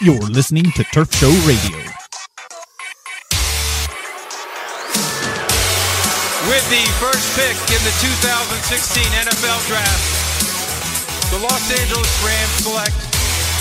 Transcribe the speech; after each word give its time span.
You're 0.00 0.18
listening 0.30 0.64
to 0.72 0.84
Turf 0.84 1.12
Show 1.14 1.30
Radio. 1.44 1.76
With 6.48 6.64
the 6.70 6.84
first 6.98 7.36
pick 7.36 7.56
in 7.68 7.82
the 7.84 7.92
2016 8.00 9.04
NFL 9.04 9.60
Draft, 9.68 11.30
the 11.30 11.38
Los 11.38 11.70
Angeles 11.70 12.10
Rams 12.24 12.64
select 12.64 12.96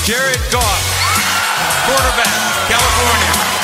Jared 0.06 0.40
Goff, 0.52 0.84
quarterback, 1.86 2.70
California. 2.70 3.59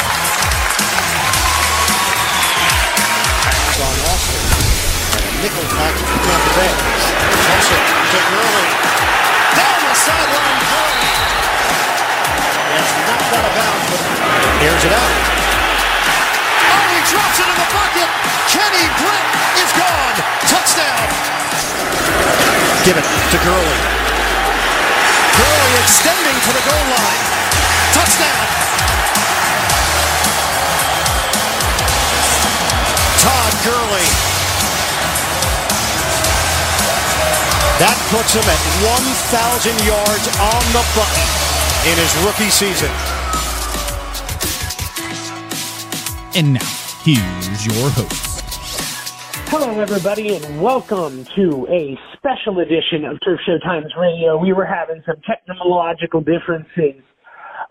Nickel 5.46 5.62
back 5.78 5.94
to 5.94 6.06
Tampa 6.26 6.52
Bay. 6.58 6.74
To 6.74 8.18
Gurley. 8.34 8.66
Down 9.54 9.78
the 9.78 9.94
sideline, 9.94 10.58
knocked 13.06 13.30
out 13.30 13.46
of 13.46 13.54
bounds, 13.54 13.86
but 13.94 14.02
airs 14.66 14.82
it 14.82 14.90
out. 14.90 15.14
Oh, 16.66 16.82
he 16.90 16.98
drops 17.06 17.38
it 17.38 17.46
in 17.46 17.58
the 17.62 17.70
bucket. 17.78 18.10
Kenny 18.50 18.90
Britt 18.98 19.26
is 19.62 19.70
gone. 19.78 20.18
Touchdown. 20.50 21.06
Give 22.82 22.98
it 22.98 23.06
to 23.06 23.38
Gurley. 23.46 23.80
Gurley 25.30 25.74
extending 25.86 26.38
to 26.42 26.52
the 26.58 26.64
goal 26.66 26.86
line. 26.90 27.22
Touchdown. 27.94 28.46
Todd 33.22 33.54
Gurley. 33.62 34.35
That 37.76 38.00
puts 38.08 38.32
him 38.32 38.48
at 38.48 38.62
1,000 38.88 39.68
yards 39.84 40.32
on 40.40 40.64
the 40.72 40.80
button 40.96 41.28
in 41.84 42.00
his 42.00 42.08
rookie 42.24 42.48
season. 42.48 42.88
And 46.40 46.54
now, 46.54 46.72
here's 47.04 47.66
your 47.68 47.90
host. 47.92 48.40
Hello, 49.52 49.78
everybody, 49.82 50.38
and 50.38 50.62
welcome 50.62 51.26
to 51.36 51.68
a 51.68 52.00
special 52.16 52.60
edition 52.60 53.04
of 53.04 53.20
Turf 53.26 53.42
Show 53.46 53.60
Times 53.60 53.92
Radio. 54.00 54.38
We 54.38 54.54
were 54.54 54.64
having 54.64 55.04
some 55.06 55.20
technological 55.28 56.22
differences, 56.22 57.04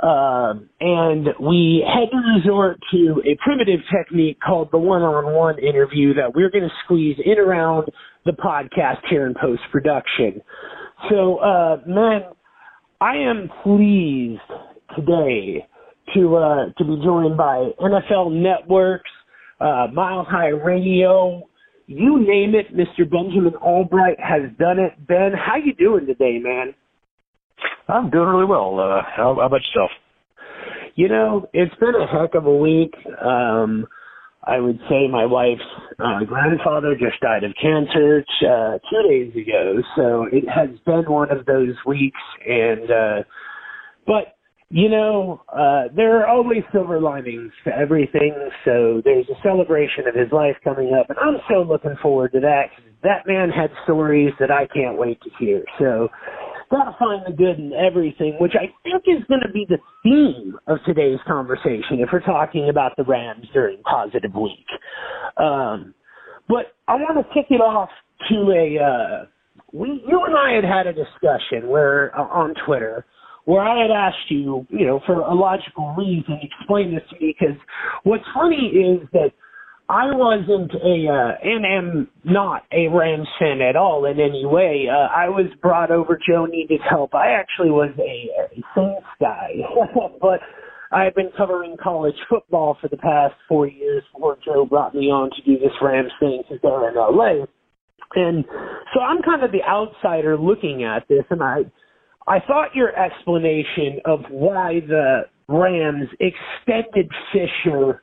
um, 0.03 0.69
and 0.81 1.29
we 1.41 1.81
had 1.81 2.13
to 2.13 2.21
resort 2.37 2.77
to 2.93 3.23
a 3.25 3.39
primitive 3.43 3.81
technique 3.89 4.37
called 4.45 4.69
the 4.71 4.77
one-on-one 4.77 5.61
interview 5.61 6.13
that 6.13 6.35
we're 6.35 6.51
going 6.51 6.65
to 6.65 6.75
squeeze 6.85 7.17
in 7.25 7.39
around 7.39 7.89
the 8.25 8.33
podcast 8.33 9.01
here 9.09 9.27
in 9.27 9.35
post-production. 9.35 10.41
So, 11.11 11.37
uh, 11.39 11.79
man, 11.87 12.23
I 13.01 13.17
am 13.17 13.51
pleased 13.63 14.41
today 14.97 15.67
to 16.15 16.37
uh, 16.37 16.65
to 16.79 16.85
be 16.85 17.01
joined 17.05 17.37
by 17.37 17.71
NFL 17.81 18.33
Networks, 18.33 19.11
uh, 19.61 19.89
Miles 19.93 20.27
High 20.29 20.49
Radio, 20.49 21.43
you 21.87 22.19
name 22.27 22.55
it. 22.55 22.75
Mr. 22.75 23.09
Benjamin 23.09 23.53
Allbright 23.63 24.19
has 24.19 24.51
done 24.59 24.79
it. 24.79 24.93
Ben, 25.07 25.33
how 25.35 25.57
you 25.57 25.75
doing 25.75 26.07
today, 26.07 26.39
man? 26.39 26.75
I'm 27.89 28.11
doing 28.11 28.29
really 28.29 28.47
well. 28.47 28.79
Uh, 28.79 29.03
how, 29.03 29.35
how 29.35 29.47
about 29.47 29.61
yourself? 29.75 29.91
You 30.95 31.09
know, 31.09 31.49
it's 31.53 31.75
been 31.77 31.95
a 31.95 32.07
heck 32.07 32.35
of 32.35 32.47
a 32.47 32.57
week. 32.57 32.95
Um, 33.23 33.87
I 34.47 34.61
would 34.61 34.79
say 34.89 35.09
my 35.09 35.27
wife's 35.27 35.63
uh, 35.99 36.25
grandfather 36.25 36.95
just 36.95 37.21
died 37.21 37.45
of 37.45 37.53
cancer 37.61 38.25
uh, 38.43 38.79
two 38.91 39.09
days 39.09 39.33
ago, 39.35 39.81
so 39.97 40.27
it 40.31 40.45
has 40.49 40.71
been 40.85 41.05
one 41.11 41.31
of 41.31 41.47
those 41.47 41.75
weeks. 41.87 42.21
And 42.47 42.91
uh, 42.91 43.23
but 44.07 44.37
you 44.71 44.89
know, 44.89 45.43
uh, 45.49 45.85
there 45.95 46.21
are 46.21 46.27
always 46.27 46.63
silver 46.73 47.01
linings 47.01 47.53
to 47.65 47.71
everything. 47.77 48.35
So 48.65 49.01
there's 49.05 49.29
a 49.29 49.41
celebration 49.43 50.09
of 50.09 50.15
his 50.15 50.33
life 50.33 50.57
coming 50.65 50.93
up, 50.99 51.11
and 51.11 51.19
I'm 51.19 51.41
so 51.49 51.63
looking 51.63 51.97
forward 52.03 52.33
to 52.33 52.41
that. 52.41 52.65
that 53.03 53.27
man 53.27 53.51
had 53.51 53.71
stories 53.85 54.33
that 54.41 54.51
I 54.51 54.67
can't 54.67 54.99
wait 54.99 55.21
to 55.23 55.31
hear. 55.39 55.65
So 55.79 56.09
gotta 56.71 56.97
find 56.99 57.23
the 57.27 57.33
good 57.33 57.59
in 57.59 57.73
everything, 57.73 58.37
which 58.41 58.55
I 58.55 58.73
think 58.83 59.05
is 59.07 59.25
going 59.29 59.43
to 59.47 59.53
be 59.53 59.67
the 59.69 59.79
theme 60.03 60.57
of 60.67 60.79
today's 60.87 61.19
conversation 61.27 62.01
if 62.01 62.09
we're 62.13 62.21
talking 62.21 62.69
about 62.69 62.93
the 62.97 63.05
Rams 63.05 63.47
during 63.53 63.83
Positive 63.83 64.35
Week. 64.35 64.67
Um, 65.37 65.95
but 66.49 66.75
I 66.89 66.95
want 66.95 67.19
to 67.19 67.35
kick 67.35 67.47
it 67.51 67.61
off 67.61 67.91
to 68.29 68.37
a 68.53 68.83
uh, 68.83 69.27
we 69.73 70.03
you 70.07 70.25
and 70.27 70.37
I 70.37 70.53
had 70.55 70.65
had 70.65 70.87
a 70.87 70.93
discussion 70.93 71.69
where 71.69 72.17
uh, 72.19 72.25
on 72.25 72.55
Twitter 72.67 73.05
where 73.45 73.63
I 73.63 73.83
had 73.83 73.91
asked 73.91 74.31
you, 74.31 74.67
you 74.71 74.87
know, 74.87 75.01
for 75.05 75.21
a 75.21 75.35
logical 75.35 75.95
reason, 75.99 76.41
explain 76.43 76.95
this 76.95 77.03
to 77.11 77.21
me 77.21 77.37
because 77.39 77.57
what's 78.05 78.25
funny 78.35 78.57
is 78.57 79.07
that 79.13 79.33
I 79.89 80.07
wasn't 80.15 80.73
a 80.73 81.09
uh, 81.13 81.37
and 81.43 81.67
am 81.67 82.09
not 82.25 82.63
a 82.73 82.89
Rams 82.89 83.29
fan 83.39 83.61
at 83.61 83.77
all 83.77 84.07
in 84.07 84.19
any 84.19 84.47
way. 84.47 84.87
Uh, 84.91 85.09
I 85.15 85.29
was 85.29 85.47
brought 85.61 85.91
over. 85.91 86.19
Joe 86.27 86.47
needed 86.47 86.81
help. 86.89 87.15
I 87.15 87.33
actually 87.33 87.71
was 87.71 87.91
a, 87.99 88.57
a 88.57 88.63
Saints 88.75 89.07
guy, 89.21 89.51
but 90.23 90.41
I've 90.91 91.15
been 91.15 91.31
covering 91.37 91.77
college 91.83 92.15
football 92.31 92.79
for 92.81 92.89
the 92.89 92.97
past 92.97 93.35
four 93.47 93.67
years 93.67 94.03
before 94.13 94.39
Joe 94.43 94.65
brought 94.65 94.95
me 94.95 95.11
on 95.11 95.31
to 95.31 95.43
do 95.43 95.59
this 95.59 95.73
Rams 95.83 96.13
thing 96.19 96.43
because 96.43 96.61
they're 96.63 96.89
in 96.89 96.95
LA. 96.95 97.45
And 98.15 98.45
so 98.95 99.01
I'm 99.01 99.21
kind 99.23 99.45
of 99.45 99.53
the 99.53 99.63
outsider 99.69 100.39
looking 100.39 100.85
at 100.85 101.07
this, 101.09 101.25
and 101.29 101.43
I 101.43 101.65
I 102.27 102.41
thought 102.47 102.75
your 102.75 102.97
explanation 102.99 104.01
of 104.07 104.21
why 104.31 104.81
the 104.87 105.23
Rams 105.47 106.09
extended 106.21 107.11
Fisher 107.33 108.03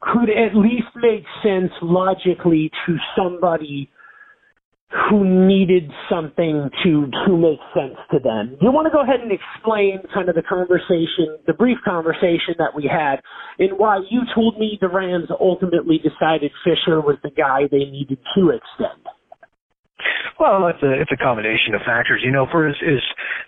could 0.00 0.30
at 0.30 0.56
least 0.56 0.88
make 0.96 1.24
sense 1.42 1.72
logically 1.82 2.70
to 2.86 2.96
somebody 3.16 3.90
who 5.08 5.46
needed 5.46 5.88
something 6.10 6.68
to 6.82 7.06
to 7.26 7.36
make 7.36 7.60
sense 7.74 7.94
to 8.10 8.18
them. 8.18 8.56
You 8.60 8.72
want 8.72 8.86
to 8.86 8.90
go 8.90 9.02
ahead 9.02 9.20
and 9.20 9.30
explain 9.30 10.00
kind 10.12 10.28
of 10.28 10.34
the 10.34 10.42
conversation, 10.42 11.38
the 11.46 11.54
brief 11.54 11.78
conversation 11.84 12.58
that 12.58 12.74
we 12.74 12.90
had, 12.90 13.22
and 13.60 13.78
why 13.78 14.00
you 14.10 14.22
told 14.34 14.58
me 14.58 14.78
the 14.80 14.88
Rams 14.88 15.28
ultimately 15.38 15.98
decided 15.98 16.50
Fisher 16.64 17.00
was 17.00 17.16
the 17.22 17.30
guy 17.30 17.70
they 17.70 17.86
needed 17.86 18.18
to 18.34 18.50
extend. 18.50 19.06
Well, 20.38 20.66
it's 20.68 20.82
a 20.82 20.92
it's 21.00 21.12
a 21.12 21.16
combination 21.16 21.74
of 21.74 21.82
factors. 21.82 22.22
You 22.24 22.32
know, 22.32 22.46
for 22.50 22.66
his, 22.66 22.76
his 22.80 23.02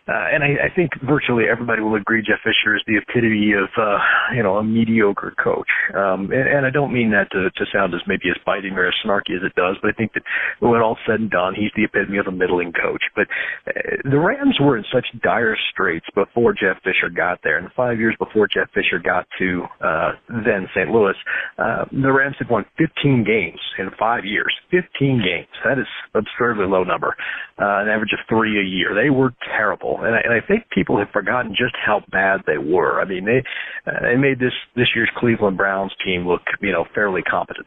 uh, 0.09 0.35
and 0.35 0.45
I, 0.45 0.67
I 0.67 0.75
think 0.75 0.91
virtually 1.03 1.45
everybody 1.51 1.83
will 1.83 1.95
agree 1.95 2.23
Jeff 2.23 2.41
Fisher 2.45 2.77
is 2.77 2.83
the 2.87 2.99
epitome 2.99 3.53
of 3.53 3.69
uh, 3.77 3.99
you 4.35 4.43
know 4.43 4.57
a 4.57 4.65
mediocre 4.65 5.35
coach. 5.43 5.69
Um, 5.95 6.31
and, 6.33 6.49
and 6.49 6.67
I 6.67 6.71
don't 6.71 6.93
mean 6.93 7.11
that 7.11 7.31
to, 7.33 7.51
to 7.51 7.65
sound 7.73 7.95
as 7.95 8.01
maybe 8.07 8.29
as 8.31 8.37
biting 8.45 8.75
or 8.75 8.89
as 8.89 8.95
snarky 9.05 9.37
as 9.37 9.43
it 9.45 9.55
does, 9.55 9.77
but 9.81 9.91
I 9.91 9.95
think 9.95 10.13
that 10.15 10.23
when 10.61 10.81
all 10.81 10.99
said 11.07 11.21
and 11.21 11.31
done, 11.31 11.55
he's 11.55 11.73
the 11.77 11.85
epitome 11.85 12.19
of 12.19 12.27
a 12.27 12.33
middling 12.33 12.73
coach. 12.73 13.03
But 13.15 13.27
uh, 13.67 14.11
the 14.11 14.19
Rams 14.19 14.59
were 14.61 14.77
in 14.77 14.85
such 14.93 15.07
dire 15.23 15.57
straits 15.73 16.07
before 16.15 16.53
Jeff 16.53 16.77
Fisher 16.83 17.09
got 17.09 17.41
there, 17.43 17.59
and 17.59 17.69
five 17.77 17.99
years 17.99 18.17
before 18.19 18.49
Jeff 18.49 18.69
Fisher 18.75 18.99
got 18.99 19.27
to 19.39 19.63
uh, 19.81 20.13
then 20.29 20.69
St. 20.75 20.91
Louis, 20.91 21.15
uh, 21.59 21.85
the 21.91 22.13
Rams 22.13 22.37
had 22.39 22.49
won 22.49 22.65
15 22.79 23.25
games 23.25 23.61
in 23.79 23.91
five 23.99 24.25
years. 24.25 24.53
15 24.71 25.23
games. 25.23 25.49
That 25.65 25.79
is 25.79 25.87
absurdly 26.15 26.62
low 26.67 26.85
number, 26.85 27.17
uh, 27.59 27.83
an 27.83 27.89
average 27.89 28.13
of 28.13 28.21
three 28.29 28.59
a 28.61 28.65
year. 28.65 28.95
They 28.95 29.11
were 29.11 29.35
terrible, 29.57 29.99
and 30.03 30.15
I, 30.15 30.21
and 30.25 30.33
I 30.33 30.47
think 30.47 30.69
people 30.71 30.99
have 30.99 31.11
forgotten 31.13 31.53
just 31.53 31.75
how 31.85 32.03
bad 32.11 32.41
they 32.47 32.59
were. 32.59 33.01
I 33.01 33.05
mean, 33.05 33.25
they 33.25 33.43
uh, 33.87 34.01
they 34.03 34.17
made 34.17 34.39
this 34.39 34.55
this 34.77 34.89
year's 34.95 35.11
Cleveland 35.17 35.57
Browns 35.57 35.93
team 36.05 36.27
look 36.27 36.43
you 36.61 36.73
know 36.73 36.85
fairly 36.95 37.23
competent. 37.23 37.67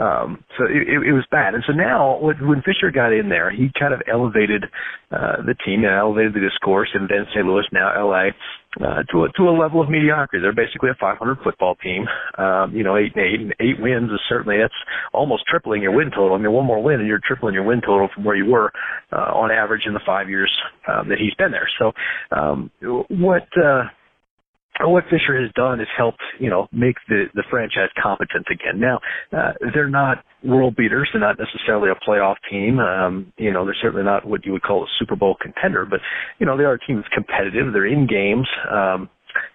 Um, 0.00 0.42
so 0.56 0.64
it, 0.64 0.88
it, 0.88 1.12
was 1.12 1.26
bad, 1.30 1.52
and 1.52 1.62
so 1.66 1.74
now 1.74 2.16
when, 2.22 2.48
when 2.48 2.62
Fisher 2.62 2.90
got 2.90 3.12
in 3.12 3.28
there, 3.28 3.50
he 3.50 3.68
kind 3.78 3.92
of 3.92 4.00
elevated 4.10 4.64
uh, 5.12 5.44
the 5.44 5.54
team 5.66 5.84
and 5.84 5.92
elevated 5.92 6.32
the 6.32 6.40
discourse, 6.40 6.88
and 6.94 7.06
then 7.06 7.26
St. 7.34 7.44
Louis, 7.44 7.68
now 7.70 7.92
LA, 7.92 8.32
uh, 8.78 9.02
to 9.10 9.24
a, 9.24 9.32
to 9.36 9.48
a 9.48 9.54
level 9.56 9.82
of 9.82 9.90
mediocrity. 9.90 10.42
They're 10.42 10.54
basically 10.54 10.90
a 10.90 10.98
500 11.00 11.38
football 11.42 11.74
team. 11.76 12.06
Um, 12.38 12.74
you 12.74 12.84
know, 12.84 12.96
eight 12.96 13.12
and 13.16 13.24
eight 13.24 13.40
and 13.40 13.54
eight 13.60 13.80
wins 13.80 14.10
is 14.10 14.20
certainly 14.28 14.58
that's 14.58 14.74
almost 15.12 15.44
tripling 15.48 15.82
your 15.82 15.92
win 15.92 16.10
total. 16.10 16.34
I 16.34 16.38
mean, 16.38 16.52
one 16.52 16.66
more 16.66 16.82
win 16.82 17.00
and 17.00 17.08
you're 17.08 17.20
tripling 17.26 17.54
your 17.54 17.64
win 17.64 17.80
total 17.80 18.08
from 18.14 18.24
where 18.24 18.36
you 18.36 18.46
were 18.46 18.72
uh, 19.12 19.34
on 19.34 19.50
average 19.50 19.82
in 19.86 19.94
the 19.94 20.00
five 20.06 20.28
years 20.28 20.50
um, 20.88 21.08
that 21.08 21.18
he's 21.18 21.34
been 21.34 21.50
there. 21.50 21.68
So, 21.78 21.92
um, 22.30 22.70
what 23.08 23.48
uh, 23.56 23.84
what 24.88 25.04
Fisher 25.04 25.40
has 25.40 25.50
done 25.54 25.80
is 25.80 25.88
helped, 25.96 26.22
you 26.38 26.48
know, 26.48 26.68
make 26.72 26.96
the, 27.08 27.24
the 27.34 27.44
franchise 27.50 27.90
competent 28.02 28.46
again. 28.50 28.80
Now, 28.80 29.00
uh, 29.36 29.52
they're 29.74 29.90
not 29.90 30.24
world 30.42 30.76
beaters. 30.76 31.08
They're 31.12 31.20
not 31.20 31.36
necessarily 31.38 31.90
a 31.90 32.08
playoff 32.08 32.36
team. 32.50 32.78
Um, 32.78 33.32
you 33.36 33.52
know, 33.52 33.64
they're 33.64 33.76
certainly 33.82 34.04
not 34.04 34.26
what 34.26 34.46
you 34.46 34.52
would 34.52 34.62
call 34.62 34.84
a 34.84 34.86
Super 34.98 35.16
Bowl 35.16 35.36
contender, 35.40 35.84
but, 35.84 36.00
you 36.38 36.46
know, 36.46 36.56
they 36.56 36.64
are 36.64 36.74
a 36.74 36.78
team 36.78 36.96
that's 36.96 37.12
competitive. 37.12 37.72
They're 37.72 37.86
in 37.86 38.06
games. 38.06 38.48
Um, 38.70 39.10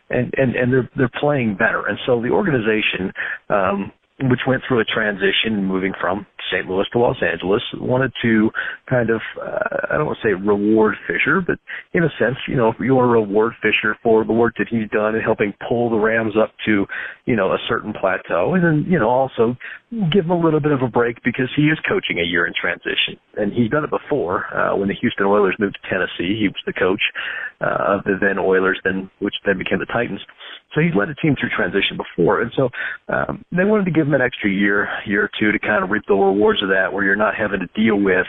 and, 0.10 0.32
and, 0.38 0.56
and 0.56 0.72
they're, 0.72 0.90
they're 0.96 1.20
playing 1.20 1.56
better. 1.56 1.88
And 1.88 1.98
so 2.06 2.22
the 2.22 2.30
organization, 2.30 3.12
um, 3.50 3.92
which 4.22 4.40
went 4.48 4.64
through 4.68 4.80
a 4.80 4.86
transition 4.86 5.66
moving 5.66 5.94
from 6.00 6.26
St. 6.52 6.66
Louis 6.68 6.86
to 6.94 7.00
Los 7.00 7.18
Angeles, 7.22 7.62
wanted 7.76 8.14
to 8.22 8.50
kind 8.90 9.10
of, 9.10 9.20
uh, 9.42 9.92
I 9.92 9.98
don't 9.98 10.06
want 10.06 10.18
to 10.22 10.28
say 10.28 10.34
reward 10.34 10.96
Fisher, 11.06 11.42
but 11.46 11.58
in 11.94 12.04
a 12.04 12.10
sense, 12.18 12.38
you 12.48 12.56
know, 12.56 12.70
if 12.70 12.76
you 12.80 12.96
want 12.96 13.08
to 13.08 13.12
reward 13.12 13.54
Fisher 13.62 13.98
for 14.02 14.24
the 14.24 14.32
work 14.32 14.54
that 14.58 14.68
he's 14.70 14.90
done 14.90 15.16
in 15.16 15.22
helping 15.22 15.54
pull 15.68 15.90
the 15.90 15.98
Rams 15.98 16.34
up 16.42 16.54
to, 16.66 16.86
you 17.26 17.36
know, 17.36 17.52
a 17.52 17.58
certain 17.68 17.92
plateau. 17.92 18.54
And 18.54 18.64
then, 18.64 18.86
you 18.90 19.00
know, 19.00 19.10
also 19.10 19.58
give 20.14 20.26
him 20.26 20.32
a 20.32 20.40
little 20.40 20.62
bit 20.62 20.72
of 20.72 20.82
a 20.82 20.88
break 20.88 21.18
because 21.24 21.50
he 21.56 21.64
is 21.64 21.80
coaching 21.88 22.20
a 22.20 22.24
year 22.24 22.48
in 22.48 22.54
transition. 22.60 23.20
And 23.36 23.52
he's 23.52 23.70
done 23.70 23.84
it 23.84 23.90
before, 23.90 24.46
uh, 24.56 24.78
when 24.78 24.88
the 24.88 24.96
Houston 25.02 25.26
Oilers 25.26 25.56
moved 25.60 25.78
to 25.82 25.90
Tennessee. 25.90 26.40
He 26.40 26.48
was 26.48 26.64
the 26.66 26.74
coach, 26.74 27.02
uh, 27.60 28.00
of 28.00 28.04
the 28.06 28.16
then 28.22 28.40
Oilers, 28.40 28.80
then, 28.86 29.10
which 29.20 29.36
then 29.46 29.58
became 29.58 29.80
the 29.80 29.92
Titans. 29.92 30.22
So 30.76 30.82
he's 30.82 30.94
led 30.94 31.08
a 31.10 31.16
team 31.16 31.36
through 31.40 31.56
transition 31.56 31.96
before. 31.96 32.42
And 32.42 32.52
so, 32.56 32.70
um, 33.08 33.44
they 33.56 33.64
wanted 33.64 33.86
to 33.86 33.92
give 33.92 34.06
him 34.06 34.14
an 34.14 34.22
extra 34.22 34.52
year, 34.52 34.88
year 35.08 35.24
or 35.24 35.32
two 35.40 35.52
to 35.52 35.60
kind 35.60 35.84
of 35.84 35.90
reap 35.90 36.04
the 36.08 36.14
rewards 36.14 36.62
of 36.62 36.70
that 36.70 36.92
where 36.92 37.04
you're 37.04 37.16
not 37.16 37.34
having 37.34 37.62
to 37.62 37.70
deal 37.74 37.96
with 37.96 38.28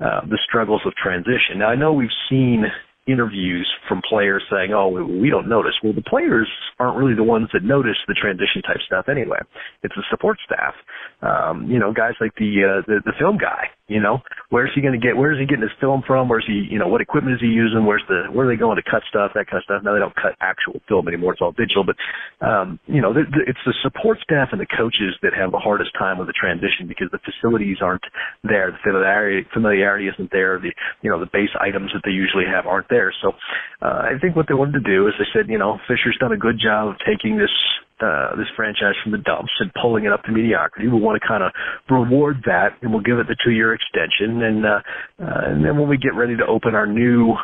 uh, 0.00 0.22
the 0.30 0.38
struggles 0.48 0.80
of 0.86 0.94
transition. 0.94 1.58
Now, 1.58 1.68
I 1.68 1.74
know 1.74 1.92
we've 1.92 2.14
seen 2.30 2.64
interviews 3.08 3.68
from 3.88 4.02
players 4.08 4.44
saying, 4.50 4.72
"Oh, 4.72 4.88
we 4.88 5.30
don't 5.30 5.48
notice." 5.48 5.72
Well, 5.82 5.94
the 5.94 6.02
players 6.02 6.48
aren't 6.78 6.96
really 6.96 7.14
the 7.14 7.24
ones 7.24 7.48
that 7.52 7.64
notice 7.64 7.96
the 8.06 8.14
transition 8.14 8.62
type 8.62 8.78
stuff 8.86 9.08
anyway. 9.08 9.38
It's 9.82 9.94
the 9.96 10.04
support 10.10 10.38
staff. 10.44 10.74
Um, 11.22 11.68
you 11.70 11.78
know, 11.78 11.92
guys 11.92 12.12
like 12.20 12.34
the 12.36 12.52
uh, 12.62 12.82
the, 12.86 13.00
the 13.04 13.12
film 13.18 13.38
guy. 13.38 13.70
You 13.88 14.00
know, 14.04 14.20
where's 14.50 14.68
he 14.74 14.84
going 14.84 14.92
to 14.92 15.00
get? 15.00 15.16
Where 15.16 15.32
is 15.32 15.40
he 15.40 15.46
getting 15.48 15.64
his 15.64 15.72
film 15.80 16.04
from? 16.06 16.28
Where's 16.28 16.44
he? 16.46 16.68
You 16.68 16.78
know, 16.78 16.88
what 16.88 17.00
equipment 17.00 17.34
is 17.36 17.40
he 17.40 17.48
using? 17.48 17.88
Where's 17.88 18.04
the? 18.06 18.28
Where 18.28 18.44
are 18.44 18.50
they 18.52 18.60
going 18.60 18.76
to 18.76 18.84
cut 18.84 19.00
stuff? 19.08 19.32
That 19.32 19.48
kind 19.48 19.58
of 19.58 19.64
stuff. 19.64 19.80
Now 19.82 19.96
they 19.96 20.04
don't 20.04 20.14
cut 20.14 20.36
actual 20.44 20.84
film 20.86 21.08
anymore. 21.08 21.32
It's 21.32 21.40
all 21.40 21.56
digital. 21.56 21.88
But 21.88 21.96
um, 22.44 22.78
you 22.84 23.00
know, 23.00 23.16
the, 23.16 23.24
the, 23.24 23.48
it's 23.48 23.64
the 23.64 23.72
support 23.80 24.20
staff 24.20 24.52
and 24.52 24.60
the 24.60 24.68
coaches 24.68 25.16
that 25.24 25.32
have 25.32 25.56
the 25.56 25.58
hardest 25.58 25.96
time 25.96 26.20
with 26.20 26.28
the 26.28 26.36
transition 26.36 26.84
because 26.84 27.08
the 27.16 27.20
facilities 27.24 27.80
aren't 27.80 28.04
there. 28.44 28.76
The 28.76 28.80
familiarity 28.84 29.48
familiarity 29.56 30.12
isn't 30.12 30.28
there. 30.36 30.60
The 30.60 30.68
you 31.00 31.08
know 31.08 31.18
the 31.18 31.32
base 31.32 31.56
items 31.56 31.88
that 31.96 32.04
they 32.04 32.12
usually 32.12 32.44
have 32.44 32.68
aren't 32.68 32.92
there. 32.92 33.08
So 33.24 33.32
uh, 33.80 34.12
I 34.12 34.20
think 34.20 34.36
what 34.36 34.52
they 34.52 34.54
wanted 34.54 34.84
to 34.84 34.84
do 34.84 35.08
is 35.08 35.16
they 35.16 35.32
said, 35.32 35.48
you 35.48 35.56
know, 35.56 35.80
Fisher's 35.88 36.20
done 36.20 36.36
a 36.36 36.36
good 36.36 36.60
job 36.60 36.92
of 36.92 37.00
taking 37.08 37.40
this 37.40 37.52
uh, 38.00 38.36
this 38.36 38.46
franchise 38.56 38.94
from 39.02 39.12
the 39.12 39.18
dumps 39.18 39.52
and 39.60 39.70
pulling 39.80 40.04
it 40.04 40.12
up 40.12 40.22
to 40.24 40.32
mediocrity. 40.32 40.88
We 40.88 41.00
want 41.00 41.20
to 41.20 41.26
kind 41.26 41.42
of 41.42 41.52
reward 41.90 42.42
that, 42.46 42.78
and 42.82 42.92
we'll 42.92 43.02
give 43.02 43.18
it 43.18 43.26
the 43.26 43.36
two-year 43.44 43.74
extension. 43.74 44.42
And 44.42 44.64
uh, 44.64 44.80
uh, 45.20 45.40
and 45.52 45.64
then 45.64 45.78
when 45.78 45.88
we 45.88 45.96
get 45.96 46.14
ready 46.14 46.36
to 46.36 46.46
open 46.46 46.74
our 46.74 46.86
new 46.86 47.34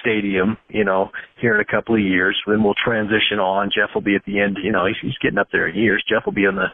stadium, 0.00 0.56
you 0.68 0.84
know, 0.84 1.10
here 1.40 1.54
in 1.54 1.60
a 1.60 1.64
couple 1.64 1.94
of 1.94 2.00
years, 2.00 2.38
then 2.46 2.62
we'll 2.62 2.74
transition 2.84 3.38
on. 3.38 3.70
Jeff 3.74 3.90
will 3.94 4.02
be 4.02 4.14
at 4.14 4.24
the 4.26 4.40
end. 4.40 4.58
You 4.62 4.72
know, 4.72 4.86
he's, 4.86 4.96
he's 5.02 5.18
getting 5.22 5.38
up 5.38 5.48
there 5.52 5.68
in 5.68 5.76
years. 5.76 6.04
Jeff 6.08 6.24
will 6.24 6.32
be 6.32 6.46
on 6.46 6.56
the 6.56 6.68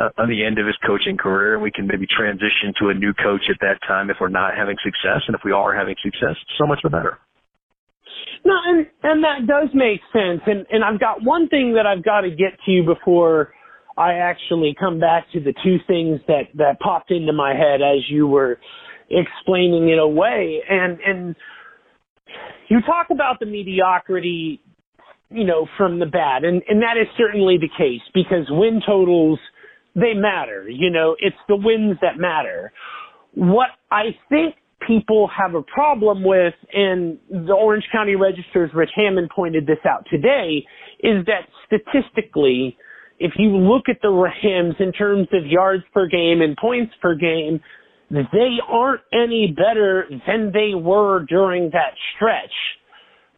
uh, 0.00 0.10
on 0.18 0.28
the 0.28 0.44
end 0.44 0.58
of 0.58 0.66
his 0.66 0.76
coaching 0.86 1.16
career, 1.16 1.54
and 1.54 1.62
we 1.62 1.70
can 1.70 1.86
maybe 1.86 2.06
transition 2.06 2.74
to 2.80 2.88
a 2.88 2.94
new 2.94 3.12
coach 3.14 3.42
at 3.50 3.58
that 3.60 3.78
time 3.86 4.10
if 4.10 4.16
we're 4.20 4.28
not 4.28 4.56
having 4.56 4.76
success, 4.82 5.22
and 5.26 5.34
if 5.34 5.42
we 5.44 5.52
are 5.52 5.74
having 5.74 5.94
success, 6.02 6.36
so 6.58 6.66
much 6.66 6.78
the 6.82 6.90
better. 6.90 7.18
No, 8.44 8.54
and 8.64 8.86
and 9.02 9.24
that 9.24 9.46
does 9.46 9.68
make 9.74 10.00
sense. 10.12 10.40
And 10.46 10.66
and 10.70 10.84
I've 10.84 11.00
got 11.00 11.22
one 11.22 11.48
thing 11.48 11.74
that 11.74 11.86
I've 11.86 12.04
got 12.04 12.22
to 12.22 12.30
get 12.30 12.58
to 12.66 12.70
you 12.70 12.84
before 12.84 13.52
I 13.96 14.14
actually 14.14 14.74
come 14.78 14.98
back 14.98 15.26
to 15.32 15.40
the 15.40 15.54
two 15.64 15.76
things 15.86 16.20
that 16.28 16.48
that 16.54 16.80
popped 16.80 17.10
into 17.10 17.32
my 17.32 17.54
head 17.54 17.80
as 17.82 18.08
you 18.08 18.26
were 18.26 18.58
explaining 19.10 19.88
it 19.90 19.98
away. 19.98 20.60
And 20.68 20.98
and 21.00 21.36
you 22.68 22.80
talk 22.82 23.08
about 23.10 23.38
the 23.40 23.46
mediocrity, 23.46 24.60
you 25.30 25.44
know, 25.44 25.66
from 25.76 25.98
the 25.98 26.06
bad, 26.06 26.44
and 26.44 26.62
and 26.68 26.82
that 26.82 26.96
is 27.00 27.06
certainly 27.16 27.58
the 27.58 27.68
case 27.76 28.02
because 28.14 28.46
win 28.50 28.80
totals 28.86 29.38
they 29.94 30.14
matter. 30.14 30.68
You 30.68 30.90
know, 30.90 31.16
it's 31.18 31.36
the 31.48 31.56
wins 31.56 31.98
that 32.00 32.18
matter. 32.18 32.72
What 33.34 33.68
I 33.90 34.16
think 34.28 34.54
people 34.86 35.28
have 35.36 35.54
a 35.54 35.62
problem 35.62 36.24
with, 36.24 36.54
and 36.72 37.18
the 37.30 37.52
Orange 37.52 37.84
County 37.92 38.16
Register's 38.16 38.70
Rich 38.74 38.90
Hammond 38.96 39.30
pointed 39.34 39.66
this 39.66 39.78
out 39.88 40.06
today, 40.10 40.64
is 41.00 41.24
that 41.26 41.48
statistically, 41.66 42.76
if 43.18 43.32
you 43.38 43.50
look 43.56 43.84
at 43.88 43.98
the 44.02 44.10
Rams 44.10 44.74
in 44.78 44.92
terms 44.92 45.28
of 45.32 45.46
yards 45.46 45.84
per 45.92 46.08
game 46.08 46.40
and 46.40 46.56
points 46.56 46.92
per 47.00 47.14
game, 47.14 47.60
they 48.10 48.56
aren't 48.68 49.00
any 49.12 49.54
better 49.56 50.06
than 50.26 50.52
they 50.52 50.74
were 50.74 51.24
during 51.28 51.70
that 51.70 51.94
stretch. 52.14 52.52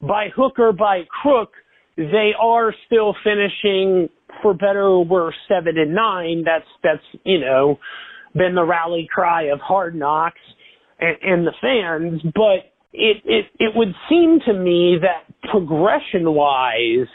By 0.01 0.29
hook 0.35 0.59
or 0.59 0.73
by 0.73 1.03
crook, 1.23 1.53
they 1.97 2.33
are 2.41 2.75
still 2.87 3.15
finishing 3.23 4.09
for 4.43 4.53
better 4.53 4.83
or 4.83 5.05
worse 5.05 5.37
seven 5.49 5.79
and 5.79 5.95
nine. 5.95 6.43
That's 6.45 6.67
that's 6.83 7.23
you 7.25 7.39
know 7.39 7.79
been 8.35 8.57
the 8.57 8.65
rally 8.65 9.09
cry 9.13 9.45
of 9.45 9.61
hard 9.61 9.95
knocks 9.95 10.41
and, 11.05 11.17
and 11.23 11.47
the 11.47 11.53
fans, 11.61 12.23
but 12.35 12.73
it, 12.93 13.23
it, 13.25 13.47
it 13.59 13.73
would 13.75 13.95
seem 14.09 14.39
to 14.47 14.53
me 14.53 14.97
that 15.01 15.25
progression 15.51 16.33
wise, 16.33 17.09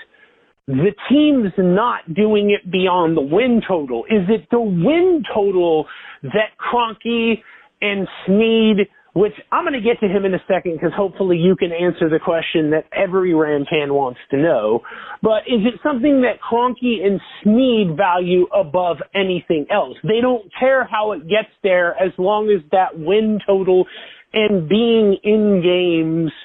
the 0.68 0.92
team's 1.10 1.54
not 1.58 2.14
doing 2.14 2.52
it 2.52 2.70
beyond 2.70 3.18
the 3.18 3.22
win 3.22 3.62
total. 3.68 4.04
Is 4.06 4.28
it 4.30 4.48
the 4.52 4.60
win 4.60 5.24
total 5.34 5.88
that 6.24 6.52
Kroenke 6.60 7.42
and 7.82 8.08
Snead 8.26 8.88
which 9.14 9.34
I'm 9.52 9.64
going 9.64 9.74
to 9.74 9.82
get 9.82 10.00
to 10.02 10.08
him 10.08 10.26
in 10.26 10.34
a 10.34 10.44
second 10.48 10.74
because 10.74 10.92
hopefully 10.96 11.38
you 11.38 11.56
can 11.56 11.72
answer 11.72 12.10
the 12.10 12.20
question 12.20 12.72
that 12.72 12.86
every 12.96 13.34
Ram 13.34 13.66
fan 13.70 13.94
wants 13.94 14.20
to 14.32 14.38
know. 14.38 14.82
But 15.22 15.44
is 15.48 15.66
it 15.66 15.80
something 15.84 16.22
that 16.22 16.40
Kroenke 16.42 17.06
and 17.06 17.20
Snead 17.44 17.98
value 17.98 18.48
above 18.54 18.98
anything 19.16 19.66
else? 19.72 19.98
They 20.04 20.22
don't 20.22 20.52
care 20.60 20.86
how 20.86 21.14
it 21.14 21.28
gets 21.28 21.50
there 21.64 21.96
as 22.02 22.12
long 22.18 22.50
as 22.50 22.64
that 22.72 22.98
win 22.98 23.40
total 23.46 23.86
and 24.34 24.70
being 24.70 25.18
in 25.24 25.62
games– 25.64 26.32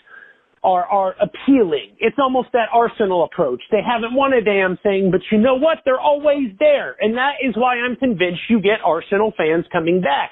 are 0.64 0.86
are 0.86 1.14
appealing. 1.20 1.94
It's 1.98 2.16
almost 2.18 2.48
that 2.52 2.68
Arsenal 2.72 3.24
approach. 3.24 3.60
They 3.70 3.82
haven't 3.86 4.14
won 4.14 4.32
a 4.32 4.42
damn 4.42 4.76
thing, 4.78 5.10
but 5.12 5.20
you 5.30 5.38
know 5.38 5.54
what? 5.54 5.78
They're 5.84 6.00
always 6.00 6.48
there. 6.58 6.96
And 7.00 7.16
that 7.16 7.34
is 7.46 7.54
why 7.56 7.76
I'm 7.76 7.96
convinced 7.96 8.40
you 8.48 8.60
get 8.60 8.80
Arsenal 8.84 9.32
fans 9.36 9.66
coming 9.70 10.00
back. 10.00 10.30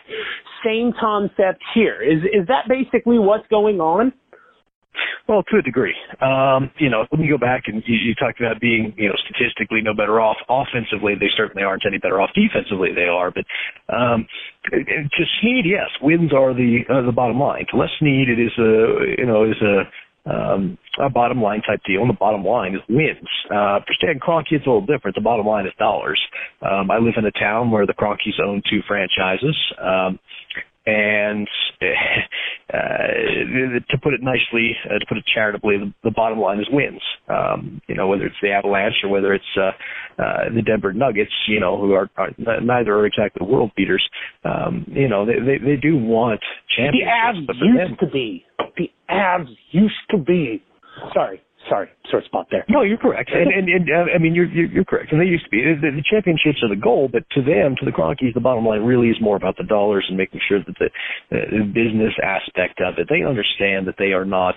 Same 0.64 0.92
concept 0.98 1.62
here. 1.74 2.02
Is 2.02 2.22
is 2.24 2.48
that 2.48 2.66
basically 2.68 3.18
what's 3.18 3.46
going 3.48 3.80
on? 3.80 4.12
Well, 5.28 5.42
to 5.50 5.58
a 5.58 5.62
degree. 5.62 5.94
Um, 6.20 6.70
you 6.78 6.90
know, 6.90 7.06
when 7.10 7.22
you 7.22 7.30
go 7.30 7.38
back 7.38 7.64
and 7.66 7.82
you, 7.86 7.94
you 7.94 8.14
talked 8.14 8.40
about 8.40 8.60
being, 8.60 8.92
you 8.96 9.08
know, 9.08 9.14
statistically 9.24 9.80
no 9.80 9.94
better 9.94 10.20
off. 10.20 10.36
Offensively, 10.48 11.14
they 11.18 11.30
certainly 11.36 11.62
aren't 11.62 11.86
any 11.86 11.98
better 11.98 12.20
off. 12.20 12.30
Defensively, 12.34 12.90
they 12.94 13.06
are. 13.06 13.30
But 13.30 13.44
um, 13.94 14.26
to 14.70 15.24
Snead, 15.40 15.64
yes, 15.64 15.88
wins 16.02 16.32
are 16.32 16.52
the 16.52 16.80
uh, 16.90 17.06
the 17.06 17.12
bottom 17.12 17.38
line. 17.38 17.66
To 17.70 17.76
Les 17.76 17.88
Snead, 17.98 18.28
it 18.28 18.38
is 18.38 18.52
a 18.58 19.14
you 19.18 19.26
know 19.26 19.44
is 19.44 19.60
a 19.62 19.84
um, 20.24 20.78
a 21.00 21.10
bottom 21.10 21.42
line 21.42 21.62
type 21.62 21.80
deal, 21.86 22.00
and 22.00 22.10
the 22.10 22.18
bottom 22.18 22.44
line 22.44 22.74
is 22.74 22.80
wins. 22.88 23.28
Uh, 23.50 23.80
for 23.80 23.92
Stan 23.94 24.20
Kroenke, 24.20 24.52
it's 24.52 24.66
a 24.66 24.70
little 24.70 24.86
different. 24.86 25.14
The 25.14 25.22
bottom 25.22 25.46
line 25.46 25.66
is 25.66 25.72
dollars. 25.78 26.20
Um, 26.62 26.90
I 26.90 26.98
live 26.98 27.14
in 27.16 27.24
a 27.24 27.32
town 27.32 27.70
where 27.70 27.86
the 27.86 27.94
Kroenkes 27.94 28.40
own 28.44 28.62
two 28.70 28.80
franchises. 28.86 29.56
Um, 29.80 30.18
and 30.86 31.48
uh, 32.72 32.76
to 33.90 33.98
put 34.02 34.14
it 34.14 34.20
nicely, 34.22 34.76
uh, 34.86 34.98
to 34.98 35.06
put 35.08 35.18
it 35.18 35.24
charitably, 35.32 35.78
the, 35.78 35.92
the 36.04 36.10
bottom 36.10 36.38
line 36.38 36.58
is 36.58 36.66
wins. 36.70 37.02
Um, 37.28 37.80
you 37.88 37.94
know, 37.94 38.08
whether 38.08 38.26
it's 38.26 38.36
the 38.42 38.50
Avalanche 38.50 38.94
or 39.04 39.10
whether 39.10 39.32
it's 39.32 39.44
uh, 39.56 39.70
uh, 40.22 40.54
the 40.54 40.62
Denver 40.62 40.92
Nuggets, 40.92 41.32
you 41.46 41.60
know, 41.60 41.78
who 41.78 41.92
are, 41.92 42.10
are 42.16 42.30
neither 42.38 42.94
are 42.96 43.06
exactly 43.06 43.46
world 43.46 43.70
beaters. 43.76 44.06
Um, 44.44 44.86
you 44.88 45.08
know, 45.08 45.24
they, 45.24 45.34
they 45.34 45.64
they 45.64 45.76
do 45.76 45.96
want 45.96 46.40
championships. 46.76 47.48
The 47.48 47.54
Avs 47.54 47.66
used 47.66 47.90
them, 47.90 47.96
to 48.00 48.12
be. 48.12 48.44
The 48.76 48.90
Avs 49.10 49.54
used 49.70 49.94
to 50.10 50.18
be. 50.18 50.62
Sorry, 51.14 51.40
Sorry, 51.68 51.88
sore 52.10 52.22
spot 52.24 52.48
there. 52.50 52.64
No, 52.68 52.82
you're 52.82 52.98
correct, 52.98 53.30
and 53.32 53.52
and, 53.56 53.68
and 53.68 53.88
uh, 53.88 54.12
I 54.14 54.18
mean 54.18 54.34
you're, 54.34 54.46
you're 54.46 54.66
you're 54.66 54.84
correct, 54.84 55.12
and 55.12 55.20
they 55.20 55.26
used 55.26 55.44
to 55.44 55.50
be 55.50 55.62
the, 55.62 55.90
the 55.94 56.02
championships 56.08 56.62
are 56.62 56.68
the 56.68 56.80
goal, 56.80 57.08
but 57.10 57.22
to 57.32 57.42
them, 57.42 57.76
to 57.78 57.84
the 57.84 57.92
Kroenkes, 57.92 58.34
the 58.34 58.40
bottom 58.40 58.66
line 58.66 58.82
really 58.82 59.08
is 59.08 59.16
more 59.20 59.36
about 59.36 59.56
the 59.56 59.64
dollars 59.64 60.04
and 60.08 60.16
making 60.16 60.40
sure 60.48 60.58
that 60.58 60.74
the, 60.78 60.90
the 61.30 61.64
business 61.64 62.12
aspect 62.22 62.80
of 62.80 62.98
it. 62.98 63.06
They 63.08 63.22
understand 63.22 63.86
that 63.86 63.96
they 63.98 64.12
are 64.12 64.24
not. 64.24 64.54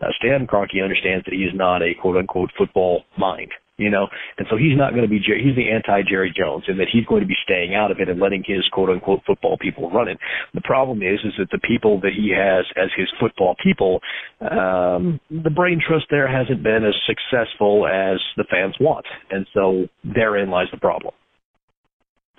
Uh, 0.00 0.08
Stan 0.18 0.46
Kroenke 0.46 0.82
understands 0.82 1.24
that 1.24 1.34
he 1.34 1.44
is 1.44 1.54
not 1.54 1.82
a 1.82 1.94
quote 2.00 2.16
unquote 2.16 2.50
football 2.58 3.04
mind 3.16 3.52
you 3.78 3.90
know, 3.90 4.08
and 4.36 4.46
so 4.50 4.56
he's 4.56 4.76
not 4.76 4.90
going 4.90 5.02
to 5.02 5.08
be 5.08 5.18
he's 5.18 5.56
the 5.56 5.70
anti 5.70 6.02
Jerry 6.08 6.34
Jones, 6.36 6.64
and 6.66 6.78
that 6.80 6.88
he's 6.92 7.06
going 7.06 7.22
to 7.22 7.26
be 7.26 7.36
staying 7.44 7.74
out 7.74 7.90
of 7.90 8.00
it 8.00 8.08
and 8.08 8.20
letting 8.20 8.42
his 8.44 8.66
quote 8.72 8.90
unquote 8.90 9.20
football 9.26 9.56
people 9.58 9.90
run 9.90 10.08
it. 10.08 10.18
The 10.52 10.60
problem 10.62 11.02
is, 11.02 11.20
is 11.24 11.32
that 11.38 11.48
the 11.50 11.60
people 11.66 12.00
that 12.00 12.12
he 12.14 12.34
has 12.36 12.66
as 12.76 12.90
his 12.96 13.08
football 13.20 13.54
people, 13.62 14.00
um, 14.42 15.20
the 15.30 15.50
brain 15.50 15.80
trust 15.86 16.06
there 16.10 16.26
hasn't 16.26 16.62
been 16.62 16.84
as 16.84 16.94
successful 17.06 17.86
as 17.86 18.18
the 18.36 18.44
fans 18.50 18.74
want, 18.80 19.06
and 19.30 19.46
so 19.54 19.86
therein 20.04 20.50
lies 20.50 20.66
the 20.72 20.78
problem. 20.78 21.14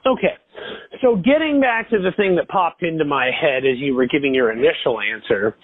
Okay. 0.06 0.36
So 1.02 1.16
getting 1.16 1.62
back 1.62 1.90
to 1.90 2.00
the 2.00 2.12
thing 2.16 2.36
that 2.36 2.48
popped 2.48 2.84
into 2.84 3.06
my 3.06 3.32
head 3.32 3.64
as 3.66 3.78
you 3.78 3.96
were 3.96 4.08
giving 4.08 4.34
your 4.34 4.52
initial 4.52 5.00
answer, 5.00 5.56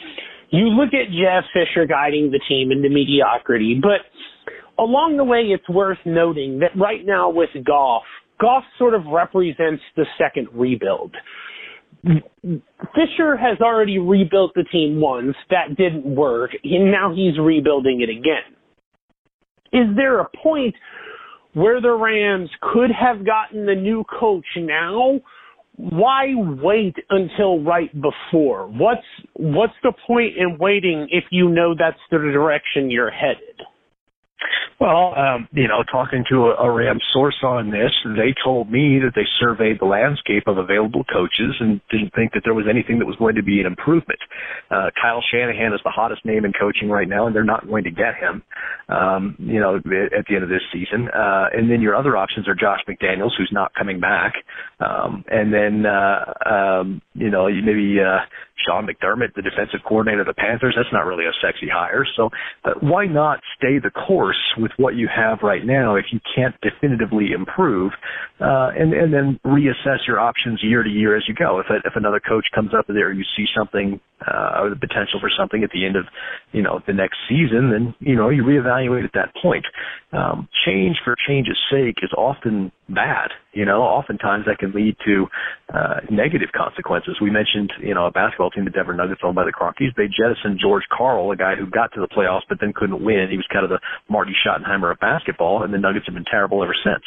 you 0.51 0.69
look 0.69 0.93
at 0.93 1.11
Jeff 1.11 1.43
Fisher 1.53 1.85
guiding 1.85 2.31
the 2.31 2.39
team 2.47 2.71
into 2.71 2.89
mediocrity, 2.89 3.79
but 3.81 4.01
along 4.79 5.17
the 5.17 5.23
way, 5.23 5.41
it's 5.41 5.67
worth 5.69 5.97
noting 6.05 6.59
that 6.59 6.77
right 6.79 7.05
now 7.05 7.29
with 7.29 7.49
Goff, 7.65 8.03
Goff 8.39 8.63
sort 8.77 8.93
of 8.93 9.05
represents 9.05 9.83
the 9.95 10.05
second 10.17 10.47
rebuild. 10.53 11.15
Fisher 12.03 13.35
has 13.35 13.59
already 13.61 13.97
rebuilt 13.97 14.51
the 14.53 14.65
team 14.71 14.99
once. 14.99 15.35
That 15.49 15.75
didn't 15.75 16.05
work. 16.05 16.51
And 16.63 16.91
now 16.91 17.13
he's 17.15 17.39
rebuilding 17.39 18.01
it 18.01 18.09
again. 18.09 18.55
Is 19.73 19.95
there 19.95 20.19
a 20.19 20.29
point 20.43 20.75
where 21.53 21.81
the 21.81 21.91
Rams 21.91 22.49
could 22.61 22.91
have 22.91 23.25
gotten 23.25 23.65
the 23.65 23.75
new 23.75 24.03
coach 24.19 24.45
now? 24.57 25.19
Why 25.77 26.27
wait 26.35 26.95
until 27.09 27.61
right 27.61 27.91
before? 27.93 28.67
What's 28.67 29.01
what's 29.33 29.73
the 29.83 29.91
point 30.07 30.37
in 30.37 30.57
waiting 30.57 31.07
if 31.09 31.25
you 31.31 31.49
know 31.49 31.73
that's 31.77 31.99
the 32.11 32.17
direction 32.17 32.89
you're 32.89 33.11
headed? 33.11 33.61
Well, 34.79 35.13
um, 35.15 35.47
you 35.53 35.67
know, 35.67 35.83
talking 35.89 36.25
to 36.29 36.51
a, 36.51 36.67
a 36.67 36.71
Ram 36.71 36.99
source 37.13 37.37
on 37.43 37.71
this, 37.71 37.91
they 38.03 38.33
told 38.43 38.69
me 38.69 38.99
that 38.99 39.11
they 39.15 39.23
surveyed 39.39 39.79
the 39.79 39.85
landscape 39.85 40.43
of 40.47 40.57
available 40.57 41.03
coaches 41.05 41.55
and 41.59 41.79
didn't 41.89 42.13
think 42.13 42.33
that 42.33 42.41
there 42.43 42.53
was 42.53 42.65
anything 42.69 42.99
that 42.99 43.05
was 43.05 43.15
going 43.15 43.35
to 43.35 43.43
be 43.43 43.61
an 43.61 43.65
improvement. 43.65 44.19
Uh, 44.69 44.89
Kyle 45.01 45.23
Shanahan 45.31 45.73
is 45.73 45.79
the 45.83 45.91
hottest 45.91 46.25
name 46.25 46.43
in 46.43 46.51
coaching 46.51 46.89
right 46.89 47.07
now, 47.07 47.25
and 47.27 47.35
they're 47.35 47.43
not 47.43 47.67
going 47.67 47.85
to 47.85 47.91
get 47.91 48.15
him, 48.19 48.43
um, 48.89 49.35
you 49.39 49.59
know, 49.59 49.77
at 49.77 49.83
the 50.27 50.35
end 50.35 50.43
of 50.43 50.49
this 50.49 50.63
season. 50.73 51.07
Uh, 51.07 51.45
and 51.53 51.71
then 51.71 51.81
your 51.81 51.95
other 51.95 52.17
options 52.17 52.47
are 52.47 52.55
Josh 52.55 52.81
McDaniels, 52.87 53.31
who's 53.37 53.51
not 53.53 53.73
coming 53.75 53.99
back, 54.01 54.33
um, 54.79 55.23
and 55.29 55.53
then, 55.53 55.85
uh, 55.85 56.49
um, 56.49 57.01
you 57.13 57.29
know, 57.29 57.47
maybe 57.47 57.97
uh, 58.03 58.19
Sean 58.65 58.87
McDermott, 58.87 59.33
the 59.35 59.41
defensive 59.41 59.81
coordinator 59.87 60.21
of 60.21 60.27
the 60.27 60.33
Panthers. 60.33 60.75
That's 60.75 60.91
not 60.91 61.05
really 61.05 61.25
a 61.25 61.33
sexy 61.41 61.67
hire. 61.71 62.05
So 62.15 62.29
uh, 62.63 62.71
why 62.81 63.05
not 63.05 63.39
stay 63.57 63.79
the 63.79 63.91
course 63.91 64.34
with 64.57 64.71
what 64.77 64.95
you 64.95 65.07
have 65.13 65.39
right 65.41 65.65
now 65.65 65.95
if 65.95 66.05
you 66.11 66.19
can't 66.35 66.55
definitively 66.61 67.31
improve, 67.31 67.91
uh, 68.39 68.69
and 68.77 68.93
and 68.93 69.13
then 69.13 69.39
reassess 69.45 70.05
your 70.07 70.19
options 70.19 70.59
year 70.61 70.83
to 70.83 70.89
year 70.89 71.15
as 71.15 71.23
you 71.27 71.33
go. 71.33 71.59
If 71.59 71.67
if 71.85 71.93
another 71.95 72.19
coach 72.19 72.45
comes 72.53 72.71
up 72.77 72.85
there, 72.87 73.11
you 73.11 73.23
see 73.37 73.45
something 73.55 73.99
uh, 74.27 74.61
or 74.61 74.69
the 74.69 74.75
potential 74.75 75.19
for 75.19 75.29
something 75.37 75.63
at 75.63 75.71
the 75.71 75.85
end 75.85 75.95
of 75.95 76.05
you 76.51 76.61
know 76.61 76.81
the 76.87 76.93
next 76.93 77.17
season, 77.29 77.71
then 77.71 77.95
you 77.99 78.15
know 78.15 78.29
you 78.29 78.43
reevaluate 78.43 79.05
at 79.05 79.13
that 79.13 79.31
point. 79.41 79.65
Um, 80.11 80.47
change 80.65 80.97
for 81.03 81.15
change's 81.27 81.59
sake 81.71 81.95
is 82.01 82.11
often 82.17 82.71
bad. 82.89 83.31
You 83.53 83.65
know, 83.65 83.81
oftentimes 83.81 84.45
that 84.47 84.59
can 84.59 84.71
lead 84.71 84.95
to 85.05 85.27
uh, 85.73 85.99
negative 86.11 86.49
consequences. 86.55 87.17
We 87.21 87.31
mentioned, 87.31 87.71
you 87.79 87.95
know, 87.95 88.05
a 88.05 88.11
basketball 88.11 88.51
team, 88.51 88.65
the 88.65 88.71
Denver 88.71 88.93
Nuggets, 88.93 89.21
owned 89.23 89.35
by 89.35 89.45
the 89.45 89.51
Kroenkes. 89.51 89.95
They 89.95 90.07
jettisoned 90.11 90.59
George 90.61 90.83
Karl, 90.91 91.31
a 91.31 91.35
guy 91.35 91.55
who 91.55 91.65
got 91.65 91.93
to 91.93 92.01
the 92.01 92.07
playoffs 92.07 92.43
but 92.47 92.59
then 92.59 92.73
couldn't 92.75 93.03
win. 93.03 93.27
He 93.31 93.37
was 93.37 93.47
kind 93.51 93.63
of 93.63 93.69
the 93.69 93.79
Marty 94.09 94.33
Schottenheimer 94.35 94.91
of 94.91 94.99
basketball, 94.99 95.63
and 95.63 95.73
the 95.73 95.79
Nuggets 95.79 96.05
have 96.05 96.15
been 96.15 96.27
terrible 96.29 96.63
ever 96.63 96.75
since. 96.83 97.03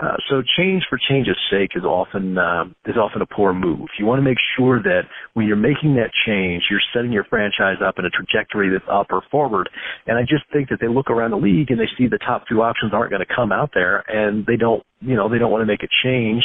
Uh, 0.00 0.16
so 0.28 0.42
change 0.58 0.63
for 0.88 0.98
change's 1.08 1.36
sake 1.50 1.70
is 1.74 1.84
often 1.84 2.38
uh, 2.38 2.64
is 2.86 2.96
often 2.96 3.22
a 3.22 3.26
poor 3.26 3.52
move. 3.52 3.88
You 3.98 4.06
want 4.06 4.18
to 4.18 4.22
make 4.22 4.38
sure 4.56 4.82
that 4.82 5.02
when 5.34 5.46
you're 5.46 5.56
making 5.56 5.96
that 5.96 6.10
change, 6.26 6.64
you're 6.70 6.82
setting 6.94 7.12
your 7.12 7.24
franchise 7.24 7.78
up 7.84 7.98
in 7.98 8.04
a 8.04 8.10
trajectory 8.10 8.70
that's 8.70 8.88
up 8.90 9.08
or 9.10 9.22
forward. 9.30 9.68
And 10.06 10.18
I 10.18 10.22
just 10.22 10.44
think 10.52 10.68
that 10.70 10.78
they 10.80 10.88
look 10.88 11.10
around 11.10 11.30
the 11.32 11.36
league 11.36 11.70
and 11.70 11.78
they 11.78 11.88
see 11.98 12.06
the 12.06 12.18
top 12.18 12.44
two 12.48 12.62
options 12.62 12.92
aren't 12.92 13.10
going 13.10 13.24
to 13.26 13.34
come 13.34 13.52
out 13.52 13.70
there, 13.74 14.04
and 14.08 14.46
they 14.46 14.56
don't 14.56 14.82
you 15.00 15.16
know, 15.16 15.28
they 15.28 15.38
don't 15.38 15.50
want 15.50 15.62
to 15.62 15.66
make 15.66 15.82
a 15.82 15.88
change 16.02 16.42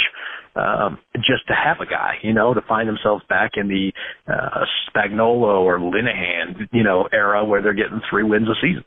um, 0.55 0.99
just 1.17 1.47
to 1.47 1.53
have 1.53 1.77
a 1.79 1.89
guy, 1.89 2.15
you 2.21 2.33
know, 2.33 2.53
to 2.53 2.61
find 2.67 2.89
themselves 2.89 3.23
back 3.29 3.51
in 3.55 3.67
the 3.67 3.91
uh, 4.27 4.65
Spagnuolo 4.89 5.61
or 5.61 5.79
Linehan, 5.79 6.67
you 6.71 6.83
know, 6.83 7.07
era 7.13 7.45
where 7.45 7.61
they're 7.61 7.73
getting 7.73 8.01
three 8.09 8.23
wins 8.23 8.47
a 8.49 8.55
season. 8.61 8.83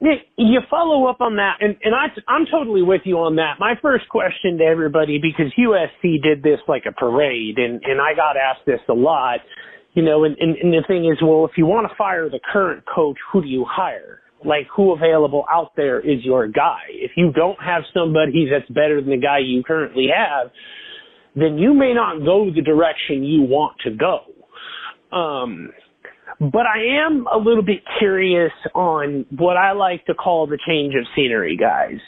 Nick, 0.00 0.20
you 0.36 0.60
follow 0.70 1.06
up 1.06 1.20
on 1.20 1.36
that, 1.36 1.56
and, 1.60 1.76
and 1.82 1.94
I, 1.94 2.06
I'm 2.28 2.46
totally 2.50 2.82
with 2.82 3.00
you 3.04 3.16
on 3.18 3.36
that. 3.36 3.54
My 3.58 3.74
first 3.82 4.08
question 4.08 4.58
to 4.58 4.64
everybody, 4.64 5.18
because 5.18 5.52
USC 5.58 6.22
did 6.22 6.42
this 6.42 6.60
like 6.68 6.84
a 6.88 6.92
parade, 6.92 7.58
and, 7.58 7.82
and 7.82 8.00
I 8.00 8.14
got 8.14 8.36
asked 8.36 8.64
this 8.64 8.80
a 8.88 8.94
lot, 8.94 9.40
you 9.94 10.04
know, 10.04 10.22
and, 10.22 10.36
and, 10.38 10.56
and 10.56 10.72
the 10.72 10.84
thing 10.86 11.04
is, 11.06 11.18
well, 11.20 11.44
if 11.44 11.58
you 11.58 11.66
want 11.66 11.90
to 11.90 11.96
fire 11.96 12.30
the 12.30 12.38
current 12.52 12.84
coach, 12.94 13.16
who 13.32 13.42
do 13.42 13.48
you 13.48 13.66
hire? 13.68 14.20
like 14.44 14.66
who 14.74 14.92
available 14.92 15.44
out 15.50 15.72
there 15.76 16.00
is 16.00 16.24
your 16.24 16.46
guy. 16.46 16.82
If 16.90 17.12
you 17.16 17.32
don't 17.32 17.58
have 17.60 17.82
somebody 17.92 18.48
that's 18.50 18.68
better 18.68 19.00
than 19.00 19.10
the 19.10 19.16
guy 19.16 19.38
you 19.38 19.62
currently 19.62 20.06
have, 20.14 20.50
then 21.34 21.58
you 21.58 21.74
may 21.74 21.92
not 21.92 22.24
go 22.24 22.50
the 22.54 22.62
direction 22.62 23.24
you 23.24 23.42
want 23.42 23.76
to 23.84 23.90
go. 23.90 25.16
Um, 25.16 25.70
but 26.40 26.66
I 26.66 27.04
am 27.06 27.26
a 27.32 27.38
little 27.38 27.64
bit 27.64 27.82
curious 27.98 28.52
on 28.74 29.26
what 29.30 29.56
I 29.56 29.72
like 29.72 30.04
to 30.06 30.14
call 30.14 30.46
the 30.46 30.58
change 30.66 30.94
of 30.94 31.04
scenery 31.16 31.56
guys. 31.56 31.98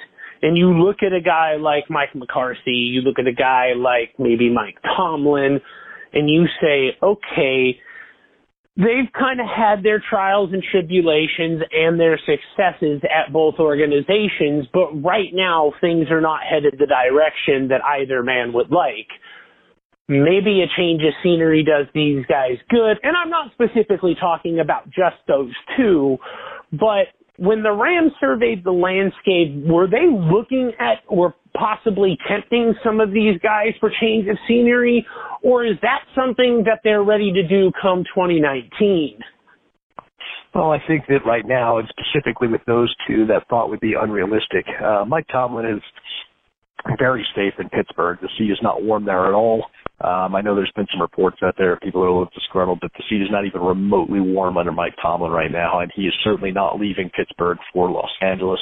And 0.42 0.56
you 0.56 0.72
look 0.72 0.98
at 1.02 1.12
a 1.12 1.20
guy 1.20 1.56
like 1.56 1.84
Mike 1.90 2.14
McCarthy, 2.14 2.72
you 2.72 3.02
look 3.02 3.18
at 3.18 3.26
a 3.26 3.32
guy 3.32 3.72
like 3.76 4.14
maybe 4.18 4.48
Mike 4.48 4.78
Tomlin, 4.96 5.60
and 6.12 6.30
you 6.30 6.46
say, 6.60 6.96
okay, 7.02 7.78
they've 8.76 9.12
kind 9.18 9.40
of 9.40 9.46
had 9.46 9.82
their 9.82 10.02
trials 10.08 10.50
and 10.52 10.62
tribulations 10.70 11.62
and 11.72 12.00
their 12.00 12.18
successes 12.18 13.02
at 13.04 13.32
both 13.32 13.56
organizations, 13.58 14.66
but 14.72 14.92
right 15.02 15.30
now 15.32 15.72
things 15.80 16.06
are 16.10 16.20
not 16.20 16.40
headed 16.48 16.74
the 16.78 16.86
direction 16.86 17.68
that 17.68 17.84
either 17.84 18.22
man 18.22 18.52
would 18.52 18.70
like. 18.70 19.08
Maybe 20.10 20.60
a 20.60 20.66
change 20.76 21.02
of 21.02 21.14
scenery 21.22 21.62
does 21.62 21.86
these 21.94 22.26
guys 22.26 22.58
good, 22.68 22.98
and 23.04 23.16
I'm 23.16 23.30
not 23.30 23.52
specifically 23.52 24.16
talking 24.18 24.58
about 24.58 24.86
just 24.86 25.22
those 25.28 25.52
two, 25.76 26.18
but 26.72 27.14
when 27.36 27.62
the 27.62 27.70
Rams 27.70 28.10
surveyed 28.18 28.64
the 28.64 28.72
landscape, 28.72 29.64
were 29.64 29.86
they 29.86 30.10
looking 30.10 30.72
at 30.80 30.98
or 31.06 31.34
possibly 31.56 32.18
tempting 32.28 32.74
some 32.84 33.00
of 33.00 33.12
these 33.12 33.38
guys 33.40 33.72
for 33.78 33.88
change 34.00 34.28
of 34.28 34.36
scenery, 34.48 35.06
or 35.42 35.64
is 35.64 35.76
that 35.82 36.00
something 36.14 36.64
that 36.66 36.80
they're 36.82 37.04
ready 37.04 37.32
to 37.32 37.46
do 37.46 37.70
come 37.80 38.02
2019? 38.12 39.20
Well, 40.54 40.72
I 40.72 40.78
think 40.86 41.04
that 41.08 41.24
right 41.24 41.46
now, 41.46 41.78
and 41.78 41.88
specifically 41.88 42.48
with 42.48 42.62
those 42.66 42.92
two, 43.06 43.26
that 43.26 43.48
thought 43.48 43.70
would 43.70 43.80
be 43.80 43.94
unrealistic. 43.94 44.66
Uh, 44.84 45.04
Mike 45.06 45.26
Tomlin 45.30 45.66
is 45.66 45.82
very 46.98 47.24
safe 47.36 47.54
in 47.58 47.68
Pittsburgh. 47.68 48.18
The 48.20 48.28
sea 48.36 48.46
is 48.46 48.58
not 48.62 48.82
warm 48.82 49.04
there 49.04 49.26
at 49.26 49.32
all. 49.32 49.64
Um, 50.00 50.34
I 50.34 50.40
know 50.40 50.54
there's 50.54 50.72
been 50.74 50.86
some 50.90 51.02
reports 51.02 51.38
out 51.42 51.54
there 51.58 51.78
people 51.82 52.02
are 52.02 52.06
a 52.06 52.12
little 52.12 52.30
disgruntled, 52.34 52.78
that 52.82 52.90
the 52.96 53.04
seat 53.08 53.22
is 53.22 53.28
not 53.30 53.44
even 53.44 53.60
remotely 53.60 54.20
warm 54.20 54.56
under 54.56 54.72
Mike 54.72 54.94
Tomlin 55.02 55.32
right 55.32 55.50
now, 55.50 55.80
and 55.80 55.90
he 55.94 56.02
is 56.02 56.14
certainly 56.24 56.52
not 56.52 56.80
leaving 56.80 57.10
Pittsburgh 57.10 57.58
for 57.72 57.90
Los 57.90 58.10
Angeles 58.22 58.60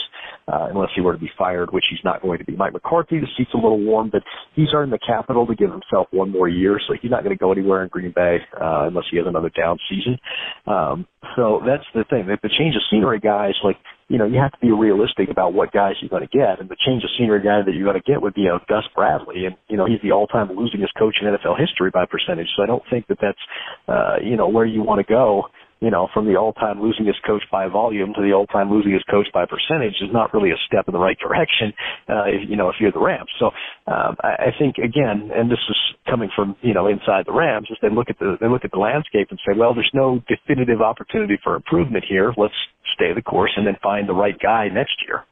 uh, 0.48 0.68
unless 0.70 0.90
he 0.94 1.00
were 1.00 1.12
to 1.12 1.18
be 1.18 1.30
fired, 1.36 1.72
which 1.72 1.84
he's 1.90 2.00
not 2.04 2.22
going 2.22 2.38
to 2.38 2.44
be. 2.44 2.56
Mike 2.56 2.72
McCarthy, 2.72 3.20
the 3.20 3.26
seat's 3.36 3.50
a 3.54 3.56
little 3.56 3.80
warm, 3.80 4.10
but 4.10 4.22
he's 4.54 4.68
earned 4.74 4.92
the 4.92 4.98
capital 5.06 5.46
to 5.46 5.54
give 5.54 5.70
himself 5.70 6.06
one 6.10 6.30
more 6.30 6.48
year, 6.48 6.80
so 6.86 6.94
he's 7.00 7.10
not 7.10 7.22
going 7.22 7.36
to 7.36 7.38
go 7.38 7.52
anywhere 7.52 7.82
in 7.82 7.88
Green 7.88 8.12
Bay 8.14 8.38
uh, 8.60 8.86
unless 8.88 9.04
he 9.10 9.18
has 9.18 9.26
another 9.26 9.50
down 9.50 9.78
season. 9.88 10.18
Um, 10.66 11.06
so 11.36 11.60
that's 11.66 11.84
the 11.94 12.04
thing. 12.10 12.28
If 12.28 12.40
the 12.40 12.50
change 12.58 12.74
of 12.74 12.82
scenery 12.90 13.20
guys, 13.20 13.54
like 13.62 13.76
you 14.08 14.16
know, 14.16 14.24
you 14.24 14.40
have 14.40 14.52
to 14.52 14.58
be 14.58 14.72
realistic 14.72 15.28
about 15.30 15.52
what 15.52 15.70
guys 15.70 15.94
you're 16.00 16.08
going 16.08 16.26
to 16.26 16.36
get. 16.36 16.60
And 16.60 16.68
the 16.68 16.76
change 16.86 17.04
of 17.04 17.10
scenery 17.18 17.42
guy 17.44 17.60
that 17.64 17.74
you're 17.74 17.84
going 17.84 18.00
to 18.00 18.10
get 18.10 18.22
would 18.22 18.34
be 18.34 18.46
a 18.46 18.58
Gus 18.68 18.84
Bradley, 18.94 19.44
and 19.44 19.56
you 19.68 19.76
know, 19.76 19.86
he's 19.86 20.00
the 20.02 20.12
all-time 20.12 20.48
losingest 20.48 20.96
coach 20.98 21.16
in 21.20 21.28
NFL 21.28 21.60
history 21.60 21.90
by 21.92 22.06
percentage. 22.06 22.48
So 22.56 22.62
I 22.62 22.66
don't 22.66 22.82
think 22.90 23.06
that 23.08 23.18
that's, 23.20 23.38
uh, 23.86 24.16
you 24.24 24.36
know, 24.36 24.48
where 24.48 24.64
you 24.64 24.82
want 24.82 25.06
to 25.06 25.08
go. 25.08 25.44
You 25.80 25.90
know, 25.90 26.08
from 26.12 26.26
the 26.26 26.34
all-time 26.34 26.78
losingest 26.78 27.22
coach 27.24 27.42
by 27.52 27.68
volume 27.68 28.12
to 28.14 28.20
the 28.20 28.32
all-time 28.32 28.68
losingest 28.68 29.06
coach 29.08 29.28
by 29.32 29.46
percentage 29.46 29.94
is 30.02 30.10
not 30.12 30.34
really 30.34 30.50
a 30.50 30.58
step 30.66 30.88
in 30.88 30.92
the 30.92 30.98
right 30.98 31.16
direction. 31.18 31.72
Uh, 32.08 32.24
if, 32.26 32.50
you 32.50 32.56
know, 32.56 32.68
if 32.68 32.76
you're 32.80 32.90
the 32.90 32.98
Rams. 32.98 33.30
So 33.38 33.46
um, 33.86 34.16
I, 34.20 34.50
I 34.50 34.58
think 34.58 34.78
again, 34.78 35.30
and 35.32 35.48
this 35.48 35.62
is 35.70 35.76
coming 36.10 36.30
from 36.34 36.56
you 36.62 36.74
know 36.74 36.88
inside 36.88 37.26
the 37.26 37.32
Rams, 37.32 37.68
is 37.70 37.78
they 37.80 37.90
look 37.90 38.10
at 38.10 38.18
the 38.18 38.36
they 38.40 38.48
look 38.48 38.64
at 38.64 38.72
the 38.72 38.78
landscape 38.78 39.28
and 39.30 39.38
say, 39.46 39.56
well, 39.56 39.72
there's 39.72 39.90
no 39.94 40.20
definitive 40.26 40.82
opportunity 40.82 41.38
for 41.44 41.54
improvement 41.54 42.04
here. 42.08 42.34
Let's 42.36 42.58
stay 42.94 43.14
the 43.14 43.22
course 43.22 43.52
and 43.56 43.66
then 43.66 43.76
find 43.82 44.08
the 44.08 44.14
right 44.14 44.38
guy 44.38 44.68
next 44.72 44.96
year 45.06 45.24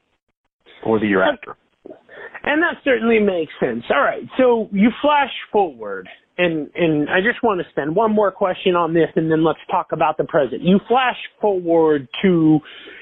or 0.85 1.01
the 1.01 1.07
year 1.07 1.23
after. 1.23 1.57
And 2.45 2.63
that 2.63 2.77
certainly 2.85 3.19
makes 3.19 3.53
sense. 3.59 3.83
All 3.91 4.03
right, 4.03 4.23
so 4.39 4.69
you 4.73 4.91
flash 5.03 5.33
forward, 5.51 6.09
and 6.39 6.71
and 6.75 7.09
I 7.09 7.21
just 7.21 7.43
want 7.43 7.61
to 7.61 7.71
spend 7.71 7.97
one 7.97 8.13
more 8.15 8.31
question 8.31 8.75
on 8.75 8.95
this, 8.95 9.09
and 9.17 9.31
then 9.31 9.45
let's 9.45 9.59
talk 9.71 9.89
about 9.93 10.19
the 10.19 10.25
present. 10.25 10.63
You 10.63 10.81
flash 10.89 11.17
forward 11.41 12.09
to 12.23 12.59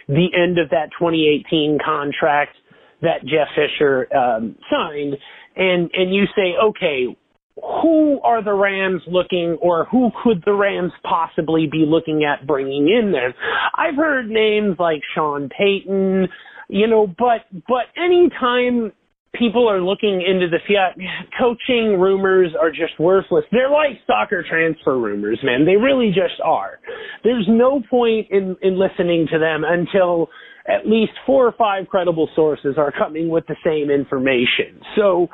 the 0.09 0.29
end 0.35 0.59
of 0.59 0.71
that 0.71 0.91
2018 0.99 1.79
contract 1.85 2.57
that 3.03 3.23
Jeff 3.23 3.49
Fisher 3.55 4.07
um, 4.14 4.57
signed, 4.71 5.17
and 5.57 5.91
and 5.93 6.14
you 6.14 6.25
say, 6.37 6.55
okay, 6.62 7.17
who 7.57 8.21
are 8.23 8.43
the 8.43 8.53
Rams 8.53 9.03
looking, 9.07 9.59
or 9.61 9.87
who 9.87 10.11
could 10.23 10.43
the 10.45 10.53
Rams 10.53 10.93
possibly 11.03 11.69
be 11.71 11.85
looking 11.87 12.25
at 12.25 12.47
bringing 12.47 12.88
in 12.88 13.12
there? 13.12 13.35
I've 13.75 13.97
heard 13.97 14.29
names 14.29 14.76
like 14.79 15.00
Sean 15.14 15.49
Payton, 15.49 16.29
you 16.69 16.87
know, 16.87 17.07
but 17.07 17.47
but 17.69 17.87
anytime 17.97 18.93
people 19.38 19.69
are 19.69 19.81
looking 19.81 20.23
into 20.26 20.49
the 20.49 20.59
fiat 20.67 20.97
coaching 21.38 21.99
rumors 21.99 22.50
are 22.61 22.71
just 22.71 22.99
worthless. 22.99 23.45
They're 23.50 23.71
like 23.71 24.00
soccer 24.07 24.45
transfer 24.49 24.99
rumors, 24.99 25.38
man. 25.43 25.64
They 25.64 25.76
really 25.76 26.09
just 26.09 26.41
are. 26.45 26.79
There's 27.23 27.47
no 27.49 27.83
point 27.88 28.29
in 28.31 28.57
in 28.62 28.79
listening 28.79 29.26
to 29.33 29.38
them 29.38 29.64
until 29.64 30.29
at 30.67 30.87
least 30.87 31.12
four 31.26 31.47
or 31.47 31.53
five 31.53 31.88
credible 31.88 32.29
sources 32.35 32.76
are 32.79 32.93
coming 32.93 33.29
with 33.29 33.45
the 33.47 33.57
same 33.64 33.91
information. 33.91 34.81
So 34.97 35.29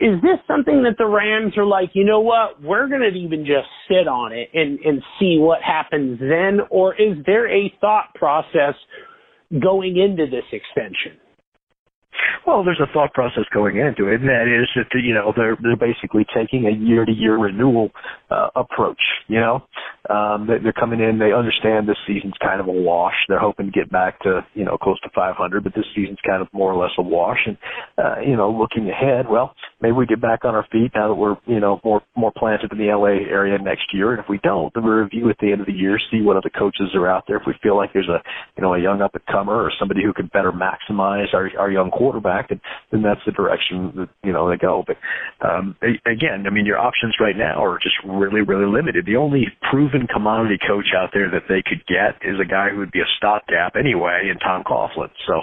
is 0.00 0.20
this 0.22 0.38
something 0.46 0.82
that 0.82 0.96
the 0.98 1.06
Rams 1.06 1.56
are 1.56 1.66
like, 1.66 1.90
you 1.92 2.04
know 2.04 2.20
what, 2.20 2.60
we're 2.62 2.88
going 2.88 3.02
to 3.02 3.16
even 3.16 3.44
just 3.44 3.68
sit 3.88 4.08
on 4.08 4.32
it 4.32 4.48
and, 4.52 4.78
and 4.80 5.02
see 5.20 5.36
what 5.38 5.62
happens 5.62 6.18
then? 6.18 6.60
Or 6.70 6.94
is 6.94 7.18
there 7.26 7.48
a 7.48 7.72
thought 7.80 8.12
process 8.14 8.74
going 9.50 9.96
into 9.98 10.26
this 10.26 10.44
extension? 10.50 11.20
Well, 12.46 12.64
there's 12.64 12.80
a 12.80 12.92
thought 12.92 13.12
process 13.14 13.44
going 13.52 13.76
into 13.76 14.08
it, 14.08 14.20
and 14.20 14.28
that 14.28 14.46
is 14.46 14.68
that 14.76 14.86
you 15.00 15.14
know 15.14 15.32
they're 15.36 15.56
they're 15.62 15.76
basically 15.76 16.26
taking 16.34 16.66
a 16.66 16.70
year 16.70 17.04
to 17.04 17.12
year 17.12 17.36
renewal 17.36 17.90
uh, 18.30 18.48
approach. 18.54 19.00
You 19.28 19.40
know, 19.40 19.62
um, 20.10 20.46
they're 20.46 20.72
coming 20.72 21.00
in, 21.00 21.18
they 21.18 21.32
understand 21.32 21.88
this 21.88 21.96
season's 22.06 22.34
kind 22.42 22.60
of 22.60 22.68
a 22.68 22.72
wash. 22.72 23.14
They're 23.28 23.38
hoping 23.38 23.66
to 23.66 23.72
get 23.72 23.90
back 23.90 24.20
to 24.20 24.44
you 24.54 24.64
know 24.64 24.76
close 24.76 25.00
to 25.00 25.10
500, 25.14 25.64
but 25.64 25.74
this 25.74 25.86
season's 25.96 26.18
kind 26.26 26.42
of 26.42 26.48
more 26.52 26.72
or 26.72 26.82
less 26.82 26.92
a 26.98 27.02
wash. 27.02 27.38
And 27.46 27.56
uh, 27.96 28.20
you 28.20 28.36
know, 28.36 28.50
looking 28.50 28.90
ahead, 28.90 29.26
well, 29.30 29.54
maybe 29.80 29.92
we 29.92 30.06
get 30.06 30.20
back 30.20 30.44
on 30.44 30.54
our 30.54 30.66
feet 30.70 30.92
now 30.94 31.08
that 31.08 31.14
we're 31.14 31.36
you 31.46 31.60
know 31.60 31.80
more 31.84 32.02
more 32.14 32.32
planted 32.36 32.72
in 32.72 32.78
the 32.78 32.92
LA 32.92 33.24
area 33.32 33.56
next 33.58 33.94
year. 33.94 34.12
And 34.12 34.20
if 34.20 34.28
we 34.28 34.38
don't, 34.42 34.72
then 34.74 34.84
we 34.84 34.90
review 34.90 35.30
at 35.30 35.38
the 35.40 35.52
end 35.52 35.60
of 35.62 35.66
the 35.66 35.72
year, 35.72 35.98
see 36.10 36.20
what 36.20 36.36
other 36.36 36.50
coaches 36.50 36.90
are 36.94 37.08
out 37.08 37.24
there. 37.26 37.38
If 37.38 37.44
we 37.46 37.54
feel 37.62 37.76
like 37.76 37.94
there's 37.94 38.08
a 38.08 38.22
you 38.56 38.62
know 38.62 38.74
a 38.74 38.80
young 38.80 39.00
up 39.00 39.14
and 39.14 39.24
comer 39.26 39.54
or 39.54 39.72
somebody 39.78 40.02
who 40.04 40.12
could 40.12 40.30
better 40.32 40.52
maximize 40.52 41.32
our 41.32 41.48
our 41.58 41.70
young 41.70 41.90
quarterback, 41.90 42.03
and 42.12 42.60
then 42.90 43.02
that's 43.02 43.20
the 43.26 43.32
direction 43.32 43.92
that 43.96 44.08
you 44.22 44.32
know 44.32 44.48
they 44.48 44.56
go. 44.56 44.84
But 44.86 44.96
um, 45.46 45.76
again, 45.82 46.46
I 46.46 46.50
mean, 46.50 46.66
your 46.66 46.78
options 46.78 47.16
right 47.20 47.36
now 47.36 47.64
are 47.64 47.78
just 47.78 47.96
really 48.04 48.42
really 48.42 48.70
limited. 48.70 49.06
The 49.06 49.16
only 49.16 49.46
proven 49.70 50.06
commodity 50.06 50.58
coach 50.66 50.92
out 50.96 51.10
there 51.12 51.30
that 51.30 51.44
they 51.48 51.62
could 51.64 51.84
get 51.86 52.16
is 52.22 52.38
a 52.40 52.48
guy 52.48 52.70
who 52.70 52.78
would 52.78 52.92
be 52.92 53.00
a 53.00 53.10
stopgap 53.16 53.74
anyway, 53.76 54.30
in 54.30 54.38
Tom 54.38 54.62
Coughlin. 54.64 55.10
So, 55.26 55.42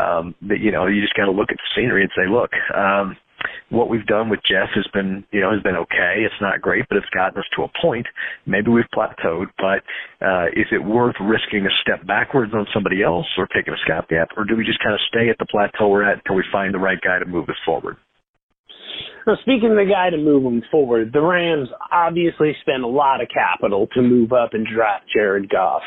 um, 0.00 0.34
but, 0.42 0.60
you 0.60 0.70
know, 0.70 0.86
you 0.86 1.00
just 1.00 1.14
got 1.14 1.26
to 1.26 1.32
look 1.32 1.50
at 1.50 1.56
the 1.56 1.70
scenery 1.80 2.02
and 2.02 2.10
say, 2.16 2.28
look. 2.30 2.50
Um, 2.74 3.16
what 3.72 3.88
we've 3.88 4.06
done 4.06 4.28
with 4.28 4.40
Jeff 4.44 4.68
has 4.74 4.86
been, 4.92 5.24
you 5.32 5.40
know, 5.40 5.50
has 5.50 5.62
been 5.62 5.76
okay. 5.76 6.22
It's 6.28 6.40
not 6.40 6.60
great, 6.60 6.84
but 6.88 6.98
it's 6.98 7.08
gotten 7.08 7.38
us 7.38 7.48
to 7.56 7.64
a 7.64 7.72
point. 7.80 8.06
Maybe 8.44 8.70
we've 8.70 8.84
plateaued, 8.94 9.48
but 9.56 9.80
uh, 10.24 10.52
is 10.52 10.68
it 10.70 10.84
worth 10.84 11.16
risking 11.20 11.64
a 11.64 11.72
step 11.80 12.06
backwards 12.06 12.52
on 12.54 12.66
somebody 12.74 13.02
else 13.02 13.26
or 13.38 13.46
taking 13.48 13.72
a 13.72 13.80
stopgap, 13.84 14.28
or 14.36 14.44
do 14.44 14.56
we 14.56 14.64
just 14.64 14.82
kind 14.84 14.94
of 14.94 15.00
stay 15.08 15.30
at 15.30 15.38
the 15.38 15.46
plateau 15.46 15.88
we're 15.88 16.04
at 16.04 16.18
until 16.18 16.36
we 16.36 16.44
find 16.52 16.74
the 16.74 16.78
right 16.78 17.00
guy 17.00 17.18
to 17.18 17.24
move 17.24 17.48
us 17.48 17.56
forward? 17.64 17.96
Now, 19.26 19.36
speaking 19.42 19.70
of 19.70 19.76
the 19.76 19.90
guy 19.90 20.10
to 20.10 20.16
move 20.16 20.44
him 20.44 20.62
forward, 20.70 21.12
the 21.12 21.20
Rams 21.20 21.68
obviously 21.92 22.56
spent 22.60 22.82
a 22.82 22.88
lot 22.88 23.20
of 23.20 23.28
capital 23.32 23.86
to 23.94 24.02
move 24.02 24.32
up 24.32 24.50
and 24.52 24.66
draft 24.66 25.04
Jared 25.14 25.48
Goff. 25.48 25.82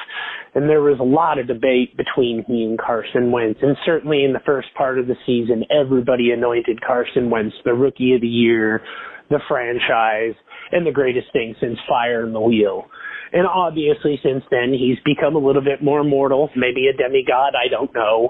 And 0.53 0.69
there 0.69 0.81
was 0.81 0.99
a 0.99 1.03
lot 1.03 1.37
of 1.37 1.47
debate 1.47 1.97
between 1.97 2.45
he 2.47 2.63
and 2.63 2.79
Carson 2.79 3.31
Wentz. 3.31 3.59
And 3.61 3.75
certainly 3.85 4.23
in 4.23 4.31
the 4.31 4.39
first 4.45 4.69
part 4.77 4.99
of 4.99 5.07
the 5.07 5.17
season, 5.25 5.65
everybody 5.69 6.31
anointed 6.31 6.81
Carson 6.81 7.29
Wentz 7.29 7.55
the 7.65 7.73
rookie 7.73 8.15
of 8.15 8.21
the 8.21 8.27
year, 8.27 8.81
the 9.29 9.39
franchise, 9.49 10.35
and 10.71 10.85
the 10.85 10.91
greatest 10.91 11.27
thing 11.33 11.55
since 11.59 11.77
fire 11.87 12.25
in 12.25 12.33
the 12.33 12.41
wheel. 12.41 12.85
And 13.33 13.47
obviously 13.47 14.19
since 14.23 14.43
then 14.49 14.71
he's 14.71 14.97
become 15.03 15.35
a 15.35 15.45
little 15.45 15.63
bit 15.63 15.83
more 15.83 16.03
mortal, 16.03 16.49
maybe 16.55 16.87
a 16.87 16.95
demigod, 16.95 17.53
I 17.55 17.69
don't 17.69 17.93
know. 17.93 18.29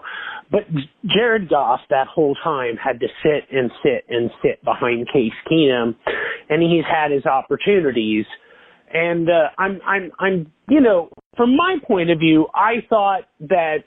But 0.51 0.63
Jared 1.05 1.49
Goff 1.49 1.81
that 1.89 2.07
whole 2.07 2.35
time 2.43 2.75
had 2.77 2.99
to 2.99 3.07
sit 3.23 3.49
and 3.51 3.71
sit 3.83 4.05
and 4.09 4.29
sit 4.41 4.63
behind 4.63 5.07
Case 5.11 5.33
Keenum 5.51 5.95
and 6.49 6.61
he's 6.61 6.85
had 6.85 7.11
his 7.11 7.25
opportunities. 7.25 8.25
And 8.93 9.29
uh, 9.29 9.49
I'm 9.57 9.79
I'm 9.85 10.11
I'm 10.19 10.51
you 10.69 10.79
know, 10.79 11.09
from 11.35 11.55
my 11.55 11.77
point 11.85 12.09
of 12.09 12.19
view, 12.19 12.47
I 12.53 12.85
thought 12.89 13.23
that 13.41 13.79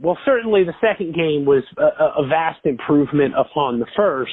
well, 0.00 0.16
certainly 0.24 0.62
the 0.64 0.74
second 0.80 1.14
game 1.14 1.44
was 1.44 1.64
a, 1.76 2.22
a 2.22 2.26
vast 2.28 2.60
improvement 2.64 3.34
upon 3.36 3.80
the 3.80 3.86
first. 3.96 4.32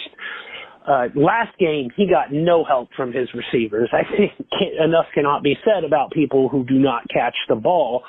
Uh, 0.88 1.08
last 1.16 1.58
game, 1.58 1.90
he 1.96 2.08
got 2.08 2.32
no 2.32 2.64
help 2.64 2.90
from 2.96 3.12
his 3.12 3.28
receivers. 3.34 3.90
I 3.92 4.04
think 4.16 4.32
enough 4.80 5.06
cannot 5.14 5.42
be 5.42 5.56
said 5.66 5.84
about 5.84 6.12
people 6.12 6.48
who 6.50 6.64
do 6.66 6.76
not 6.76 7.04
catch 7.12 7.36
the 7.50 7.56
ball. 7.56 8.04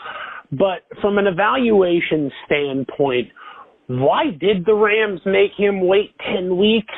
But 0.52 0.84
from 1.00 1.18
an 1.18 1.26
evaluation 1.26 2.30
standpoint, 2.44 3.28
why 3.86 4.24
did 4.38 4.64
the 4.66 4.74
Rams 4.74 5.20
make 5.24 5.52
him 5.56 5.86
wait 5.86 6.14
10 6.34 6.56
weeks? 6.56 6.94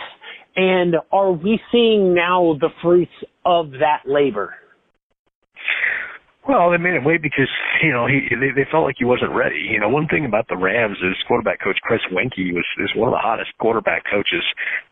And 0.56 0.96
are 1.12 1.30
we 1.30 1.60
seeing 1.70 2.14
now 2.14 2.56
the 2.60 2.70
fruits 2.82 3.12
of 3.44 3.70
that 3.72 4.00
labor? 4.06 4.54
Well, 6.48 6.72
they 6.72 6.80
made 6.80 6.96
him 6.96 7.04
wait 7.04 7.20
because 7.20 7.52
you 7.84 7.92
know 7.92 8.08
he 8.08 8.24
they, 8.32 8.56
they 8.56 8.64
felt 8.72 8.88
like 8.88 8.96
he 8.96 9.04
wasn't 9.04 9.36
ready. 9.36 9.60
You 9.68 9.78
know, 9.78 9.92
one 9.92 10.08
thing 10.08 10.24
about 10.24 10.48
the 10.48 10.56
Rams 10.56 10.96
is 11.04 11.12
quarterback 11.28 11.60
coach 11.60 11.76
Chris 11.84 12.00
Weinke 12.08 12.56
was 12.56 12.64
is 12.80 12.88
one 12.96 13.12
of 13.12 13.12
the 13.12 13.20
hottest 13.20 13.52
quarterback 13.60 14.08
coaches, 14.08 14.40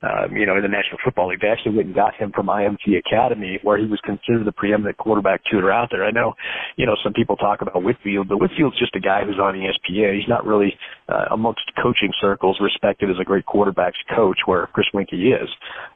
um, 0.05 0.37
you 0.37 0.45
know, 0.45 0.61
in 0.61 0.62
the 0.62 0.69
National 0.69 1.01
Football 1.03 1.33
League. 1.33 1.40
They 1.40 1.49
actually 1.49 1.73
went 1.73 1.88
and 1.88 1.97
got 1.97 2.12
him 2.14 2.31
from 2.37 2.53
IMG 2.53 3.01
Academy, 3.01 3.59
where 3.64 3.81
he 3.81 3.88
was 3.88 3.99
considered 4.05 4.45
the 4.45 4.53
preeminent 4.53 4.99
quarterback 5.01 5.40
tutor 5.51 5.73
out 5.73 5.88
there. 5.90 6.05
I 6.05 6.11
know, 6.12 6.35
you 6.77 6.85
know, 6.85 6.95
some 7.03 7.14
people 7.16 7.37
talk 7.37 7.62
about 7.62 7.83
Whitfield, 7.83 8.29
but 8.29 8.37
Whitfield's 8.37 8.79
just 8.79 8.95
a 8.95 9.01
guy 9.01 9.25
who's 9.25 9.40
on 9.40 9.57
ESPN. 9.57 10.12
He's 10.12 10.29
not 10.29 10.45
really 10.45 10.77
uh, 11.09 11.33
amongst 11.33 11.64
coaching 11.81 12.12
circles 12.21 12.61
respected 12.61 13.09
as 13.09 13.16
a 13.19 13.25
great 13.25 13.47
quarterbacks 13.49 13.97
coach, 14.14 14.45
where 14.45 14.69
Chris 14.77 14.92
Weinke 14.92 15.16
is. 15.16 15.49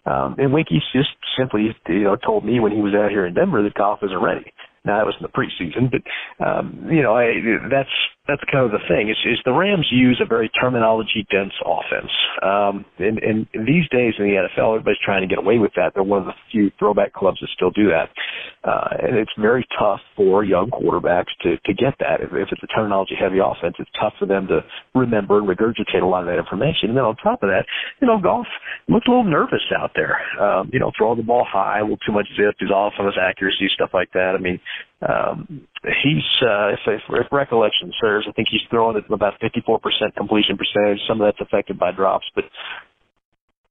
Um, 0.06 0.36
and 0.40 0.56
Weinke's 0.56 0.88
just 0.96 1.12
simply, 1.36 1.76
you 1.86 2.04
know, 2.04 2.16
told 2.16 2.46
me 2.46 2.60
when 2.60 2.72
he 2.72 2.80
was 2.80 2.94
out 2.96 3.10
here 3.10 3.26
in 3.26 3.34
Denver 3.34 3.62
that 3.62 3.74
Goff 3.74 4.00
isn't 4.02 4.24
ready. 4.24 4.48
Now 4.84 4.98
that 4.98 5.06
was 5.06 5.14
in 5.20 5.26
the 5.26 5.28
preseason, 5.28 5.90
but 5.90 6.44
um, 6.44 6.88
you 6.90 7.02
know, 7.02 7.14
I, 7.14 7.34
that's 7.70 7.88
that's 8.30 8.46
kind 8.50 8.64
of 8.64 8.70
the 8.70 8.86
thing. 8.86 9.10
Is, 9.10 9.18
is 9.26 9.42
the 9.44 9.52
Rams 9.52 9.86
use 9.90 10.22
a 10.22 10.26
very 10.26 10.48
terminology 10.48 11.26
dense 11.30 11.52
offense, 11.66 12.12
um, 12.42 12.84
and, 12.98 13.18
and 13.18 13.46
these 13.66 13.88
days 13.90 14.14
in 14.18 14.30
the 14.30 14.46
NFL, 14.46 14.78
everybody's 14.78 15.02
trying 15.04 15.26
to 15.26 15.28
get 15.28 15.42
away 15.42 15.58
with 15.58 15.72
that. 15.74 15.92
They're 15.94 16.06
one 16.06 16.20
of 16.20 16.26
the 16.26 16.38
few 16.52 16.70
throwback 16.78 17.12
clubs 17.12 17.38
that 17.40 17.48
still 17.54 17.70
do 17.70 17.90
that, 17.90 18.08
uh, 18.62 19.02
and 19.02 19.18
it's 19.18 19.32
very 19.36 19.66
tough 19.78 19.98
for 20.14 20.44
young 20.44 20.70
quarterbacks 20.70 21.34
to 21.42 21.58
to 21.66 21.74
get 21.74 21.98
that. 21.98 22.22
If, 22.22 22.30
if 22.30 22.48
it's 22.52 22.62
a 22.62 22.70
terminology 22.70 23.18
heavy 23.18 23.38
offense, 23.42 23.74
it's 23.78 23.90
tough 23.98 24.14
for 24.18 24.26
them 24.26 24.46
to 24.46 24.60
remember 24.94 25.38
and 25.38 25.48
regurgitate 25.48 26.02
a 26.02 26.06
lot 26.06 26.22
of 26.22 26.26
that 26.26 26.38
information. 26.38 26.90
And 26.90 26.96
then 26.96 27.04
on 27.04 27.16
top 27.16 27.42
of 27.42 27.50
that, 27.50 27.66
you 28.00 28.06
know, 28.06 28.20
Goff 28.22 28.46
looked 28.88 29.08
a 29.08 29.10
little 29.10 29.24
nervous 29.24 29.66
out 29.76 29.90
there. 29.96 30.22
Um, 30.38 30.70
you 30.72 30.78
know, 30.78 30.92
throwing 30.96 31.18
the 31.18 31.26
ball 31.26 31.46
high, 31.50 31.80
a 31.80 31.82
little 31.82 31.98
too 32.06 32.12
much 32.12 32.26
zip, 32.36 32.54
he's 32.58 32.70
off 32.70 32.94
on 32.98 33.06
his 33.06 33.18
accuracy, 33.20 33.68
stuff 33.74 33.90
like 33.92 34.12
that. 34.12 34.34
I 34.38 34.40
mean, 34.40 34.60
um, 35.06 35.66
he's 36.02 36.24
uh, 36.42 36.68
if, 36.76 36.80
if, 36.86 37.02
if 37.08 37.26
recollection 37.32 37.92
serves, 38.00 38.26
I 38.28 38.32
think 38.32 38.48
he's 38.50 38.60
throwing 38.68 38.96
at 38.96 39.10
about 39.10 39.40
54% 39.40 39.80
completion 40.16 40.58
percentage. 40.58 41.00
Some 41.08 41.20
of 41.20 41.26
that's 41.26 41.40
affected 41.40 41.78
by 41.78 41.92
drops, 41.92 42.26
but 42.34 42.44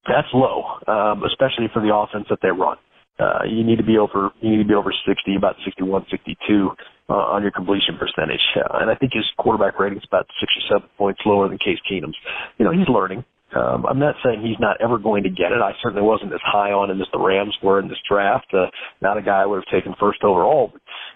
that's 0.07 0.27
low, 0.33 0.79
um, 0.87 1.23
especially 1.23 1.67
for 1.73 1.81
the 1.81 1.93
offense 1.93 2.25
that 2.29 2.39
they 2.41 2.49
run. 2.49 2.77
Uh, 3.19 3.43
you 3.45 3.63
need 3.63 3.77
to 3.77 3.83
be 3.83 3.97
over 3.97 4.31
you 4.41 4.49
need 4.49 4.63
to 4.63 4.67
be 4.67 4.73
over 4.73 4.93
60, 5.05 5.35
about 5.35 5.55
61, 5.65 6.05
62 6.09 6.69
uh, 7.09 7.13
on 7.13 7.41
your 7.41 7.51
completion 7.51 7.97
percentage. 7.99 8.41
Uh, 8.55 8.79
and 8.79 8.89
I 8.89 8.95
think 8.95 9.13
his 9.13 9.25
quarterback 9.37 9.77
rating 9.77 9.97
is 9.97 10.05
about 10.07 10.25
six 10.39 10.51
or 10.55 10.77
seven 10.77 10.89
points 10.97 11.19
lower 11.25 11.47
than 11.49 11.57
Case 11.57 11.79
Keenum's. 11.89 12.15
You 12.57 12.65
know, 12.65 12.71
he's 12.71 12.87
learning. 12.87 13.25
Um, 13.55 13.85
I'm 13.85 13.99
not 13.99 14.15
saying 14.23 14.41
he's 14.41 14.59
not 14.59 14.77
ever 14.81 14.97
going 14.97 15.23
to 15.23 15.29
get 15.29 15.51
it. 15.51 15.61
I 15.61 15.71
certainly 15.81 16.05
wasn't 16.05 16.33
as 16.33 16.39
high 16.43 16.71
on 16.71 16.91
him 16.91 17.01
as 17.01 17.07
the 17.11 17.19
Rams 17.19 17.57
were 17.63 17.79
in 17.79 17.87
this 17.87 17.97
draft. 18.07 18.47
Uh, 18.53 18.67
not 19.01 19.17
a 19.17 19.21
guy 19.21 19.41
I 19.41 19.45
would 19.45 19.63
have 19.63 19.73
taken 19.73 19.95
first 19.99 20.23
overall. 20.23 20.71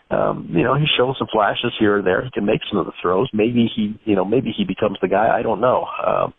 But, 0.09 0.15
um, 0.15 0.49
you 0.49 0.63
know, 0.63 0.75
he 0.75 0.85
shows 0.97 1.15
some 1.17 1.27
flashes 1.31 1.73
here 1.79 1.97
and 1.97 2.07
there. 2.07 2.23
He 2.23 2.31
can 2.31 2.45
make 2.45 2.61
some 2.69 2.79
of 2.79 2.85
the 2.85 2.93
throws. 3.01 3.29
Maybe 3.33 3.69
he, 3.75 3.99
you 4.05 4.15
know, 4.15 4.25
maybe 4.25 4.51
he 4.55 4.65
becomes 4.65 4.97
the 5.01 5.07
guy. 5.07 5.29
I 5.37 5.43
don't 5.43 5.61
know. 5.61 5.85
Um, 6.05 6.33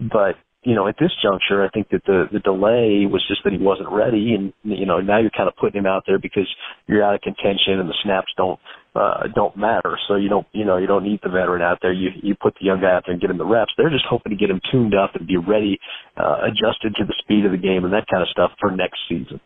but 0.00 0.36
you 0.62 0.74
know, 0.74 0.88
at 0.88 0.96
this 1.00 1.10
juncture, 1.22 1.64
I 1.64 1.70
think 1.70 1.88
that 1.88 2.04
the 2.04 2.24
the 2.30 2.40
delay 2.40 3.08
was 3.08 3.24
just 3.28 3.40
that 3.44 3.52
he 3.52 3.58
wasn't 3.58 3.88
ready, 3.90 4.34
and 4.36 4.52
you 4.62 4.84
know, 4.84 5.00
now 5.00 5.18
you're 5.18 5.32
kind 5.34 5.48
of 5.48 5.56
putting 5.56 5.80
him 5.80 5.86
out 5.86 6.04
there 6.06 6.18
because 6.18 6.46
you're 6.86 7.02
out 7.02 7.14
of 7.14 7.22
contention 7.22 7.80
and 7.80 7.88
the 7.88 7.96
snaps 8.04 8.28
don't 8.36 8.60
uh, 8.94 9.28
don't 9.34 9.56
matter. 9.56 9.96
So 10.06 10.16
you 10.16 10.28
don't, 10.28 10.46
you 10.52 10.66
know, 10.66 10.76
you 10.76 10.86
don't 10.86 11.04
need 11.04 11.20
the 11.22 11.30
veteran 11.30 11.62
out 11.62 11.78
there. 11.80 11.92
You 11.92 12.10
you 12.22 12.34
put 12.34 12.54
the 12.60 12.66
young 12.66 12.80
guy 12.80 12.92
out 12.92 13.04
there 13.06 13.12
and 13.12 13.20
get 13.20 13.30
him 13.30 13.38
the 13.38 13.46
reps. 13.46 13.72
They're 13.78 13.88
just 13.88 14.04
hoping 14.08 14.30
to 14.30 14.36
get 14.36 14.50
him 14.50 14.60
tuned 14.70 14.94
up 14.94 15.14
and 15.14 15.26
be 15.26 15.38
ready, 15.38 15.78
uh, 16.18 16.44
adjusted 16.44 16.94
to 16.96 17.04
the 17.06 17.14
speed 17.22 17.46
of 17.46 17.52
the 17.52 17.58
game 17.58 17.84
and 17.84 17.92
that 17.94 18.04
kind 18.10 18.22
of 18.22 18.28
stuff 18.28 18.50
for 18.60 18.70
next 18.70 18.98
season. 19.08 19.40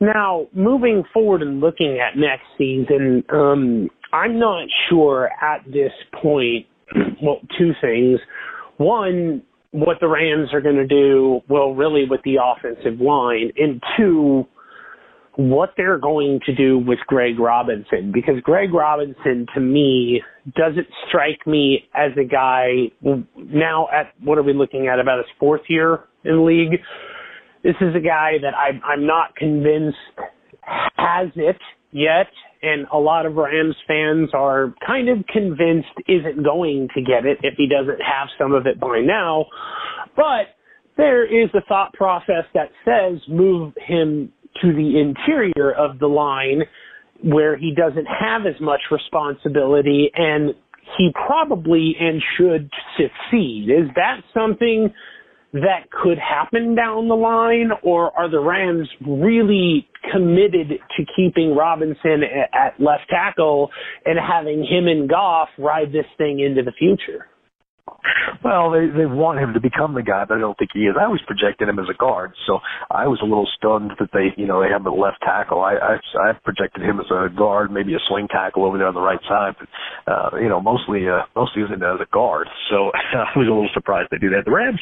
Now, 0.00 0.48
moving 0.52 1.04
forward 1.14 1.40
and 1.40 1.60
looking 1.60 2.00
at 2.00 2.18
next 2.18 2.44
season, 2.58 3.22
um, 3.32 3.88
I'm 4.12 4.40
not 4.40 4.66
sure 4.88 5.30
at 5.40 5.64
this 5.66 5.92
point. 6.20 6.66
Well, 7.22 7.40
two 7.58 7.72
things. 7.80 8.20
One, 8.76 9.42
what 9.74 9.96
the 10.00 10.06
Rams 10.06 10.50
are 10.52 10.60
going 10.60 10.76
to 10.76 10.86
do, 10.86 11.40
well, 11.48 11.74
really 11.74 12.04
with 12.08 12.20
the 12.22 12.36
offensive 12.40 13.00
line, 13.00 13.50
and 13.56 13.82
two, 13.96 14.44
what 15.34 15.70
they're 15.76 15.98
going 15.98 16.38
to 16.46 16.54
do 16.54 16.78
with 16.78 17.00
Greg 17.08 17.40
Robinson 17.40 18.12
because 18.14 18.36
Greg 18.44 18.72
Robinson 18.72 19.46
to 19.52 19.58
me 19.58 20.22
doesn't 20.54 20.86
strike 21.08 21.44
me 21.44 21.88
as 21.92 22.12
a 22.16 22.22
guy 22.22 22.84
now 23.36 23.88
at 23.92 24.12
what 24.22 24.38
are 24.38 24.44
we 24.44 24.52
looking 24.52 24.86
at 24.86 25.00
about 25.00 25.18
his 25.18 25.26
fourth 25.40 25.62
year 25.68 26.04
in 26.22 26.36
the 26.36 26.40
league. 26.40 26.78
This 27.64 27.74
is 27.80 27.96
a 27.96 28.00
guy 28.00 28.34
that 28.42 28.54
I'm, 28.54 28.80
I'm 28.84 29.08
not 29.08 29.34
convinced 29.34 29.98
has 30.96 31.30
it 31.34 31.58
yet, 31.90 32.28
and 32.64 32.86
a 32.92 32.98
lot 32.98 33.26
of 33.26 33.34
Rams 33.34 33.76
fans 33.86 34.30
are 34.32 34.74
kind 34.86 35.08
of 35.08 35.18
convinced 35.26 35.88
isn't 36.08 36.42
going 36.42 36.88
to 36.94 37.02
get 37.02 37.26
it 37.26 37.38
if 37.42 37.54
he 37.56 37.68
doesn't 37.68 38.00
have 38.00 38.28
some 38.38 38.52
of 38.52 38.66
it 38.66 38.80
by 38.80 39.00
now. 39.00 39.46
But 40.16 40.54
there 40.96 41.24
is 41.24 41.50
a 41.54 41.60
thought 41.68 41.92
process 41.94 42.44
that 42.54 42.70
says 42.84 43.20
move 43.28 43.74
him 43.86 44.32
to 44.62 44.72
the 44.72 45.00
interior 45.00 45.72
of 45.72 45.98
the 45.98 46.06
line 46.06 46.62
where 47.22 47.56
he 47.56 47.74
doesn't 47.74 48.06
have 48.06 48.42
as 48.46 48.60
much 48.60 48.80
responsibility 48.90 50.10
and 50.14 50.54
he 50.98 51.10
probably 51.26 51.96
and 51.98 52.22
should 52.36 52.70
succeed. 52.96 53.68
Is 53.70 53.88
that 53.96 54.20
something 54.32 54.92
that 55.54 55.88
could 55.90 56.18
happen 56.18 56.74
down 56.74 57.06
the 57.08 57.14
line 57.14 57.70
or 57.84 58.10
are 58.18 58.28
the 58.28 58.40
Rams 58.40 58.88
really 59.06 59.86
committed 60.12 60.80
to 60.96 61.04
keeping 61.16 61.54
Robinson 61.54 62.22
at 62.52 62.78
left 62.80 63.08
tackle 63.08 63.70
and 64.04 64.18
having 64.18 64.66
him 64.66 64.88
and 64.88 65.08
Goff 65.08 65.48
ride 65.56 65.92
this 65.92 66.06
thing 66.18 66.40
into 66.40 66.62
the 66.62 66.72
future? 66.72 67.28
Well, 68.42 68.72
they 68.72 68.88
they 68.88 69.04
want 69.04 69.40
him 69.40 69.52
to 69.54 69.60
become 69.60 69.94
the 69.94 70.02
guy, 70.02 70.24
but 70.24 70.36
I 70.36 70.40
don't 70.40 70.56
think 70.56 70.70
he 70.72 70.88
is. 70.88 70.96
I 70.98 71.04
always 71.04 71.20
projected 71.26 71.68
him 71.68 71.78
as 71.78 71.88
a 71.88 71.96
guard, 71.96 72.32
so 72.46 72.60
I 72.90 73.06
was 73.06 73.20
a 73.22 73.28
little 73.28 73.48
stunned 73.56 73.92
that 74.00 74.08
they, 74.12 74.32
you 74.36 74.46
know, 74.46 74.60
they 74.60 74.68
have 74.68 74.84
him 74.84 74.96
left 74.96 75.20
tackle. 75.20 75.60
I 75.60 75.76
I, 75.76 75.96
I 76.20 76.32
projected 76.44 76.82
him 76.82 77.00
as 77.00 77.06
a 77.12 77.28
guard, 77.28 77.70
maybe 77.70 77.94
a 77.94 78.02
swing 78.08 78.28
tackle 78.28 78.64
over 78.64 78.76
there 78.76 78.88
on 78.88 78.94
the 78.94 79.04
right 79.04 79.20
side, 79.28 79.56
but 79.60 79.68
uh, 80.10 80.36
you 80.36 80.48
know, 80.48 80.60
mostly 80.60 81.08
uh, 81.08 81.28
mostly 81.36 81.62
as 81.62 81.70
a 81.72 82.08
guard. 82.12 82.48
So 82.70 82.90
I 83.16 83.36
was 83.36 83.48
a 83.48 83.52
little 83.52 83.70
surprised 83.72 84.08
they 84.10 84.18
do 84.18 84.30
that. 84.30 84.44
The 84.44 84.52
Rams 84.52 84.80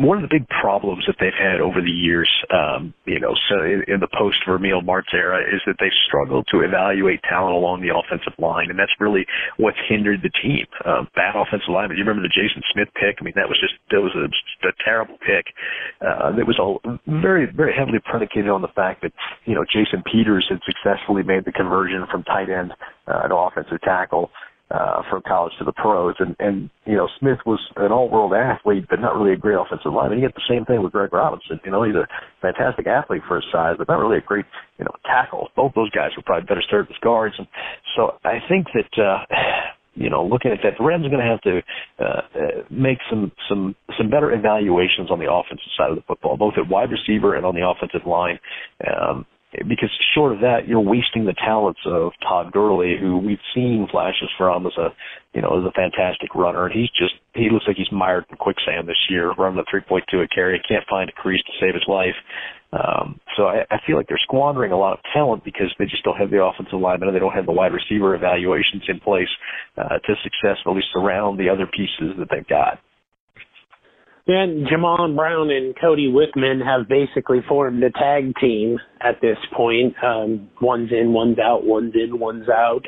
one 0.00 0.16
of 0.16 0.24
the 0.24 0.32
big 0.32 0.48
problems 0.48 1.04
that 1.06 1.16
they've 1.20 1.36
had 1.36 1.60
over 1.60 1.84
the 1.84 1.92
years, 1.92 2.28
um, 2.48 2.94
you 3.04 3.20
know, 3.20 3.36
so 3.52 3.60
in, 3.60 3.84
in 3.86 4.00
the 4.00 4.08
post 4.16 4.40
Vermeil 4.48 4.80
Martz 4.80 5.12
era, 5.12 5.44
is 5.44 5.60
that 5.66 5.76
they've 5.78 5.94
struggled 6.08 6.48
to 6.50 6.64
evaluate 6.64 7.20
talent 7.28 7.52
along 7.52 7.84
the 7.84 7.92
offensive 7.92 8.32
line, 8.40 8.72
and 8.72 8.78
that's 8.78 8.96
really 8.98 9.26
what's 9.58 9.76
hindered 9.88 10.24
the 10.24 10.32
team. 10.40 10.64
Um, 10.88 11.08
bad 11.14 11.36
offensive 11.36 11.68
line. 11.68 11.92
But 11.92 12.00
you 12.00 12.04
remember 12.04 12.24
the 12.24 12.32
Jason 12.32 12.64
Smith 12.72 12.88
pick? 12.96 13.20
I 13.20 13.22
mean, 13.24 13.36
that 13.36 13.48
was 13.48 13.60
just 13.60 13.76
that 13.92 14.00
was 14.00 14.16
a, 14.16 14.26
a 14.66 14.72
terrible 14.80 15.20
pick. 15.20 15.52
Uh, 16.00 16.32
it 16.40 16.48
was 16.48 16.56
all 16.56 16.80
very 17.04 17.44
very 17.44 17.76
heavily 17.76 18.00
predicated 18.00 18.48
on 18.48 18.64
the 18.64 18.72
fact 18.72 19.04
that 19.04 19.12
you 19.44 19.54
know 19.54 19.68
Jason 19.68 20.00
Peters 20.08 20.48
had 20.48 20.64
successfully 20.64 21.22
made 21.22 21.44
the 21.44 21.52
conversion 21.52 22.08
from 22.10 22.24
tight 22.24 22.48
end 22.48 22.72
uh, 23.04 23.28
to 23.28 23.36
offensive 23.36 23.80
tackle 23.84 24.32
uh, 24.70 25.02
from 25.10 25.22
college 25.26 25.52
to 25.58 25.64
the 25.64 25.72
pros. 25.72 26.14
And, 26.18 26.36
and, 26.38 26.70
you 26.86 26.96
know, 26.96 27.08
Smith 27.18 27.38
was 27.44 27.60
an 27.76 27.92
all 27.92 28.08
world 28.08 28.32
athlete, 28.32 28.86
but 28.88 29.00
not 29.00 29.16
really 29.16 29.32
a 29.32 29.36
great 29.36 29.58
offensive 29.58 29.92
lineman. 29.92 30.12
And 30.12 30.22
you 30.22 30.28
get 30.28 30.34
the 30.34 30.48
same 30.48 30.64
thing 30.64 30.82
with 30.82 30.92
Greg 30.92 31.12
Robinson. 31.12 31.60
You 31.64 31.70
know, 31.70 31.82
he's 31.82 31.96
a 31.96 32.06
fantastic 32.40 32.86
athlete 32.86 33.22
for 33.26 33.36
his 33.36 33.44
size, 33.52 33.74
but 33.78 33.88
not 33.88 33.98
really 33.98 34.18
a 34.18 34.20
great, 34.20 34.46
you 34.78 34.84
know, 34.84 34.94
tackle. 35.04 35.48
Both 35.56 35.72
those 35.74 35.90
guys 35.90 36.10
were 36.16 36.22
probably 36.22 36.46
better 36.46 36.62
served 36.70 36.90
as 36.90 36.96
guards. 37.02 37.34
And 37.38 37.48
so 37.96 38.14
I 38.24 38.38
think 38.48 38.66
that, 38.74 39.02
uh, 39.02 39.24
you 39.94 40.08
know, 40.08 40.24
looking 40.24 40.52
at 40.52 40.58
that, 40.62 40.78
the 40.78 40.84
Rams 40.84 41.04
are 41.04 41.10
going 41.10 41.24
to 41.24 41.30
have 41.30 41.42
to 41.42 41.60
uh, 41.98 42.22
uh, 42.38 42.62
make 42.70 42.98
some 43.10 43.32
some 43.48 43.74
some 43.98 44.08
better 44.08 44.32
evaluations 44.32 45.10
on 45.10 45.18
the 45.18 45.30
offensive 45.30 45.72
side 45.76 45.90
of 45.90 45.96
the 45.96 46.06
football, 46.06 46.36
both 46.36 46.54
at 46.56 46.70
wide 46.70 46.90
receiver 46.90 47.34
and 47.34 47.44
on 47.44 47.54
the 47.54 47.66
offensive 47.66 48.06
line. 48.06 48.38
Um, 48.86 49.26
because 49.52 49.90
short 50.14 50.32
of 50.32 50.40
that, 50.40 50.68
you're 50.68 50.80
wasting 50.80 51.24
the 51.24 51.34
talents 51.34 51.80
of 51.84 52.12
Todd 52.22 52.52
Gurley, 52.52 52.96
who 53.00 53.18
we've 53.18 53.42
seen 53.54 53.88
flashes 53.90 54.30
from 54.38 54.66
as 54.66 54.72
a, 54.78 54.94
you 55.34 55.42
know, 55.42 55.58
as 55.58 55.64
a 55.66 55.72
fantastic 55.72 56.34
runner. 56.34 56.66
And 56.66 56.74
he's 56.74 56.90
just, 56.90 57.14
he 57.34 57.50
looks 57.50 57.66
like 57.66 57.76
he's 57.76 57.90
mired 57.90 58.26
in 58.30 58.36
quicksand 58.36 58.88
this 58.88 59.00
year, 59.08 59.32
running 59.32 59.56
the 59.58 59.66
3.2 59.66 60.24
a 60.24 60.28
carry. 60.28 60.60
Can't 60.68 60.86
find 60.88 61.10
a 61.10 61.12
crease 61.12 61.42
to 61.46 61.52
save 61.60 61.74
his 61.74 61.84
life. 61.88 62.14
Um, 62.72 63.18
so 63.36 63.44
I, 63.46 63.66
I 63.70 63.78
feel 63.84 63.96
like 63.96 64.06
they're 64.06 64.22
squandering 64.22 64.70
a 64.70 64.78
lot 64.78 64.92
of 64.92 65.00
talent 65.12 65.44
because 65.44 65.74
they 65.78 65.86
just 65.86 66.04
don't 66.04 66.16
have 66.16 66.30
the 66.30 66.42
offensive 66.42 66.78
lineman 66.78 67.08
and 67.08 67.16
they 67.16 67.20
don't 67.20 67.34
have 67.34 67.46
the 67.46 67.52
wide 67.52 67.72
receiver 67.72 68.14
evaluations 68.14 68.84
in 68.86 69.00
place 69.00 69.28
uh, 69.76 69.98
to 69.98 70.14
successfully 70.22 70.82
surround 70.92 71.40
the 71.40 71.48
other 71.48 71.66
pieces 71.66 72.14
that 72.18 72.28
they've 72.30 72.46
got. 72.46 72.78
And 74.32 74.64
Jamon 74.68 75.16
Brown 75.16 75.50
and 75.50 75.74
Cody 75.80 76.06
Wichmann 76.06 76.64
have 76.64 76.86
basically 76.88 77.40
formed 77.48 77.82
a 77.82 77.90
tag 77.90 78.32
team 78.40 78.78
at 79.00 79.20
this 79.20 79.36
point. 79.52 79.92
Um, 80.04 80.48
one's 80.60 80.92
in, 80.92 81.12
one's 81.12 81.40
out, 81.40 81.64
one's 81.64 81.94
in, 81.96 82.20
one's 82.20 82.48
out. 82.48 82.86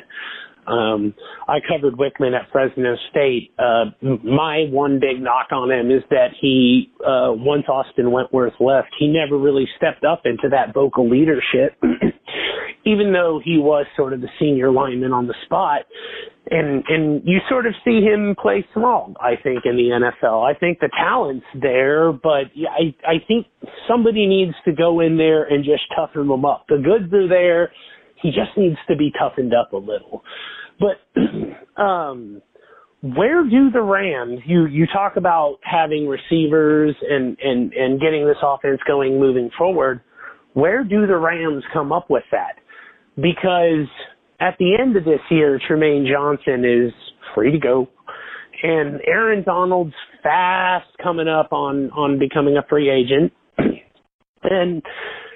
Um, 0.66 1.14
I 1.48 1.58
covered 1.66 1.94
Wichmann 1.94 2.34
at 2.34 2.50
Fresno 2.52 2.94
State. 3.10 3.52
Uh, 3.58 3.86
my 4.22 4.66
one 4.70 5.00
big 5.00 5.20
knock 5.20 5.48
on 5.50 5.70
him 5.70 5.90
is 5.90 6.02
that 6.10 6.28
he, 6.40 6.90
uh, 7.00 7.32
once 7.32 7.64
Austin 7.68 8.10
Wentworth 8.10 8.54
left, 8.60 8.88
he 8.98 9.08
never 9.08 9.36
really 9.36 9.66
stepped 9.76 10.04
up 10.04 10.22
into 10.24 10.48
that 10.50 10.72
vocal 10.72 11.08
leadership. 11.08 11.76
Even 12.84 13.12
though 13.12 13.40
he 13.44 13.58
was 13.58 13.86
sort 13.96 14.12
of 14.12 14.20
the 14.20 14.28
senior 14.40 14.72
lineman 14.72 15.12
on 15.12 15.28
the 15.28 15.34
spot, 15.44 15.82
and 16.50 16.82
and 16.88 17.22
you 17.24 17.38
sort 17.48 17.66
of 17.66 17.74
see 17.84 18.00
him 18.00 18.34
play 18.40 18.66
small. 18.74 19.14
I 19.20 19.34
think 19.40 19.64
in 19.64 19.76
the 19.76 20.10
NFL, 20.24 20.44
I 20.44 20.58
think 20.58 20.80
the 20.80 20.90
talent's 20.98 21.46
there, 21.60 22.12
but 22.12 22.50
I 22.68 22.94
I 23.06 23.14
think 23.28 23.46
somebody 23.88 24.26
needs 24.26 24.54
to 24.64 24.72
go 24.72 25.00
in 25.00 25.16
there 25.16 25.44
and 25.44 25.64
just 25.64 25.82
toughen 25.94 26.28
him 26.28 26.44
up. 26.44 26.66
The 26.68 26.78
goods 26.78 27.12
are 27.14 27.28
there. 27.28 27.72
He 28.22 28.30
just 28.30 28.56
needs 28.56 28.76
to 28.88 28.96
be 28.96 29.12
toughened 29.18 29.52
up 29.54 29.72
a 29.72 29.76
little. 29.76 30.22
But 30.78 31.20
um 31.80 32.42
where 33.02 33.42
do 33.42 33.70
the 33.70 33.82
Rams 33.82 34.40
you 34.46 34.66
you 34.66 34.86
talk 34.92 35.16
about 35.16 35.58
having 35.62 36.06
receivers 36.06 36.94
and 37.02 37.36
and 37.42 37.72
and 37.72 38.00
getting 38.00 38.26
this 38.26 38.36
offense 38.42 38.80
going 38.86 39.18
moving 39.18 39.50
forward? 39.58 40.00
Where 40.54 40.84
do 40.84 41.06
the 41.06 41.16
Rams 41.16 41.64
come 41.72 41.92
up 41.92 42.10
with 42.10 42.24
that? 42.30 42.56
Because 43.16 43.88
at 44.42 44.56
the 44.58 44.76
end 44.78 44.96
of 44.96 45.04
this 45.04 45.20
year, 45.30 45.60
Trumaine 45.68 46.06
Johnson 46.10 46.64
is 46.64 46.92
free 47.34 47.52
to 47.52 47.58
go. 47.58 47.88
And 48.62 49.00
Aaron 49.06 49.44
Donald's 49.44 49.94
fast 50.22 50.86
coming 51.02 51.28
up 51.28 51.52
on, 51.52 51.90
on 51.90 52.18
becoming 52.18 52.56
a 52.56 52.62
free 52.68 52.90
agent. 52.90 53.32
and 54.42 54.82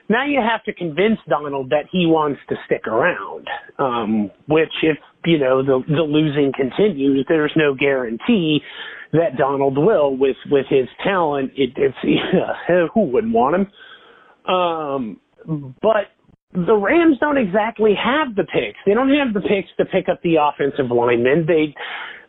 now 0.09 0.25
you 0.25 0.41
have 0.41 0.63
to 0.65 0.73
convince 0.73 1.19
Donald 1.29 1.71
that 1.71 1.87
he 1.91 2.07
wants 2.07 2.41
to 2.49 2.57
stick 2.67 2.87
around. 2.87 3.47
Um, 3.79 4.31
which 4.49 4.73
if, 4.83 4.99
you 5.25 5.39
know, 5.39 5.63
the, 5.63 5.83
the 5.89 6.03
losing 6.03 6.53
continues, 6.55 7.25
there's 7.29 7.53
no 7.57 7.75
guarantee 7.75 8.61
that 9.13 9.37
Donald 9.39 9.77
will 9.77 10.17
with, 10.17 10.37
with 10.51 10.67
his 10.69 10.89
talent. 11.03 11.53
It, 11.57 11.71
it's, 11.77 11.97
who 12.95 13.01
wouldn't 13.01 13.33
want 13.33 13.57
him? 13.57 14.55
Um, 14.55 15.21
but 15.83 16.11
the 16.53 16.75
Rams 16.75 17.19
don't 17.21 17.37
exactly 17.37 17.95
have 17.95 18.35
the 18.35 18.45
picks. 18.45 18.79
They 18.87 18.95
don't 18.95 19.11
have 19.11 19.35
the 19.35 19.41
picks 19.41 19.69
to 19.79 19.85
pick 19.85 20.09
up 20.09 20.23
the 20.23 20.37
offensive 20.41 20.91
linemen. 20.91 21.45
They 21.47 21.75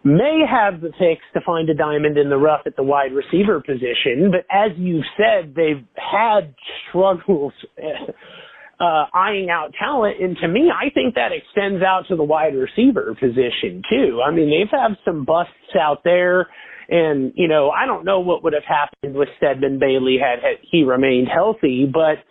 may 0.08 0.44
have 0.50 0.82
the 0.82 0.90
picks 0.90 1.26
to 1.34 1.42
find 1.46 1.70
a 1.70 1.74
diamond 1.74 2.18
in 2.18 2.30
the 2.30 2.38
rough 2.38 2.62
at 2.66 2.76
the 2.76 2.84
wide 2.84 3.12
receiver 3.12 3.60
position, 3.60 4.32
but 4.32 4.46
as 4.52 4.72
you 4.78 5.02
said, 5.18 5.54
they've 5.56 5.86
had 5.96 6.56
struggles 6.90 7.54
uh, 8.80 9.06
eyeing 9.14 9.50
out 9.50 9.74
talent. 9.78 10.22
And 10.22 10.38
to 10.38 10.48
me, 10.48 10.72
I 10.74 10.90
think 10.90 11.16
that 11.16 11.32
extends 11.32 11.84
out 11.84 12.04
to 12.10 12.16
the 12.16 12.24
wide 12.24 12.54
receiver 12.56 13.16
position 13.20 13.82
too. 13.90 14.22
I 14.26 14.32
mean, 14.32 14.50
they've 14.50 14.72
had 14.72 14.98
some 15.04 15.26
busts 15.26 15.76
out 15.80 16.04
there. 16.04 16.48
And, 16.90 17.34
you 17.36 17.50
know, 17.50 17.70
I 17.70 17.86
don't 17.86 18.06
know 18.06 18.22
what 18.22 18.44
would 18.44 18.54
have 18.54 18.64
happened 18.64 19.16
with 19.16 19.28
Stedman 19.38 19.78
Bailey 19.78 20.18
had, 20.22 20.42
had 20.42 20.58
he 20.62 20.84
remained 20.84 21.28
healthy, 21.28 21.86
but 21.92 22.24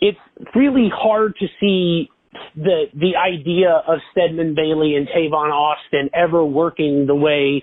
it's 0.00 0.18
really 0.54 0.88
hard 0.94 1.34
to 1.40 1.46
see 1.58 2.08
the 2.56 2.84
the 2.94 3.12
idea 3.16 3.82
of 3.86 3.98
Stedman 4.12 4.54
Bailey 4.54 4.94
and 4.96 5.08
Tavon 5.08 5.50
Austin 5.52 6.10
ever 6.14 6.44
working 6.44 7.06
the 7.06 7.14
way 7.14 7.62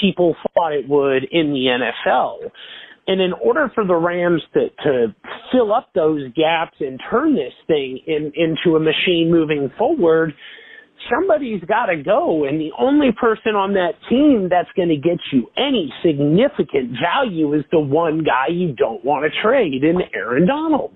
people 0.00 0.36
thought 0.54 0.72
it 0.72 0.88
would 0.88 1.24
in 1.30 1.52
the 1.52 1.66
NFL. 1.66 2.50
And 3.06 3.22
in 3.22 3.32
order 3.32 3.72
for 3.74 3.86
the 3.86 3.94
Rams 3.94 4.42
to, 4.52 4.68
to 4.84 5.14
fill 5.50 5.72
up 5.72 5.88
those 5.94 6.24
gaps 6.34 6.76
and 6.80 7.00
turn 7.10 7.34
this 7.34 7.54
thing 7.66 8.00
in, 8.06 8.32
into 8.36 8.76
a 8.76 8.80
machine 8.80 9.30
moving 9.30 9.70
forward, 9.78 10.34
somebody's 11.10 11.62
got 11.64 11.86
to 11.86 12.02
go. 12.02 12.44
And 12.44 12.60
the 12.60 12.70
only 12.78 13.08
person 13.18 13.54
on 13.54 13.72
that 13.74 13.92
team 14.10 14.48
that's 14.50 14.68
going 14.76 14.90
to 14.90 14.96
get 14.96 15.18
you 15.32 15.48
any 15.56 15.92
significant 16.04 16.96
value 17.00 17.54
is 17.54 17.64
the 17.72 17.80
one 17.80 18.24
guy 18.24 18.52
you 18.52 18.74
don't 18.74 19.02
want 19.04 19.24
to 19.24 19.42
trade 19.42 19.84
in 19.84 20.00
Aaron 20.14 20.46
Donald. 20.46 20.92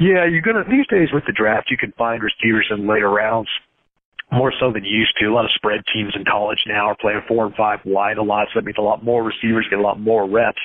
Yeah, 0.00 0.24
you're 0.24 0.40
gonna 0.40 0.64
these 0.64 0.86
days 0.86 1.12
with 1.12 1.24
the 1.26 1.32
draft, 1.32 1.70
you 1.70 1.76
can 1.76 1.92
find 1.92 2.22
receivers 2.22 2.66
in 2.70 2.88
later 2.88 3.10
rounds 3.10 3.48
more 4.32 4.52
so 4.58 4.72
than 4.72 4.84
you 4.84 4.96
used 4.96 5.14
to. 5.18 5.26
A 5.26 5.34
lot 5.34 5.44
of 5.44 5.50
spread 5.54 5.80
teams 5.92 6.14
in 6.14 6.24
college 6.24 6.60
now 6.66 6.86
are 6.86 6.96
playing 6.96 7.20
four 7.26 7.46
and 7.46 7.54
five 7.54 7.80
wide 7.84 8.16
a 8.16 8.22
lot, 8.22 8.46
so 8.48 8.60
that 8.60 8.64
means 8.64 8.78
a 8.78 8.82
lot 8.82 9.04
more 9.04 9.22
receivers 9.22 9.66
get 9.68 9.78
a 9.78 9.82
lot 9.82 10.00
more 10.00 10.28
reps. 10.28 10.60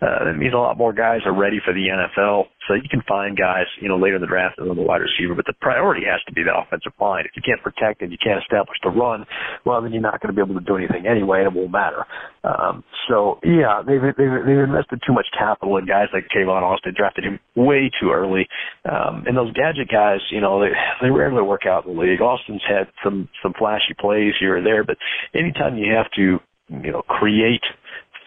Uh, 0.00 0.24
that 0.24 0.36
means 0.36 0.54
a 0.54 0.56
lot 0.56 0.78
more 0.78 0.92
guys 0.92 1.20
are 1.26 1.34
ready 1.34 1.60
for 1.64 1.74
the 1.74 1.86
NFL. 1.88 2.46
So 2.68 2.74
you 2.74 2.88
can 2.88 3.02
find 3.08 3.36
guys, 3.36 3.64
you 3.80 3.88
know, 3.88 3.96
later 3.96 4.16
in 4.16 4.20
the 4.20 4.28
draft 4.28 4.58
and 4.58 4.68
on 4.68 4.76
the 4.76 4.82
wide 4.82 5.00
receiver, 5.00 5.34
but 5.34 5.46
the 5.46 5.54
priority 5.60 6.04
has 6.04 6.20
to 6.28 6.32
be 6.32 6.44
that 6.44 6.52
offensive 6.54 6.92
line. 7.00 7.24
If 7.24 7.32
you 7.34 7.42
can't 7.42 7.62
protect 7.62 8.02
and 8.02 8.12
you 8.12 8.18
can't 8.22 8.40
establish 8.40 8.76
the 8.84 8.90
run, 8.90 9.24
well, 9.64 9.80
then 9.80 9.92
you're 9.92 10.02
not 10.02 10.20
going 10.20 10.28
to 10.28 10.36
be 10.36 10.44
able 10.44 10.60
to 10.60 10.64
do 10.64 10.76
anything 10.76 11.06
anyway, 11.06 11.40
and 11.40 11.48
it 11.48 11.54
won't 11.58 11.72
matter. 11.72 12.04
Um, 12.44 12.84
so 13.08 13.40
yeah, 13.42 13.80
they've, 13.80 14.00
they've 14.00 14.36
they've 14.44 14.64
invested 14.68 15.00
too 15.06 15.12
much 15.12 15.26
capital 15.36 15.76
in 15.78 15.86
guys 15.86 16.08
like 16.12 16.28
Tavon 16.28 16.62
Austin, 16.62 16.94
drafted 16.96 17.24
him 17.24 17.40
way 17.56 17.90
too 18.00 18.10
early, 18.12 18.46
um, 18.84 19.24
and 19.26 19.36
those 19.36 19.52
gadget 19.52 19.88
guys, 19.90 20.20
you 20.30 20.40
know, 20.40 20.60
they 20.60 20.70
they 21.00 21.10
rarely 21.10 21.42
work 21.42 21.64
out 21.66 21.86
in 21.86 21.96
the 21.96 22.00
league. 22.00 22.20
Austin's 22.20 22.62
had 22.68 22.88
some 23.02 23.28
some 23.42 23.54
flashy 23.58 23.94
plays 23.98 24.34
here 24.38 24.58
or 24.58 24.62
there, 24.62 24.84
but 24.84 24.96
anytime 25.34 25.76
you 25.76 25.94
have 25.94 26.10
to, 26.12 26.38
you 26.68 26.92
know, 26.92 27.02
create 27.02 27.64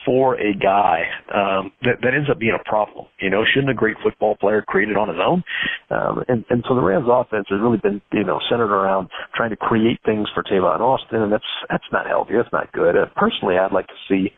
for 0.05 0.35
a 0.35 0.53
guy 0.53 1.03
um, 1.33 1.71
that, 1.81 2.01
that 2.01 2.13
ends 2.13 2.29
up 2.29 2.39
being 2.39 2.57
a 2.59 2.69
problem. 2.69 3.05
You 3.19 3.29
know, 3.29 3.43
shouldn't 3.45 3.71
a 3.71 3.75
great 3.75 3.97
football 4.03 4.35
player 4.35 4.61
create 4.61 4.89
it 4.89 4.97
on 4.97 5.09
his 5.09 5.17
own? 5.21 5.43
Um, 5.89 6.23
and, 6.27 6.45
and 6.49 6.63
so 6.67 6.75
the 6.75 6.81
Rams' 6.81 7.07
offense 7.09 7.47
has 7.49 7.59
really 7.61 7.77
been, 7.77 8.01
you 8.11 8.23
know, 8.23 8.39
centered 8.49 8.73
around 8.73 9.09
trying 9.35 9.51
to 9.51 9.55
create 9.57 9.99
things 10.05 10.27
for 10.33 10.43
Tavon 10.43 10.79
Austin, 10.79 11.21
and 11.21 11.31
that's 11.31 11.43
that's 11.69 11.83
not 11.91 12.07
healthy. 12.07 12.33
That's 12.35 12.51
not 12.51 12.71
good. 12.71 12.95
Uh, 12.97 13.05
personally, 13.15 13.57
I'd 13.57 13.73
like 13.73 13.87
to 13.87 13.99
see 14.09 14.31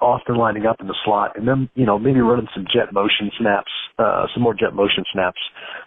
Austin 0.00 0.36
lining 0.36 0.66
up 0.66 0.76
in 0.80 0.86
the 0.86 0.96
slot, 1.04 1.36
and 1.36 1.46
then 1.46 1.68
you 1.74 1.86
know 1.86 1.98
maybe 1.98 2.20
running 2.20 2.48
some 2.54 2.64
jet 2.72 2.92
motion 2.92 3.30
snaps, 3.38 3.70
uh, 3.98 4.26
some 4.34 4.42
more 4.42 4.54
jet 4.54 4.74
motion 4.74 5.04
snaps 5.12 5.40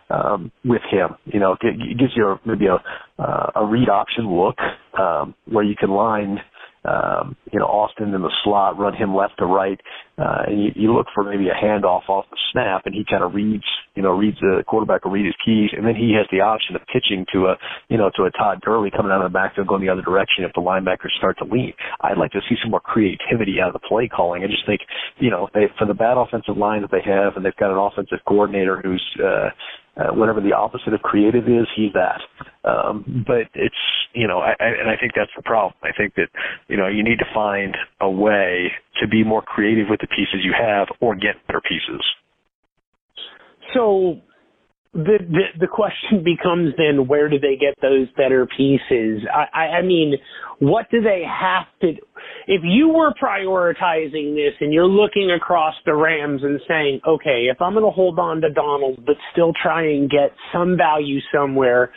um, 0.09 0.51
with 0.65 0.81
him. 0.91 1.15
You 1.25 1.39
know, 1.39 1.53
it, 1.53 1.75
it 1.79 1.97
gives 1.97 2.11
you 2.15 2.27
a, 2.27 2.39
maybe 2.45 2.65
a 2.67 2.77
uh, 3.21 3.51
a 3.55 3.65
read 3.65 3.89
option 3.89 4.27
look 4.27 4.57
um, 4.99 5.35
where 5.45 5.63
you 5.63 5.75
can 5.75 5.91
line 5.91 6.39
um, 6.85 7.35
you 7.51 7.59
know, 7.59 7.65
Austin 7.65 8.13
in 8.13 8.21
the 8.21 8.31
slot, 8.43 8.77
run 8.77 8.93
him 8.93 9.15
left 9.15 9.39
to 9.39 9.45
right, 9.45 9.79
uh, 10.17 10.43
and 10.47 10.63
you, 10.63 10.71
you 10.75 10.93
look 10.93 11.07
for 11.13 11.23
maybe 11.23 11.47
a 11.49 11.53
handoff 11.53 12.09
off 12.09 12.25
the 12.29 12.37
snap, 12.51 12.83
and 12.85 12.93
he 12.93 13.05
kind 13.09 13.23
of 13.23 13.33
reads, 13.33 13.63
you 13.95 14.03
know, 14.03 14.11
reads 14.11 14.37
the 14.41 14.63
quarterback 14.67 15.05
will 15.05 15.11
read 15.11 15.25
his 15.25 15.35
keys, 15.45 15.69
and 15.75 15.85
then 15.85 15.95
he 15.95 16.13
has 16.17 16.27
the 16.31 16.41
option 16.41 16.75
of 16.75 16.81
pitching 16.91 17.25
to 17.33 17.47
a, 17.47 17.55
you 17.89 17.97
know, 17.97 18.11
to 18.15 18.23
a 18.23 18.31
Todd 18.31 18.61
Gurley 18.61 18.91
coming 18.91 19.11
out 19.11 19.23
of 19.23 19.31
the 19.31 19.33
backfield 19.33 19.67
going 19.67 19.81
the 19.81 19.89
other 19.89 20.01
direction 20.01 20.43
if 20.43 20.51
the 20.53 20.61
linebackers 20.61 21.15
start 21.17 21.37
to 21.39 21.45
lean. 21.45 21.73
I'd 22.01 22.17
like 22.17 22.31
to 22.31 22.41
see 22.49 22.55
some 22.61 22.71
more 22.71 22.81
creativity 22.81 23.61
out 23.61 23.73
of 23.73 23.73
the 23.73 23.87
play 23.87 24.07
calling. 24.07 24.43
I 24.43 24.47
just 24.47 24.65
think, 24.65 24.81
you 25.19 25.29
know, 25.29 25.47
they, 25.53 25.71
for 25.79 25.87
the 25.87 25.93
bad 25.93 26.17
offensive 26.17 26.57
line 26.57 26.81
that 26.81 26.91
they 26.91 27.03
have, 27.05 27.35
and 27.35 27.45
they've 27.45 27.55
got 27.55 27.71
an 27.71 27.77
offensive 27.77 28.19
coordinator 28.27 28.81
who's, 28.83 29.03
uh, 29.23 29.49
uh, 29.97 30.13
whatever 30.13 30.41
the 30.41 30.53
opposite 30.53 30.93
of 30.93 31.01
creative 31.01 31.45
is, 31.47 31.67
he's 31.75 31.93
that. 31.93 32.21
Um, 32.67 33.23
but 33.27 33.47
it's, 33.53 33.75
you 34.13 34.27
know, 34.27 34.39
I, 34.39 34.51
I, 34.59 34.67
and 34.67 34.89
I 34.89 34.97
think 34.99 35.13
that's 35.15 35.31
the 35.35 35.43
problem. 35.43 35.73
I 35.83 35.89
think 35.95 36.15
that, 36.15 36.29
you 36.67 36.77
know, 36.77 36.87
you 36.87 37.03
need 37.03 37.19
to 37.19 37.25
find 37.33 37.75
a 38.01 38.09
way 38.09 38.71
to 39.01 39.07
be 39.07 39.23
more 39.23 39.41
creative 39.41 39.87
with 39.89 39.99
the 39.99 40.07
pieces 40.07 40.43
you 40.43 40.53
have 40.59 40.87
or 40.99 41.15
get 41.15 41.35
better 41.47 41.61
pieces. 41.61 42.03
So 43.73 44.21
the, 44.93 45.17
the 45.19 45.43
the 45.61 45.67
question 45.67 46.23
becomes 46.23 46.73
then 46.77 47.07
where 47.07 47.29
do 47.29 47.39
they 47.39 47.55
get 47.55 47.75
those 47.81 48.07
better 48.15 48.47
pieces? 48.57 49.21
I, 49.33 49.45
I 49.53 49.63
I 49.77 49.81
mean, 49.81 50.13
what 50.59 50.89
do 50.91 51.01
they 51.01 51.23
have 51.27 51.65
to? 51.81 51.93
If 52.47 52.61
you 52.63 52.89
were 52.89 53.13
prioritizing 53.21 54.35
this 54.35 54.53
and 54.61 54.73
you're 54.73 54.87
looking 54.87 55.31
across 55.31 55.73
the 55.85 55.93
Rams 55.93 56.41
and 56.43 56.59
saying, 56.67 57.01
okay, 57.07 57.47
if 57.51 57.61
I'm 57.61 57.73
going 57.73 57.85
to 57.85 57.91
hold 57.91 58.19
on 58.19 58.41
to 58.41 58.49
Donald 58.49 59.05
but 59.05 59.15
still 59.31 59.51
try 59.61 59.83
and 59.83 60.09
get 60.09 60.31
some 60.53 60.77
value 60.77 61.19
somewhere, 61.33 61.91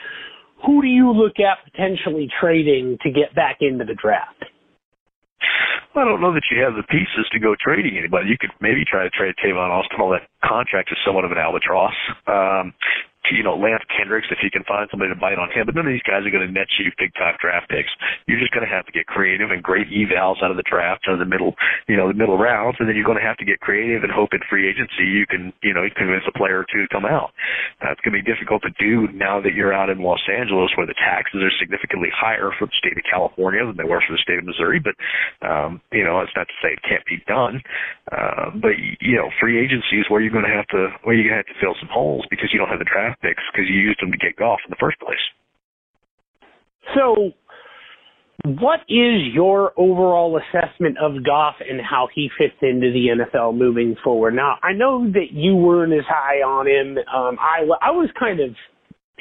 who 0.65 0.83
do 0.83 0.89
you 0.89 1.13
look 1.13 1.35
at 1.39 1.71
potentially 1.71 2.29
trading 2.41 2.99
to 3.03 3.11
get 3.11 3.35
back 3.35 3.59
into 3.61 3.85
the 3.85 3.95
draft? 3.95 4.45
I 5.97 6.05
don't 6.05 6.21
know 6.21 6.33
that 6.35 6.45
you 6.51 6.61
have 6.63 6.75
the 6.77 6.85
pieces 6.85 7.25
to 7.33 7.39
go 7.39 7.55
trading 7.59 7.97
anybody. 7.97 8.29
You 8.29 8.37
could 8.39 8.53
maybe 8.61 8.85
try 8.85 9.05
to 9.05 9.11
trade 9.11 9.35
Tavon 9.43 9.71
Austin. 9.71 10.01
All 10.01 10.11
that 10.11 10.29
contract 10.45 10.93
is 10.93 10.99
somewhat 11.05 11.25
of 11.25 11.33
an 11.33 11.39
albatross. 11.39 11.95
Um, 12.27 12.75
you 13.33 13.43
know, 13.43 13.57
Lance 13.57 13.83
Kendricks 13.91 14.29
if 14.31 14.39
you 14.43 14.51
can 14.51 14.65
find 14.65 14.87
somebody 14.91 15.13
to 15.13 15.19
bite 15.19 15.39
on 15.39 15.51
him. 15.51 15.67
But 15.67 15.75
none 15.75 15.87
of 15.87 15.93
these 15.93 16.05
guys 16.07 16.23
are 16.27 16.31
going 16.31 16.47
to 16.47 16.53
net 16.53 16.69
you 16.79 16.91
big 16.99 17.15
time 17.15 17.35
draft 17.41 17.69
picks. 17.69 17.91
You're 18.27 18.41
just 18.41 18.53
going 18.53 18.67
to 18.67 18.71
have 18.71 18.87
to 18.87 18.93
get 18.93 19.07
creative 19.07 19.51
and 19.51 19.63
great 19.63 19.89
evals 19.91 20.43
out 20.43 20.51
of 20.51 20.57
the 20.57 20.67
draft 20.67 21.07
or 21.09 21.17
the 21.17 21.29
middle, 21.29 21.55
you 21.89 21.97
know, 21.97 22.09
the 22.09 22.19
middle 22.19 22.39
rounds, 22.39 22.77
and 22.79 22.89
then 22.89 22.95
you're 22.95 23.09
going 23.09 23.19
to 23.19 23.25
have 23.25 23.37
to 23.39 23.49
get 23.49 23.61
creative 23.61 24.03
and 24.03 24.13
hope 24.13 24.31
in 24.33 24.41
free 24.49 24.69
agency 24.69 25.05
you 25.07 25.27
can, 25.27 25.53
you 25.63 25.75
know, 25.75 25.83
convince 25.97 26.25
a 26.29 26.35
player 26.37 26.63
or 26.63 26.67
two 26.71 26.87
to 26.87 26.91
come 26.93 27.05
out. 27.05 27.33
That's 27.83 28.01
going 28.03 28.15
to 28.15 28.21
be 28.23 28.27
difficult 28.27 28.63
to 28.63 28.73
do 28.79 29.11
now 29.13 29.41
that 29.41 29.55
you're 29.55 29.75
out 29.75 29.91
in 29.91 29.99
Los 30.03 30.23
Angeles 30.31 30.71
where 30.77 30.87
the 30.87 30.97
taxes 30.99 31.43
are 31.43 31.55
significantly 31.59 32.09
higher 32.15 32.51
for 32.59 32.67
the 32.67 32.77
state 32.79 32.97
of 32.97 33.05
California 33.09 33.65
than 33.67 33.77
they 33.77 33.89
were 33.89 34.03
for 34.07 34.15
the 34.15 34.23
state 34.23 34.39
of 34.39 34.47
Missouri. 34.47 34.79
But, 34.79 34.95
um, 35.43 35.81
you 35.93 36.05
know, 36.05 36.21
it's 36.21 36.35
not 36.37 36.47
to 36.47 36.57
say 36.63 36.75
it 36.75 36.83
can't 36.87 37.05
be 37.07 37.23
done. 37.27 37.63
Uh, 38.11 38.51
but, 38.55 38.79
you 39.01 39.17
know, 39.17 39.31
free 39.41 39.59
agency 39.59 39.99
is 39.99 40.07
where 40.09 40.21
you're 40.21 40.35
going 40.35 40.47
to 40.47 40.55
have 40.55 40.67
to, 40.71 40.95
where 41.03 41.17
to 41.17 41.35
have 41.35 41.47
to 41.47 41.57
fill 41.61 41.75
some 41.81 41.91
holes 41.91 42.27
because 42.31 42.51
you 42.53 42.59
don't 42.59 42.69
have 42.69 42.79
the 42.79 42.89
draft 42.89 43.16
picks 43.23 43.43
because 43.53 43.69
you 43.69 43.79
used 43.81 44.01
them 44.01 44.13
to 44.13 44.19
get 44.19 44.37
Goff 44.37 44.59
in 44.65 44.71
the 44.71 44.81
first 44.81 44.99
place. 45.01 45.19
So, 46.95 47.33
what 48.45 48.81
is 48.89 49.35
your 49.35 49.73
overall 49.77 50.39
assessment 50.39 50.99
of 50.99 51.25
Goff 51.25 51.57
and 51.69 51.81
how 51.81 52.09
he 52.15 52.31
fits 52.39 52.55
into 52.63 52.93
the 52.93 53.09
NFL 53.19 53.57
moving 53.57 53.97
forward? 54.05 54.35
Now, 54.35 54.57
I 54.63 54.73
know 54.73 55.11
that 55.13 55.33
you 55.33 55.57
weren't 55.57 55.93
as 55.93 56.05
high 56.09 56.43
on 56.43 56.69
him. 56.69 56.99
Um, 57.13 57.39
I 57.41 57.67
I 57.83 57.91
was 57.91 58.09
kind 58.19 58.41
of 58.41 58.51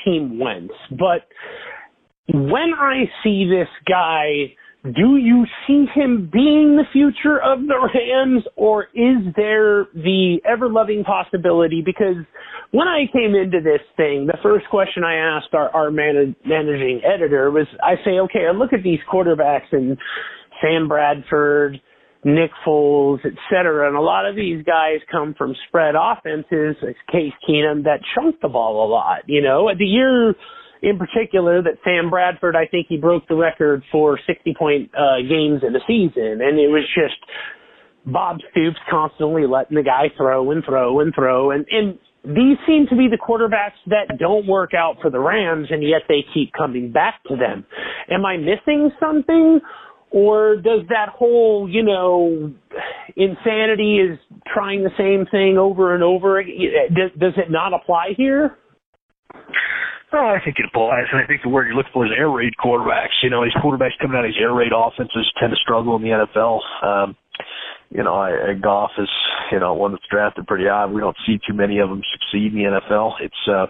team 0.04 0.40
Wentz, 0.40 0.74
but 0.92 1.28
when 2.28 2.74
I 2.78 3.06
see 3.24 3.50
this 3.50 3.70
guy 3.88 4.54
do 4.94 5.18
you 5.18 5.46
see 5.66 5.86
him 5.94 6.30
being 6.32 6.78
the 6.78 6.84
future 6.94 7.42
of 7.42 7.60
the 7.62 7.90
Rams, 7.94 8.44
or 8.56 8.84
is 8.94 9.34
there 9.36 9.86
the 9.96 10.38
ever 10.46 10.70
loving 10.70 11.04
possibility? 11.04 11.82
Because 11.84 12.18
when 12.72 12.88
I 12.88 13.06
came 13.12 13.34
into 13.34 13.62
this 13.62 13.82
thing, 13.98 14.28
the 14.28 14.38
first 14.44 14.66
question 14.70 15.04
I 15.04 15.16
asked 15.16 15.54
our, 15.54 15.70
our 15.70 15.92
man, 15.92 16.36
managing 16.46 17.02
editor 17.04 17.50
was 17.50 17.68
I 17.82 17.96
say, 18.06 18.20
okay, 18.26 18.46
I 18.48 18.52
look 18.52 18.74
at 18.74 18.84
these 18.84 19.00
quarterbacks 19.12 19.72
and 19.72 19.98
Sam 20.62 20.88
Bradford, 20.88 21.82
Nick 22.24 22.52
Foles, 22.66 23.20
et 23.26 23.34
cetera, 23.50 23.88
and 23.88 23.96
a 23.96 24.02
lot 24.02 24.26
of 24.26 24.36
these 24.36 24.64
guys 24.66 25.00
come 25.12 25.36
from 25.38 25.56
spread 25.68 25.96
offenses, 25.96 26.76
like 26.82 26.96
Case 27.12 27.34
Keenum, 27.48 27.84
that 27.84 28.00
chunk 28.16 28.42
the 28.42 28.50
ball 28.50 28.86
a 28.86 28.90
lot. 28.90 29.22
You 29.28 29.42
know, 29.42 29.70
the 29.78 29.86
year 29.86 30.36
in 30.86 31.00
particular 31.00 31.64
that 31.64 31.80
Sam 31.84 32.12
Bradford, 32.12 32.56
I 32.56 32.68
think 32.68 32.86
he 32.88 32.98
broke 32.98 33.28
the 33.28 33.36
record 33.36 33.82
for 33.92 34.20
60 34.28 34.54
point 34.58 34.92
uh, 34.94 35.18
games 35.28 35.64
in 35.68 35.76
a 35.76 35.80
season, 35.88 36.40
and 36.46 36.60
it 36.60 36.70
was 36.70 36.86
just 36.94 37.18
Bob 38.06 38.38
Stoops 38.52 38.78
constantly 38.90 39.48
letting 39.48 39.76
the 39.76 39.84
guy 39.84 40.14
throw 40.16 40.52
and 40.52 40.64
throw 40.64 41.00
and 41.00 41.12
throw, 41.16 41.50
and 41.50 41.66
and 41.72 41.98
these 42.24 42.58
seem 42.68 42.86
to 42.90 42.96
be 42.96 43.08
the 43.10 43.18
quarterbacks 43.18 43.78
that 43.88 44.18
don't 44.20 44.48
work 44.48 44.72
out 44.76 44.98
for 45.02 45.10
the 45.10 45.20
Rams, 45.20 45.68
and 45.70 45.84
yet 45.84 46.02
they 46.08 46.24
keep 46.34 46.54
coming 46.54 46.92
back 46.92 47.22
to 47.28 47.36
them. 47.36 47.66
Am 48.10 48.26
I 48.26 48.38
missing 48.38 48.92
something? 49.00 49.60
Or 50.12 50.56
does 50.56 50.82
that 50.90 51.10
whole, 51.10 51.70
you 51.70 51.84
know, 51.84 52.52
insanity 53.16 53.98
is 53.98 54.18
trying 54.52 54.84
the 54.84 54.92
same 54.98 55.26
thing 55.30 55.58
over 55.58 55.94
and 55.94 56.04
over? 56.04 56.42
Does, 56.42 57.12
does 57.20 57.34
it 57.38 57.52
not 57.52 57.74
apply 57.74 58.14
here? 58.16 58.58
Oh, 60.14 60.28
I 60.28 60.40
think 60.44 60.58
it 60.60 60.66
applies, 60.66 61.06
and 61.12 61.22
I 61.22 61.26
think 61.26 61.42
the 61.44 61.50
word 61.50 61.68
you 61.68 61.74
look 61.74 61.88
for 61.92 62.06
is 62.06 62.12
air 62.16 62.30
raid 62.30 62.54
quarterbacks. 62.64 63.18
You 63.24 63.30
know, 63.30 63.44
these 63.44 63.56
quarterbacks 63.58 63.98
coming 64.00 64.16
out 64.18 64.24
of 64.26 64.32
these 64.32 64.42
air 64.42 64.54
raid 64.54 64.72
offenses 64.76 65.30
tend 65.40 65.52
to 65.52 65.58
struggle 65.58 65.96
in 65.96 66.04
the 66.04 66.10
NFL. 66.10 66.60
Um, 66.84 67.18
you 67.90 68.04
know, 68.04 68.16
I, 68.16 68.52
I 68.52 68.54
Goff 68.54 68.92
is, 68.98 69.10
you 69.52 69.60
know, 69.60 69.74
one 69.74 69.92
that's 69.92 70.04
drafted 70.10 70.48
pretty 70.48 70.66
high. 70.66 70.86
We 70.86 71.02
don't 71.02 71.16
see 71.26 71.40
too 71.48 71.54
many 71.54 71.80
of 71.80 71.90
them 71.90 72.02
succeed 72.14 72.54
in 72.54 72.60
the 72.60 72.80
NFL. 72.82 73.14
It's, 73.22 73.44
uh, 73.48 73.68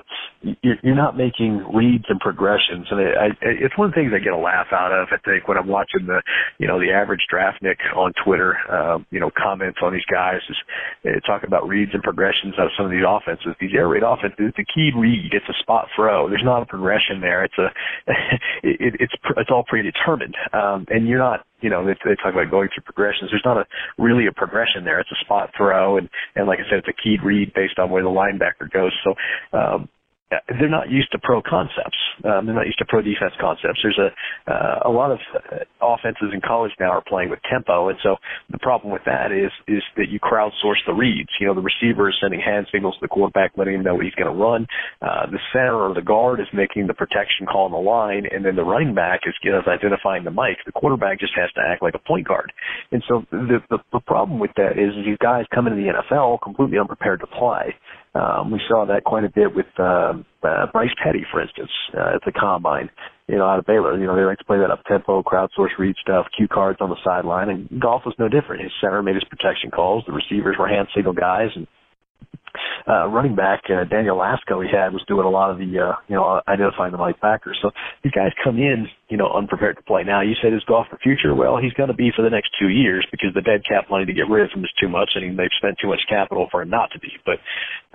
you're, 0.61 0.77
you're 0.83 0.95
not 0.95 1.17
making 1.17 1.65
reads 1.73 2.05
and 2.09 2.19
progressions. 2.19 2.87
And 2.89 2.99
I, 2.99 3.27
it's 3.41 3.77
one 3.77 3.89
of 3.89 3.93
the 3.93 3.99
things 3.99 4.11
I 4.15 4.23
get 4.23 4.33
a 4.33 4.37
laugh 4.37 4.67
out 4.71 4.91
of, 4.91 5.07
I 5.11 5.17
think, 5.25 5.47
when 5.47 5.57
I'm 5.57 5.67
watching 5.67 6.05
the, 6.05 6.21
you 6.57 6.67
know, 6.67 6.79
the 6.79 6.91
average 6.91 7.25
draftnik 7.31 7.77
on 7.95 8.13
Twitter, 8.23 8.55
um, 8.71 9.05
you 9.11 9.19
know, 9.19 9.31
comments 9.35 9.79
on 9.81 9.93
these 9.93 10.05
guys 10.11 10.39
is 10.49 10.57
uh, 11.05 11.19
talking 11.25 11.47
about 11.47 11.67
reads 11.67 11.91
and 11.93 12.03
progressions 12.03 12.55
out 12.57 12.67
of 12.67 12.71
some 12.77 12.85
of 12.85 12.91
these 12.91 13.05
offenses. 13.07 13.55
These 13.59 13.73
air 13.75 13.87
raid 13.87 14.03
offenses, 14.03 14.37
it's 14.39 14.59
a 14.59 14.73
key 14.73 14.91
read. 14.95 15.33
It's 15.33 15.49
a 15.49 15.57
spot 15.61 15.87
throw. 15.95 16.29
There's 16.29 16.45
not 16.45 16.61
a 16.61 16.65
progression 16.65 17.21
there. 17.21 17.43
It's 17.43 17.57
a, 17.57 17.67
it, 18.63 18.95
it's, 18.99 19.13
it's 19.37 19.49
all 19.51 19.63
predetermined. 19.67 20.35
Um, 20.53 20.85
and 20.89 21.07
you're 21.07 21.19
not, 21.19 21.45
you 21.61 21.69
know, 21.69 21.85
they, 21.85 21.93
they 22.03 22.15
talk 22.15 22.33
about 22.33 22.51
going 22.51 22.69
through 22.73 22.83
progressions. 22.83 23.31
There's 23.31 23.45
not 23.45 23.57
a 23.57 23.65
really 23.97 24.27
a 24.27 24.31
progression 24.31 24.83
there. 24.83 24.99
It's 24.99 25.11
a 25.11 25.23
spot 25.23 25.51
throw, 25.57 25.97
and 25.97 26.09
and 26.35 26.47
like 26.47 26.59
I 26.59 26.69
said, 26.69 26.79
it's 26.79 26.87
a 26.87 27.01
keyed 27.01 27.23
read 27.23 27.53
based 27.53 27.79
on 27.79 27.89
where 27.89 28.03
the 28.03 28.09
linebacker 28.09 28.69
goes. 28.71 28.91
So 29.03 29.13
um, 29.57 29.89
they're 30.59 30.69
not 30.69 30.89
used 30.89 31.11
to 31.11 31.19
pro 31.21 31.41
concepts. 31.41 31.97
Um, 32.23 32.45
they're 32.45 32.55
not 32.55 32.65
used 32.65 32.79
to 32.79 32.85
pro 32.87 33.01
defense 33.01 33.33
concepts. 33.39 33.79
There's 33.83 33.99
a 33.99 34.09
uh, 34.51 34.89
a 34.89 34.91
lot 34.91 35.11
of 35.11 35.19
uh, 35.35 35.63
offenses 35.81 36.31
in 36.33 36.41
college 36.41 36.71
now 36.79 36.91
are 36.91 37.03
playing 37.05 37.29
with 37.29 37.39
tempo, 37.49 37.89
and 37.89 37.97
so 38.03 38.15
the 38.51 38.59
problem 38.59 38.91
with 38.91 39.03
that 39.05 39.31
is 39.31 39.51
is 39.67 39.83
that 39.97 40.09
you 40.09 40.19
crowdsource 40.19 40.81
the 40.87 40.93
reads. 40.93 41.29
You 41.39 41.47
know, 41.47 41.55
the 41.55 41.61
receiver 41.65 42.09
is 42.09 42.15
sending 42.21 42.39
hand 42.39 42.67
signals 42.71 42.95
to 42.95 43.01
the 43.01 43.07
quarterback, 43.07 43.51
letting 43.57 43.75
him 43.75 43.83
know 43.83 43.95
what 43.95 44.05
he's 44.05 44.15
going 44.15 44.31
to 44.31 44.37
run. 44.37 44.67
Uh, 45.01 45.27
the 45.29 45.39
center 45.53 45.75
or 45.75 45.93
the 45.93 46.01
guard 46.01 46.39
is 46.39 46.47
making 46.53 46.87
the 46.87 46.93
protection 46.93 47.45
call 47.45 47.65
on 47.65 47.71
the 47.71 47.77
line, 47.77 48.25
and 48.31 48.45
then 48.45 48.55
the 48.55 48.63
running 48.63 48.95
back 48.95 49.21
is, 49.25 49.33
is 49.43 49.67
identifying 49.67 50.23
the 50.23 50.31
Mike. 50.31 50.57
The 50.65 50.71
quarterback 50.71 51.19
just 51.19 51.33
has 51.35 51.51
to 51.53 51.61
act 51.61 51.81
like 51.81 51.95
a 51.95 51.99
point 51.99 52.27
guard. 52.27 52.51
And 52.91 53.03
so 53.07 53.25
the 53.31 53.59
the, 53.69 53.79
the 53.91 53.99
problem 54.01 54.39
with 54.39 54.51
that 54.57 54.77
is 54.77 54.93
these 55.05 55.17
guys 55.19 55.45
come 55.53 55.67
into 55.67 55.81
the 55.81 55.91
NFL 55.91 56.41
completely 56.41 56.79
unprepared 56.79 57.19
to 57.21 57.27
play. 57.27 57.75
Um, 58.15 58.49
we 58.49 58.61
saw 58.67 58.85
that 58.85 59.03
quite 59.03 59.25
a 59.25 59.29
bit 59.29 59.53
with 59.53 59.67
uh, 59.77 60.13
uh, 60.43 60.67
Bryce 60.71 60.93
Petty, 61.03 61.25
for 61.31 61.41
instance, 61.41 61.71
uh, 61.97 62.15
at 62.15 62.21
the 62.25 62.31
combine. 62.31 62.89
You 63.27 63.37
know, 63.37 63.45
out 63.45 63.57
of 63.57 63.65
Baylor, 63.65 63.97
you 63.97 64.05
know, 64.05 64.15
they 64.15 64.21
like 64.21 64.37
to 64.37 64.45
play 64.45 64.59
that 64.59 64.69
up 64.69 64.83
tempo, 64.85 65.23
crowdsource 65.23 65.73
read 65.79 65.95
stuff, 65.99 66.27
cue 66.37 66.47
cards 66.47 66.77
on 66.79 66.89
the 66.89 66.97
sideline, 67.03 67.49
and 67.49 67.81
Goff 67.81 68.03
was 68.05 68.13
no 68.19 68.29
different. 68.29 68.61
His 68.61 68.71
center 68.79 69.01
made 69.01 69.15
his 69.15 69.23
protection 69.23 69.71
calls. 69.71 70.03
The 70.05 70.13
receivers 70.13 70.57
were 70.59 70.67
hand 70.67 70.87
signal 70.93 71.13
guys, 71.13 71.49
and 71.55 71.65
uh, 72.87 73.07
running 73.07 73.35
back 73.35 73.63
uh, 73.69 73.83
Daniel 73.85 74.17
Lasco 74.17 74.61
he 74.61 74.69
had 74.71 74.93
was 74.93 75.03
doing 75.07 75.25
a 75.25 75.29
lot 75.29 75.51
of 75.51 75.57
the 75.57 75.65
uh, 75.79 75.95
you 76.07 76.15
know 76.15 76.41
identifying 76.47 76.91
the 76.91 76.97
right 76.97 77.19
backers. 77.19 77.57
So 77.61 77.71
these 78.03 78.13
guys 78.13 78.31
come 78.43 78.57
in 78.57 78.87
you 79.09 79.17
know 79.17 79.31
unprepared 79.33 79.77
to 79.77 79.83
play. 79.83 80.03
Now 80.03 80.21
you 80.21 80.35
said 80.41 80.53
is 80.53 80.63
Goff 80.67 80.87
the 80.91 80.97
future? 80.97 81.33
Well, 81.33 81.57
he's 81.57 81.73
going 81.73 81.89
to 81.89 81.95
be 81.95 82.11
for 82.15 82.21
the 82.21 82.29
next 82.29 82.51
two 82.59 82.69
years 82.69 83.05
because 83.11 83.33
the 83.33 83.41
dead 83.41 83.61
cap 83.67 83.89
money 83.89 84.05
to 84.05 84.13
get 84.13 84.29
rid 84.29 84.45
of 84.45 84.51
him 84.55 84.63
is 84.63 84.71
too 84.79 84.89
much, 84.89 85.11
and 85.15 85.37
they've 85.37 85.57
spent 85.57 85.77
too 85.81 85.87
much 85.87 86.01
capital 86.07 86.47
for 86.51 86.61
him 86.61 86.69
not 86.69 86.91
to 86.93 86.99
be. 86.99 87.11
But 87.25 87.39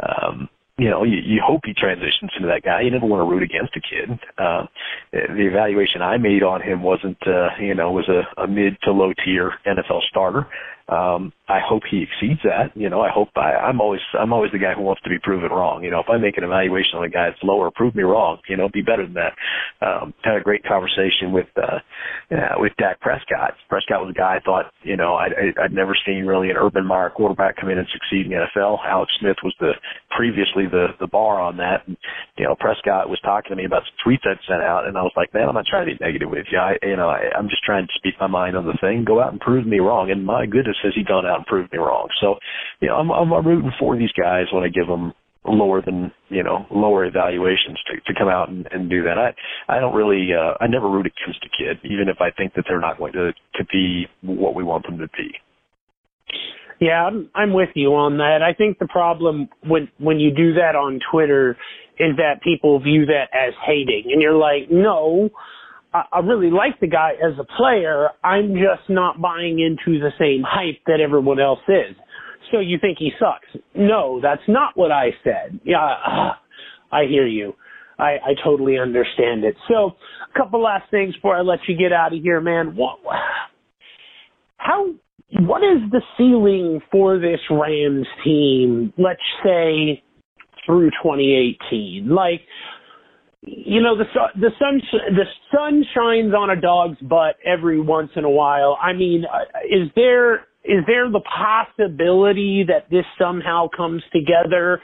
um, 0.02 0.48
you 0.80 0.88
know, 0.88 1.04
you, 1.04 1.18
you 1.18 1.42
hope 1.44 1.60
he 1.64 1.74
transitions 1.74 2.30
into 2.34 2.48
that 2.48 2.62
guy. 2.62 2.80
You 2.80 2.90
never 2.90 3.04
want 3.04 3.20
to 3.20 3.30
root 3.30 3.42
against 3.42 3.76
a 3.76 3.80
kid. 3.80 4.18
Uh, 4.38 4.64
the 5.12 5.46
evaluation 5.46 6.00
I 6.00 6.16
made 6.16 6.42
on 6.42 6.62
him 6.62 6.82
wasn't, 6.82 7.18
uh, 7.26 7.50
you 7.60 7.74
know, 7.74 7.92
was 7.92 8.08
a, 8.08 8.22
a 8.40 8.48
mid 8.48 8.80
to 8.84 8.92
low 8.92 9.12
tier 9.22 9.52
NFL 9.66 10.00
starter. 10.08 10.46
Um, 10.90 11.32
I 11.48 11.60
hope 11.62 11.82
he 11.88 12.02
exceeds 12.02 12.40
that. 12.42 12.74
You 12.74 12.90
know, 12.90 13.00
I 13.00 13.10
hope 13.14 13.28
I, 13.36 13.54
I'm 13.54 13.80
always 13.80 14.00
I'm 14.18 14.32
always 14.32 14.50
the 14.50 14.58
guy 14.58 14.74
who 14.74 14.82
wants 14.82 15.02
to 15.02 15.10
be 15.10 15.18
proven 15.22 15.50
wrong. 15.50 15.84
You 15.84 15.90
know, 15.90 16.00
if 16.00 16.10
I 16.10 16.18
make 16.18 16.36
an 16.36 16.42
evaluation 16.42 16.98
on 16.98 17.04
a 17.04 17.08
guy 17.08 17.30
that's 17.30 17.42
lower, 17.42 17.70
prove 17.70 17.94
me 17.94 18.02
wrong. 18.02 18.38
You 18.48 18.56
know, 18.56 18.68
be 18.68 18.82
better 18.82 19.06
than 19.06 19.14
that. 19.14 19.34
Um, 19.78 20.14
had 20.22 20.36
a 20.36 20.42
great 20.42 20.64
conversation 20.64 21.30
with 21.30 21.46
uh, 21.56 21.78
uh, 22.34 22.58
with 22.58 22.72
Dak 22.78 23.00
Prescott. 23.00 23.54
Prescott 23.68 24.02
was 24.02 24.10
a 24.10 24.18
guy 24.18 24.38
I 24.38 24.40
thought 24.44 24.72
you 24.82 24.96
know 24.96 25.14
I'd, 25.14 25.32
I'd 25.62 25.72
never 25.72 25.96
seen 26.06 26.26
really 26.26 26.50
an 26.50 26.56
Urban 26.56 26.86
Meyer 26.86 27.10
quarterback 27.10 27.56
come 27.56 27.70
in 27.70 27.78
and 27.78 27.86
succeed 27.94 28.26
in 28.26 28.32
the 28.34 28.42
NFL. 28.50 28.78
Alex 28.84 29.12
Smith 29.20 29.38
was 29.44 29.54
the 29.60 29.72
previously 30.10 30.66
the 30.66 30.98
the 30.98 31.06
bar 31.06 31.40
on 31.40 31.56
that. 31.58 31.86
And, 31.86 31.96
you 32.36 32.44
know, 32.46 32.56
Prescott 32.58 33.08
was 33.08 33.20
talking 33.22 33.50
to 33.50 33.56
me 33.56 33.64
about 33.64 33.82
some 33.86 33.98
tweets 34.02 34.26
I'd 34.26 34.42
sent 34.46 34.62
out, 34.62 34.86
and 34.86 34.98
I 34.98 35.02
was 35.02 35.14
like, 35.16 35.32
man, 35.34 35.48
I'm 35.48 35.54
not 35.54 35.66
trying 35.70 35.86
to 35.86 35.94
be 35.94 36.04
negative 36.04 36.30
with 36.30 36.46
you. 36.50 36.58
I 36.58 36.74
you 36.82 36.96
know 36.96 37.08
I, 37.08 37.30
I'm 37.38 37.48
just 37.48 37.62
trying 37.62 37.86
to 37.86 37.92
speak 37.94 38.14
my 38.18 38.26
mind 38.26 38.56
on 38.56 38.66
the 38.66 38.78
thing. 38.80 39.04
Go 39.06 39.22
out 39.22 39.30
and 39.30 39.40
prove 39.40 39.66
me 39.66 39.78
wrong. 39.78 40.10
And 40.10 40.26
my 40.26 40.46
goodness, 40.46 40.76
has 40.82 40.92
he 40.94 41.04
gone 41.04 41.26
out 41.26 41.38
and 41.38 41.46
proved 41.46 41.72
me 41.72 41.78
wrong? 41.78 42.08
So, 42.20 42.36
you 42.80 42.88
know, 42.88 42.96
I'm 42.96 43.10
I'm, 43.10 43.32
I'm 43.32 43.46
rooting 43.46 43.72
for 43.78 43.96
these 43.96 44.12
guys 44.12 44.46
when 44.52 44.64
I 44.64 44.68
give 44.68 44.86
them 44.86 45.12
lower 45.44 45.80
than 45.80 46.12
you 46.28 46.42
know 46.42 46.66
lower 46.70 47.04
evaluations 47.04 47.78
to 47.86 48.00
to 48.12 48.18
come 48.18 48.28
out 48.28 48.48
and, 48.48 48.66
and 48.72 48.90
do 48.90 49.02
that. 49.04 49.16
I 49.18 49.76
I 49.76 49.80
don't 49.80 49.94
really 49.94 50.28
uh, 50.32 50.54
I 50.60 50.66
never 50.66 50.88
root 50.88 51.06
against 51.06 51.44
a 51.44 51.48
kid, 51.56 51.78
even 51.84 52.08
if 52.08 52.20
I 52.20 52.30
think 52.30 52.54
that 52.54 52.64
they're 52.68 52.80
not 52.80 52.98
going 52.98 53.12
to 53.14 53.32
to 53.32 53.64
be 53.72 54.06
what 54.22 54.54
we 54.54 54.64
want 54.64 54.86
them 54.86 54.98
to 54.98 55.08
be. 55.16 55.32
Yeah, 56.80 57.04
I'm, 57.04 57.28
I'm 57.34 57.52
with 57.52 57.68
you 57.74 57.94
on 57.94 58.16
that. 58.18 58.38
I 58.42 58.54
think 58.54 58.78
the 58.78 58.88
problem 58.88 59.48
when 59.66 59.88
when 59.98 60.18
you 60.18 60.30
do 60.34 60.54
that 60.54 60.76
on 60.76 60.98
Twitter 61.10 61.56
is 61.98 62.16
that 62.16 62.42
people 62.42 62.80
view 62.80 63.04
that 63.06 63.28
as 63.34 63.52
hating, 63.66 64.04
and 64.10 64.22
you're 64.22 64.34
like, 64.34 64.70
no, 64.70 65.28
I, 65.92 66.20
really 66.20 66.50
like 66.50 66.78
the 66.80 66.86
guy 66.86 67.12
as 67.14 67.38
a 67.38 67.44
player. 67.56 68.10
I'm 68.22 68.54
just 68.54 68.88
not 68.88 69.20
buying 69.20 69.58
into 69.58 69.98
the 69.98 70.10
same 70.18 70.44
hype 70.46 70.82
that 70.86 71.00
everyone 71.00 71.40
else 71.40 71.60
is. 71.68 71.96
So 72.52 72.60
you 72.60 72.78
think 72.80 72.98
he 72.98 73.10
sucks? 73.18 73.62
No, 73.74 74.20
that's 74.22 74.42
not 74.48 74.76
what 74.76 74.92
I 74.92 75.10
said. 75.24 75.60
Yeah, 75.64 75.84
uh, 75.84 76.32
I 76.92 77.04
hear 77.08 77.26
you. 77.26 77.54
I, 77.98 78.16
I 78.24 78.34
totally 78.42 78.78
understand 78.78 79.44
it. 79.44 79.54
So, 79.68 79.92
a 80.34 80.38
couple 80.38 80.62
last 80.62 80.90
things 80.90 81.14
before 81.14 81.36
I 81.36 81.42
let 81.42 81.58
you 81.68 81.76
get 81.76 81.92
out 81.92 82.14
of 82.14 82.22
here, 82.22 82.40
man. 82.40 82.74
What, 82.74 82.98
how 84.56 84.94
what 85.32 85.62
is 85.62 85.78
the 85.90 86.02
ceiling 86.16 86.80
for 86.90 87.18
this 87.18 87.40
Rams 87.50 88.06
team, 88.24 88.92
let's 88.98 89.20
say 89.44 90.02
through 90.66 90.90
2018? 91.02 92.08
Like, 92.08 92.40
you 93.42 93.80
know, 93.80 93.96
the 93.96 94.04
the 94.38 94.50
sun 94.58 94.82
the 94.92 95.24
sun 95.50 95.84
shines 95.94 96.34
on 96.34 96.50
a 96.50 96.60
dog's 96.60 96.98
butt 97.00 97.36
every 97.44 97.80
once 97.80 98.10
in 98.16 98.24
a 98.24 98.30
while. 98.30 98.76
I 98.80 98.92
mean, 98.92 99.24
uh, 99.24 99.44
is 99.64 99.88
there 99.96 100.40
is 100.64 100.84
there 100.86 101.10
the 101.10 101.20
possibility 101.20 102.64
that 102.68 102.90
this 102.90 103.04
somehow 103.18 103.68
comes 103.74 104.02
together? 104.12 104.80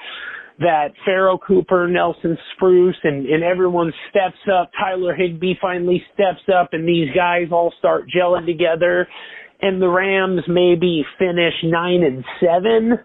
That 0.59 0.93
Pharoh 1.05 1.37
Cooper, 1.37 1.87
Nelson 1.87 2.39
Spruce, 2.55 2.97
and, 3.05 3.27
and 3.27 3.45
everyone 3.45 3.93
steps 4.09 4.41
up. 4.51 4.71
Tyler 4.81 5.15
Higbee 5.15 5.53
finally 5.61 6.03
steps 6.15 6.49
up, 6.49 6.71
and 6.73 6.89
these 6.89 7.15
guys 7.15 7.49
all 7.53 7.75
start 7.79 8.07
gelling 8.09 8.47
together 8.47 9.07
and 9.61 9.81
the 9.81 9.89
Rams 9.89 10.43
maybe 10.49 11.05
finish 11.19 11.55
nine 11.65 12.03
and 12.03 12.25
seven, 12.41 12.99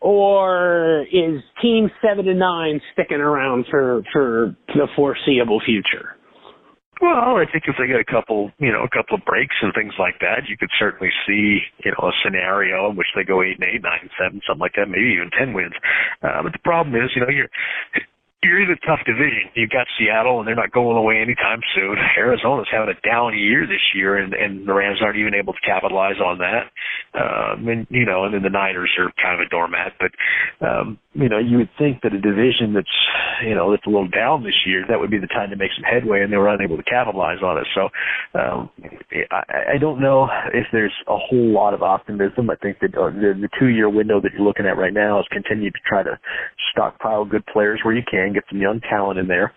or 0.00 1.06
is 1.12 1.42
Team 1.62 1.90
seven 2.02 2.28
and 2.28 2.38
nine 2.38 2.80
sticking 2.92 3.20
around 3.20 3.66
for 3.70 4.02
for 4.12 4.56
the 4.68 4.86
foreseeable 4.96 5.60
future? 5.64 6.14
Well, 7.00 7.38
I 7.38 7.46
think 7.46 7.62
if 7.68 7.76
they 7.78 7.86
get 7.86 8.02
a 8.02 8.04
couple, 8.04 8.50
you 8.58 8.72
know, 8.72 8.82
a 8.82 8.90
couple 8.90 9.14
of 9.14 9.24
breaks 9.24 9.54
and 9.62 9.72
things 9.72 9.94
like 10.00 10.18
that, 10.18 10.50
you 10.50 10.56
could 10.58 10.70
certainly 10.80 11.10
see, 11.26 11.62
you 11.84 11.92
know, 11.94 12.08
a 12.08 12.12
scenario 12.24 12.90
in 12.90 12.96
which 12.96 13.06
they 13.14 13.22
go 13.22 13.40
eight 13.40 13.54
and 13.54 13.70
eight, 13.70 13.82
nine 13.82 14.02
and 14.02 14.10
seven, 14.18 14.40
something 14.42 14.60
like 14.66 14.74
that, 14.74 14.90
maybe 14.90 15.14
even 15.14 15.30
ten 15.38 15.54
wins. 15.54 15.78
Uh, 16.22 16.42
but 16.42 16.50
the 16.50 16.58
problem 16.66 16.96
is, 16.98 17.10
you 17.14 17.22
know, 17.22 17.30
you're 17.30 17.50
you're 18.42 18.62
in 18.62 18.70
a 18.70 18.86
tough 18.86 19.00
division. 19.04 19.50
You've 19.54 19.70
got 19.70 19.86
Seattle, 19.98 20.38
and 20.38 20.46
they're 20.46 20.54
not 20.54 20.70
going 20.70 20.96
away 20.96 21.18
anytime 21.18 21.60
soon. 21.74 21.96
Arizona's 22.16 22.68
having 22.70 22.94
a 22.94 23.06
down 23.06 23.36
year 23.36 23.66
this 23.66 23.82
year, 23.94 24.16
and, 24.16 24.32
and 24.32 24.66
the 24.66 24.72
Rams 24.72 24.98
aren't 25.02 25.18
even 25.18 25.34
able 25.34 25.52
to 25.52 25.60
capitalize 25.66 26.20
on 26.24 26.38
that. 26.38 26.70
Um, 27.18 27.66
and 27.68 27.86
you 27.90 28.06
know, 28.06 28.24
and 28.24 28.34
then 28.34 28.42
the 28.42 28.50
Niners 28.50 28.90
are 28.98 29.10
kind 29.20 29.40
of 29.40 29.46
a 29.46 29.50
doormat. 29.50 29.94
But 29.98 30.12
um, 30.64 30.98
you 31.18 31.28
know, 31.28 31.38
you 31.38 31.58
would 31.58 31.70
think 31.76 32.02
that 32.02 32.14
a 32.14 32.20
division 32.20 32.74
that's 32.74 32.86
you 33.44 33.54
know 33.54 33.70
that's 33.72 33.84
a 33.86 33.90
little 33.90 34.08
down 34.08 34.44
this 34.44 34.54
year, 34.64 34.84
that 34.88 35.00
would 35.00 35.10
be 35.10 35.18
the 35.18 35.26
time 35.26 35.50
to 35.50 35.56
make 35.56 35.70
some 35.74 35.82
headway, 35.82 36.22
and 36.22 36.32
they 36.32 36.36
were 36.36 36.48
unable 36.48 36.76
to 36.76 36.82
capitalize 36.84 37.42
on 37.42 37.58
it. 37.58 37.66
So 37.74 37.88
um, 38.38 38.70
I, 39.30 39.74
I 39.74 39.78
don't 39.78 40.00
know 40.00 40.28
if 40.54 40.66
there's 40.72 40.94
a 41.08 41.16
whole 41.16 41.52
lot 41.52 41.74
of 41.74 41.82
optimism. 41.82 42.50
I 42.50 42.56
think 42.56 42.78
that 42.80 42.94
uh, 42.94 43.10
the, 43.10 43.34
the 43.34 43.48
two-year 43.58 43.90
window 43.90 44.20
that 44.20 44.32
you're 44.32 44.46
looking 44.46 44.66
at 44.66 44.78
right 44.78 44.94
now 44.94 45.18
is 45.18 45.26
continue 45.30 45.70
to 45.70 45.78
try 45.86 46.04
to 46.04 46.18
stockpile 46.72 47.24
good 47.24 47.44
players 47.46 47.80
where 47.82 47.94
you 47.94 48.02
can, 48.08 48.32
get 48.32 48.44
some 48.48 48.60
young 48.60 48.80
talent 48.80 49.18
in 49.18 49.26
there 49.26 49.52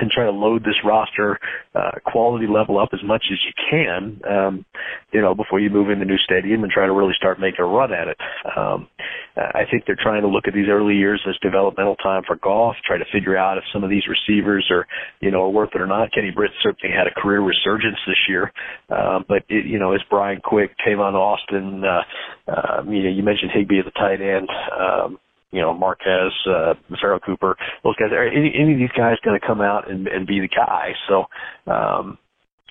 and 0.00 0.10
try 0.10 0.24
to 0.24 0.30
load 0.30 0.62
this 0.62 0.76
roster 0.84 1.38
uh, 1.74 1.92
quality 2.04 2.46
level 2.46 2.78
up 2.78 2.90
as 2.92 3.00
much 3.04 3.24
as 3.32 3.38
you 3.44 3.52
can, 3.70 4.20
um, 4.28 4.64
you 5.12 5.20
know, 5.20 5.34
before 5.34 5.60
you 5.60 5.70
move 5.70 5.90
in 5.90 5.98
the 5.98 6.04
new 6.04 6.18
stadium 6.18 6.62
and 6.62 6.72
try 6.72 6.86
to 6.86 6.92
really 6.92 7.14
start 7.16 7.40
making 7.40 7.60
a 7.60 7.66
run 7.66 7.92
at 7.92 8.08
it. 8.08 8.16
Um, 8.56 8.88
I 9.36 9.62
think 9.70 9.84
they're 9.86 9.98
trying 10.00 10.22
to 10.22 10.28
look 10.28 10.48
at 10.48 10.54
these 10.54 10.68
early 10.68 10.94
years 10.94 11.22
as 11.28 11.36
developmental 11.40 11.96
time 11.96 12.22
for 12.26 12.36
Goff, 12.36 12.74
try 12.84 12.98
to 12.98 13.04
figure 13.12 13.36
out 13.36 13.58
if 13.58 13.64
some 13.72 13.84
of 13.84 13.90
these 13.90 14.02
receivers 14.08 14.66
are, 14.70 14.86
you 15.20 15.30
know, 15.30 15.44
are 15.44 15.50
worth 15.50 15.70
it 15.74 15.80
or 15.80 15.86
not. 15.86 16.12
Kenny 16.12 16.30
Britt 16.30 16.50
certainly 16.62 16.94
had 16.94 17.06
a 17.06 17.20
career 17.20 17.40
resurgence 17.40 17.98
this 18.06 18.18
year, 18.28 18.52
uh, 18.90 19.20
but 19.28 19.44
it, 19.48 19.66
you 19.66 19.78
know, 19.78 19.94
is 19.94 20.00
Brian 20.10 20.40
Quick, 20.42 20.72
Tavon 20.86 21.14
Austin, 21.14 21.84
uh, 21.84 22.02
uh, 22.50 22.82
you 22.84 23.04
know, 23.04 23.10
you 23.10 23.22
mentioned 23.22 23.52
Higbee 23.54 23.80
as 23.80 23.86
a 23.86 23.98
tight 23.98 24.20
end. 24.20 24.48
Um, 24.78 25.18
you 25.50 25.60
know, 25.60 25.72
Marquez, 25.72 26.32
uh, 26.46 26.74
Pharoh 27.00 27.20
Cooper, 27.20 27.56
those 27.84 27.96
guys. 27.96 28.12
Are 28.12 28.26
any, 28.26 28.52
any 28.54 28.72
of 28.74 28.78
these 28.78 28.96
guys 28.96 29.16
going 29.24 29.38
to 29.38 29.46
come 29.46 29.60
out 29.60 29.90
and, 29.90 30.06
and 30.08 30.26
be 30.26 30.40
the 30.40 30.48
guy? 30.48 30.92
So, 31.08 31.24
um, 31.70 32.18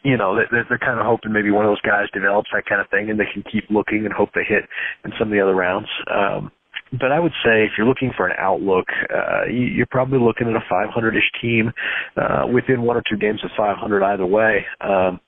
you 0.04 0.18
know, 0.18 0.36
they're, 0.36 0.66
they're 0.70 0.78
kind 0.78 1.00
of 1.00 1.06
hoping 1.06 1.34
maybe 1.34 1.52
one 1.52 1.66
of 1.66 1.72
those 1.72 1.82
guys 1.82 2.06
develops 2.14 2.50
that 2.54 2.66
kind 2.66 2.82
of 2.82 2.90
thing, 2.90 3.10
and 3.10 3.20
they 3.20 3.30
can 3.34 3.44
keep 3.52 3.66
looking 3.70 4.06
and 4.06 4.14
hope 4.14 4.30
they 4.36 4.46
hit 4.48 4.64
in 5.04 5.12
some 5.18 5.30
of 5.30 5.34
the 5.34 5.42
other 5.42 5.56
rounds. 5.56 5.88
Um, 6.14 6.52
but 6.92 7.12
I 7.12 7.20
would 7.20 7.34
say 7.44 7.66
if 7.66 7.72
you're 7.78 7.88
looking 7.88 8.12
for 8.16 8.28
an 8.28 8.36
outlook, 8.40 8.86
uh, 9.14 9.46
you're 9.52 9.88
probably 9.90 10.20
looking 10.20 10.48
at 10.48 10.56
a 10.56 10.64
500-ish 10.72 11.42
team 11.42 11.72
uh, 12.16 12.48
within 12.48 12.84
one 12.84 12.96
or 12.96 13.04
two 13.10 13.18
games 13.18 13.44
of 13.44 13.52
500 13.58 14.04
either 14.04 14.26
way. 14.26 14.66
Um, 14.80 15.20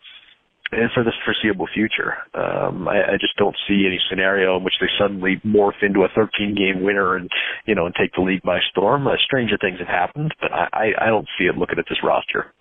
and 0.71 0.89
for 0.93 1.03
the 1.03 1.12
foreseeable 1.25 1.67
future. 1.73 2.13
Um, 2.34 2.88
I, 2.88 3.13
I 3.13 3.17
just 3.19 3.36
don't 3.38 3.55
see 3.67 3.86
any 3.88 3.99
scenario 4.10 4.58
in 4.58 4.63
which 4.63 4.75
they 4.79 4.88
suddenly 4.99 5.41
morph 5.45 5.82
into 5.82 6.01
a 6.01 6.10
13 6.15 6.55
game 6.55 6.84
winner 6.84 7.15
and, 7.15 7.29
you 7.65 7.76
know, 7.76 7.86
and 7.86 7.95
take 7.99 8.13
the 8.13 8.22
league 8.22 8.43
by 8.43 8.59
storm. 8.72 9.07
Uh, 9.07 9.15
stranger 9.26 9.57
things 9.59 9.80
have 9.80 9.88
happened, 9.88 10.34
but 10.41 10.51
I, 10.51 10.67
I, 10.74 10.86
I 11.01 11.05
don't 11.07 11.28
see 11.38 11.45
it 11.45 11.57
looking 11.57 11.80
at 11.80 11.86
this 11.89 11.99
roster. 12.03 12.53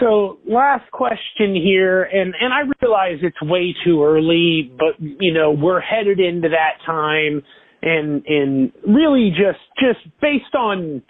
So 0.00 0.38
last 0.46 0.88
question 0.92 1.56
here, 1.56 2.04
and 2.04 2.34
and 2.40 2.52
I 2.52 2.60
realize 2.80 3.18
it's 3.20 3.42
way 3.42 3.74
too 3.84 4.04
early, 4.04 4.70
but 4.78 4.94
you 5.00 5.34
know 5.34 5.50
we're 5.50 5.80
headed 5.80 6.20
into 6.20 6.50
that 6.50 6.74
time, 6.86 7.42
and 7.82 8.24
and 8.24 8.72
really 8.86 9.30
just 9.30 9.58
just 9.80 9.98
based 10.20 10.54
on 10.54 11.02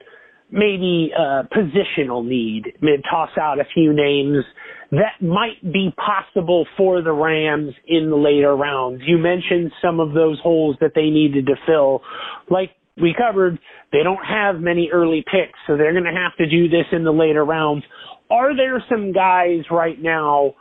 maybe 0.50 1.12
uh, 1.18 1.42
positional 1.54 2.24
need, 2.26 2.74
maybe 2.80 3.02
toss 3.10 3.30
out 3.38 3.60
a 3.60 3.64
few 3.74 3.92
names 3.92 4.44
that 4.92 5.20
might 5.20 5.60
be 5.62 5.92
possible 5.96 6.66
for 6.76 7.02
the 7.02 7.12
Rams 7.12 7.74
in 7.86 8.10
the 8.10 8.16
later 8.16 8.54
rounds. 8.54 9.02
You 9.04 9.18
mentioned 9.18 9.72
some 9.82 10.00
of 10.00 10.12
those 10.12 10.38
holes 10.40 10.76
that 10.80 10.92
they 10.94 11.10
needed 11.10 11.46
to 11.46 11.54
fill, 11.66 12.02
like 12.48 12.70
we 12.96 13.14
covered. 13.16 13.58
They 13.90 14.02
don't 14.02 14.24
have 14.24 14.60
many 14.60 14.90
early 14.92 15.24
picks, 15.26 15.58
so 15.66 15.76
they're 15.76 15.92
going 15.92 16.04
to 16.04 16.18
have 16.18 16.36
to 16.38 16.48
do 16.48 16.68
this 16.68 16.86
in 16.92 17.04
the 17.04 17.12
later 17.12 17.44
rounds 17.44 17.84
are 18.32 18.56
there 18.56 18.82
some 18.88 19.12
guys 19.12 19.60
right 19.70 20.00
now 20.00 20.54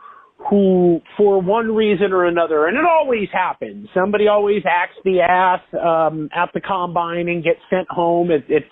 who, 0.50 1.00
for 1.16 1.40
one 1.40 1.74
reason 1.74 2.12
or 2.12 2.26
another, 2.26 2.66
and 2.66 2.76
it 2.76 2.84
always 2.84 3.28
happens, 3.32 3.88
somebody 3.94 4.28
always 4.28 4.62
acts 4.68 4.96
the 5.04 5.20
ass 5.20 5.60
um, 5.74 6.28
at 6.34 6.50
the 6.52 6.60
combine 6.60 7.28
and 7.28 7.42
gets 7.42 7.60
sent 7.70 7.88
home. 7.88 8.30
It, 8.30 8.44
it 8.48 8.64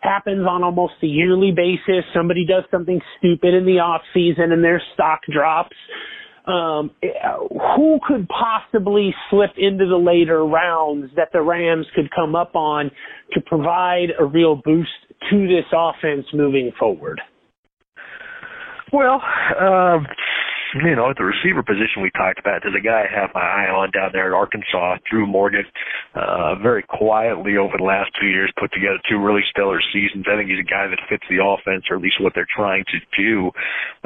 happens 0.00 0.46
on 0.48 0.62
almost 0.62 0.94
a 1.02 1.06
yearly 1.06 1.52
basis. 1.54 2.04
Somebody 2.14 2.46
does 2.46 2.64
something 2.70 3.00
stupid 3.18 3.54
in 3.54 3.64
the 3.64 3.78
off 3.78 4.02
season 4.12 4.52
and 4.52 4.64
their 4.64 4.82
stock 4.94 5.20
drops. 5.32 5.76
Um, 6.46 6.90
who 7.76 8.00
could 8.08 8.26
possibly 8.28 9.14
slip 9.28 9.50
into 9.58 9.86
the 9.86 9.96
later 9.96 10.44
rounds 10.44 11.12
that 11.14 11.28
the 11.32 11.42
Rams 11.42 11.86
could 11.94 12.10
come 12.14 12.34
up 12.34 12.56
on 12.56 12.90
to 13.34 13.40
provide 13.42 14.08
a 14.18 14.24
real 14.24 14.56
boost 14.64 14.88
to 15.30 15.46
this 15.46 15.66
offense 15.72 16.26
moving 16.32 16.72
forward? 16.78 17.20
Well, 18.92 19.22
um, 19.60 20.06
you 20.74 20.94
know, 20.94 21.10
at 21.10 21.16
the 21.16 21.24
receiver 21.24 21.62
position 21.62 22.02
we 22.02 22.10
talked 22.10 22.38
about, 22.38 22.62
there's 22.62 22.78
a 22.78 22.84
guy 22.84 23.04
I 23.04 23.10
have 23.10 23.30
my 23.34 23.42
eye 23.42 23.70
on 23.70 23.90
down 23.90 24.10
there 24.12 24.28
at 24.28 24.36
Arkansas, 24.36 24.98
Drew 25.10 25.26
Morgan, 25.26 25.64
uh, 26.14 26.54
very 26.62 26.82
quietly 26.82 27.56
over 27.56 27.74
the 27.76 27.84
last 27.84 28.10
two 28.20 28.26
years 28.26 28.52
put 28.58 28.72
together 28.72 28.98
two 29.08 29.18
really 29.18 29.42
stellar 29.50 29.80
seasons. 29.92 30.26
I 30.30 30.36
think 30.36 30.50
he's 30.50 30.62
a 30.62 30.70
guy 30.70 30.86
that 30.86 31.00
fits 31.08 31.24
the 31.28 31.42
offense, 31.42 31.84
or 31.90 31.96
at 31.96 32.02
least 32.02 32.20
what 32.20 32.32
they're 32.34 32.48
trying 32.48 32.84
to 32.90 32.98
do, 33.16 33.50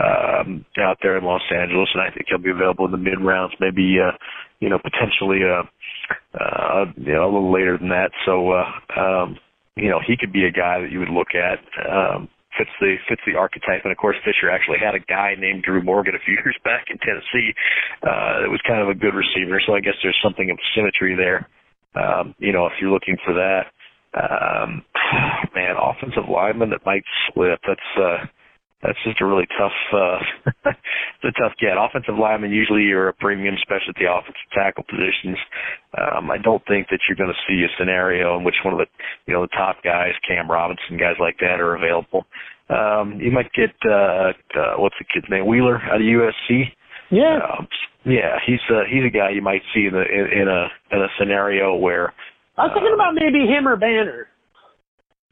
um, 0.01 0.65
out 0.79 0.99
there 1.03 1.19
in 1.19 1.25
Los 1.25 1.45
Angeles, 1.53 1.89
and 1.95 2.03
I 2.03 2.11
think 2.11 2.27
he'll 2.29 2.39
be 2.39 2.51
available 2.51 2.85
in 2.87 2.93
the 2.93 2.99
mid 2.99 3.21
rounds, 3.21 3.55
maybe, 3.61 3.99
uh, 4.01 4.17
you 4.61 4.69
know, 4.69 4.79
potentially, 4.79 5.41
uh, 5.45 5.65
uh, 6.39 6.85
you 6.97 7.13
know, 7.13 7.25
a 7.25 7.33
little 7.33 7.53
later 7.53 7.79
than 7.79 7.89
that. 7.89 8.11
So, 8.25 8.51
uh, 8.51 8.67
um, 8.97 9.37
you 9.77 9.91
know, 9.91 10.01
he 10.07 10.17
could 10.17 10.33
be 10.33 10.45
a 10.45 10.53
guy 10.53 10.81
that 10.81 10.91
you 10.91 11.01
would 11.01 11.11
look 11.11 11.35
at. 11.35 11.59
Um, 11.89 12.29
fits 12.59 12.71
the 12.81 12.97
fits 13.09 13.23
the 13.27 13.37
archetype. 13.37 13.83
And 13.85 13.93
of 13.93 13.99
course, 13.99 14.17
Fisher 14.25 14.51
actually 14.51 14.79
had 14.79 14.95
a 14.95 15.01
guy 15.01 15.35
named 15.39 15.63
Drew 15.63 15.83
Morgan 15.83 16.15
a 16.15 16.23
few 16.25 16.35
years 16.45 16.57
back 16.65 16.87
in 16.91 16.99
Tennessee 16.99 17.55
uh, 18.03 18.43
that 18.43 18.51
was 18.51 18.61
kind 18.67 18.81
of 18.81 18.89
a 18.89 18.95
good 18.95 19.15
receiver. 19.15 19.61
So 19.67 19.75
I 19.75 19.81
guess 19.81 19.95
there's 20.03 20.19
something 20.23 20.51
of 20.51 20.59
symmetry 20.75 21.17
there. 21.17 21.49
Um, 21.95 22.35
you 22.39 22.53
know, 22.53 22.67
if 22.67 22.73
you're 22.81 22.91
looking 22.91 23.17
for 23.25 23.35
that, 23.35 23.71
um, 24.19 24.83
man, 25.55 25.77
offensive 25.79 26.29
lineman 26.31 26.71
that 26.71 26.85
might 26.85 27.05
slip. 27.33 27.61
That's 27.67 27.91
uh, 27.99 28.27
that's 28.83 28.99
just 29.05 29.21
a 29.21 29.27
really 29.27 29.49
tough 29.59 29.73
uh 29.93 30.71
it's 31.25 31.37
a 31.37 31.41
tough 31.41 31.57
get. 31.61 31.81
Offensive 31.81 32.15
linemen 32.21 32.53
usually 32.53 32.91
are 32.93 33.09
a 33.09 33.15
premium, 33.15 33.55
especially 33.55 33.97
at 33.97 34.01
the 34.01 34.13
offensive 34.13 34.51
tackle 34.53 34.85
positions. 34.85 35.39
Um 35.97 36.31
I 36.31 36.39
don't 36.39 36.63
think 36.67 36.89
that 36.89 37.01
you're 37.09 37.17
gonna 37.17 37.39
see 37.49 37.65
a 37.65 37.71
scenario 37.79 38.37
in 38.37 38.45
which 38.45 38.61
one 38.65 38.75
of 38.75 38.79
the 38.79 38.87
you 39.27 39.35
know, 39.35 39.43
the 39.43 39.57
top 39.57 39.83
guys, 39.83 40.13
Cam 40.27 40.51
Robinson, 40.51 40.99
guys 40.99 41.17
like 41.19 41.39
that 41.41 41.61
are 41.61 41.75
available. 41.75 42.27
Um 42.69 43.21
you 43.21 43.31
might 43.31 43.53
get 43.53 43.73
uh, 43.89 44.33
uh 44.55 44.77
what's 44.77 44.97
the 44.99 45.07
kid's 45.09 45.27
name? 45.31 45.47
Wheeler 45.47 45.81
out 45.81 46.01
of 46.01 46.07
USC. 46.07 46.75
Yeah. 47.11 47.39
Um, 47.41 47.69
yeah, 48.05 48.37
he's 48.47 48.63
uh 48.71 48.85
he's 48.91 49.05
a 49.05 49.11
guy 49.11 49.31
you 49.31 49.43
might 49.43 49.63
see 49.73 49.87
in 49.87 49.95
a 49.95 50.05
in, 50.05 50.43
in 50.43 50.49
a 50.49 50.69
in 50.93 51.01
a 51.03 51.09
scenario 51.19 51.75
where 51.77 52.13
I 52.57 52.67
was 52.67 52.73
thinking 52.75 52.93
uh, 52.93 53.01
about 53.01 53.15
maybe 53.15 53.47
him 53.51 53.67
or 53.67 53.77
Banner. 53.77 54.29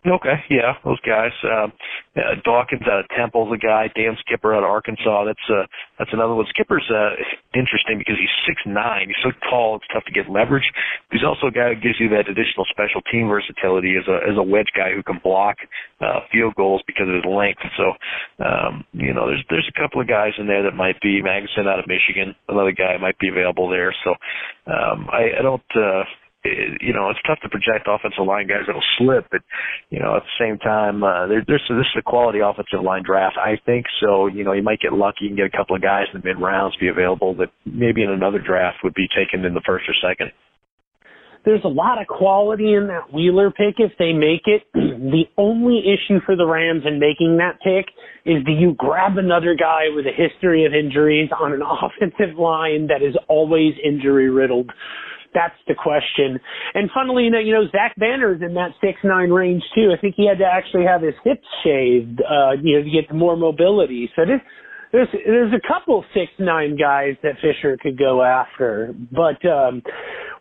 Okay, 0.02 0.34
yeah, 0.50 0.74
those 0.84 0.98
guys. 1.06 1.30
Uh, 1.44 1.70
uh, 2.18 2.34
Dawkins 2.42 2.82
out 2.90 3.06
of 3.06 3.08
Temple's 3.16 3.54
a 3.54 3.56
guy. 3.56 3.86
Dan 3.94 4.16
Skipper 4.26 4.52
out 4.52 4.64
of 4.64 4.68
Arkansas. 4.68 5.24
That's 5.24 5.46
uh, 5.48 5.62
that's 5.96 6.10
another 6.12 6.34
one. 6.34 6.44
Skipper's 6.50 6.90
uh, 6.90 7.14
interesting 7.54 8.02
because 8.02 8.18
he's 8.18 8.34
six 8.42 8.58
nine. 8.66 9.14
He's 9.14 9.22
so 9.22 9.30
tall. 9.48 9.76
It's 9.76 9.86
tough 9.94 10.02
to 10.06 10.10
get 10.10 10.28
leverage. 10.28 10.66
He's 11.12 11.22
also 11.22 11.46
a 11.46 11.54
guy 11.54 11.70
who 11.70 11.80
gives 11.80 12.00
you 12.00 12.08
that 12.10 12.26
additional 12.26 12.66
special 12.74 12.98
team 13.14 13.28
versatility 13.28 13.94
as 13.94 14.02
a 14.10 14.26
as 14.26 14.34
a 14.34 14.42
wedge 14.42 14.74
guy 14.74 14.90
who 14.90 15.04
can 15.06 15.20
block 15.22 15.54
uh, 16.00 16.26
field 16.32 16.56
goals 16.56 16.82
because 16.90 17.06
of 17.06 17.14
his 17.14 17.24
length. 17.24 17.62
So, 17.78 17.94
um, 18.42 18.82
you 18.90 19.14
know, 19.14 19.30
there's 19.30 19.44
there's 19.54 19.70
a 19.70 19.80
couple 19.80 20.02
of 20.02 20.10
guys 20.10 20.34
in 20.34 20.50
there 20.50 20.66
that 20.66 20.74
might 20.74 21.00
be 21.00 21.22
Magnuson 21.22 21.70
out 21.70 21.78
of 21.78 21.86
Michigan. 21.86 22.34
Another 22.50 22.74
guy 22.74 22.98
might 22.98 23.20
be 23.22 23.30
available 23.30 23.70
there. 23.70 23.94
So, 24.02 24.18
um, 24.66 25.06
I, 25.14 25.38
I 25.38 25.42
don't. 25.46 25.70
Uh, 25.78 26.02
you 26.44 26.92
know, 26.92 27.10
it's 27.10 27.20
tough 27.26 27.38
to 27.42 27.48
project 27.48 27.86
offensive 27.86 28.26
line 28.26 28.48
guys 28.48 28.66
that'll 28.66 28.82
slip, 28.98 29.26
but 29.30 29.42
you 29.90 30.00
know, 30.00 30.16
at 30.16 30.22
the 30.22 30.36
same 30.38 30.58
time, 30.58 31.02
uh, 31.02 31.26
there, 31.26 31.42
there's 31.46 31.62
this 31.68 31.86
is 31.86 31.98
a 31.98 32.02
quality 32.02 32.40
offensive 32.40 32.82
line 32.82 33.02
draft, 33.04 33.36
I 33.38 33.58
think. 33.64 33.86
So, 34.00 34.26
you 34.26 34.42
know, 34.44 34.52
you 34.52 34.62
might 34.62 34.80
get 34.80 34.92
lucky 34.92 35.28
and 35.28 35.36
get 35.36 35.46
a 35.46 35.56
couple 35.56 35.76
of 35.76 35.82
guys 35.82 36.06
in 36.12 36.20
the 36.20 36.26
mid 36.26 36.42
rounds 36.42 36.76
be 36.76 36.88
available 36.88 37.34
that 37.36 37.50
maybe 37.64 38.02
in 38.02 38.10
another 38.10 38.40
draft 38.40 38.78
would 38.82 38.94
be 38.94 39.06
taken 39.14 39.44
in 39.44 39.54
the 39.54 39.62
first 39.64 39.84
or 39.88 39.94
second. 40.02 40.32
There's 41.44 41.64
a 41.64 41.68
lot 41.68 42.00
of 42.00 42.06
quality 42.06 42.74
in 42.74 42.86
that 42.86 43.12
Wheeler 43.12 43.50
pick 43.50 43.76
if 43.78 43.92
they 43.98 44.12
make 44.12 44.46
it. 44.46 44.62
the 44.74 45.24
only 45.36 45.82
issue 45.82 46.20
for 46.24 46.36
the 46.36 46.46
Rams 46.46 46.84
in 46.86 47.00
making 47.00 47.38
that 47.38 47.58
pick 47.62 47.86
is 48.24 48.44
do 48.44 48.52
you 48.52 48.74
grab 48.78 49.18
another 49.18 49.56
guy 49.58 49.90
with 49.94 50.06
a 50.06 50.14
history 50.14 50.66
of 50.66 50.72
injuries 50.72 51.30
on 51.38 51.52
an 51.52 51.62
offensive 51.62 52.38
line 52.38 52.86
that 52.88 53.02
is 53.02 53.16
always 53.28 53.74
injury 53.84 54.30
riddled? 54.30 54.70
That's 55.34 55.56
the 55.66 55.74
question. 55.74 56.38
And 56.74 56.90
funnily 56.94 57.26
enough, 57.26 57.42
you 57.44 57.52
know, 57.52 57.64
Zach 57.72 57.94
Banner's 57.96 58.42
in 58.42 58.54
that 58.54 58.70
six 58.80 58.98
nine 59.02 59.30
range 59.30 59.62
too. 59.74 59.92
I 59.96 60.00
think 60.00 60.14
he 60.16 60.26
had 60.28 60.38
to 60.38 60.44
actually 60.44 60.84
have 60.84 61.02
his 61.02 61.14
hips 61.24 61.46
shaved, 61.64 62.20
uh, 62.20 62.52
you 62.62 62.76
know, 62.78 62.84
to 62.84 62.90
get 62.90 63.14
more 63.14 63.36
mobility. 63.36 64.10
So 64.14 64.22
this, 64.22 64.40
there's 64.92 65.08
there's 65.26 65.52
a 65.54 65.66
couple 65.66 66.04
six 66.14 66.30
nine 66.38 66.76
guys 66.76 67.16
that 67.22 67.36
Fisher 67.40 67.76
could 67.80 67.98
go 67.98 68.22
after. 68.22 68.94
But 69.10 69.44
um 69.48 69.82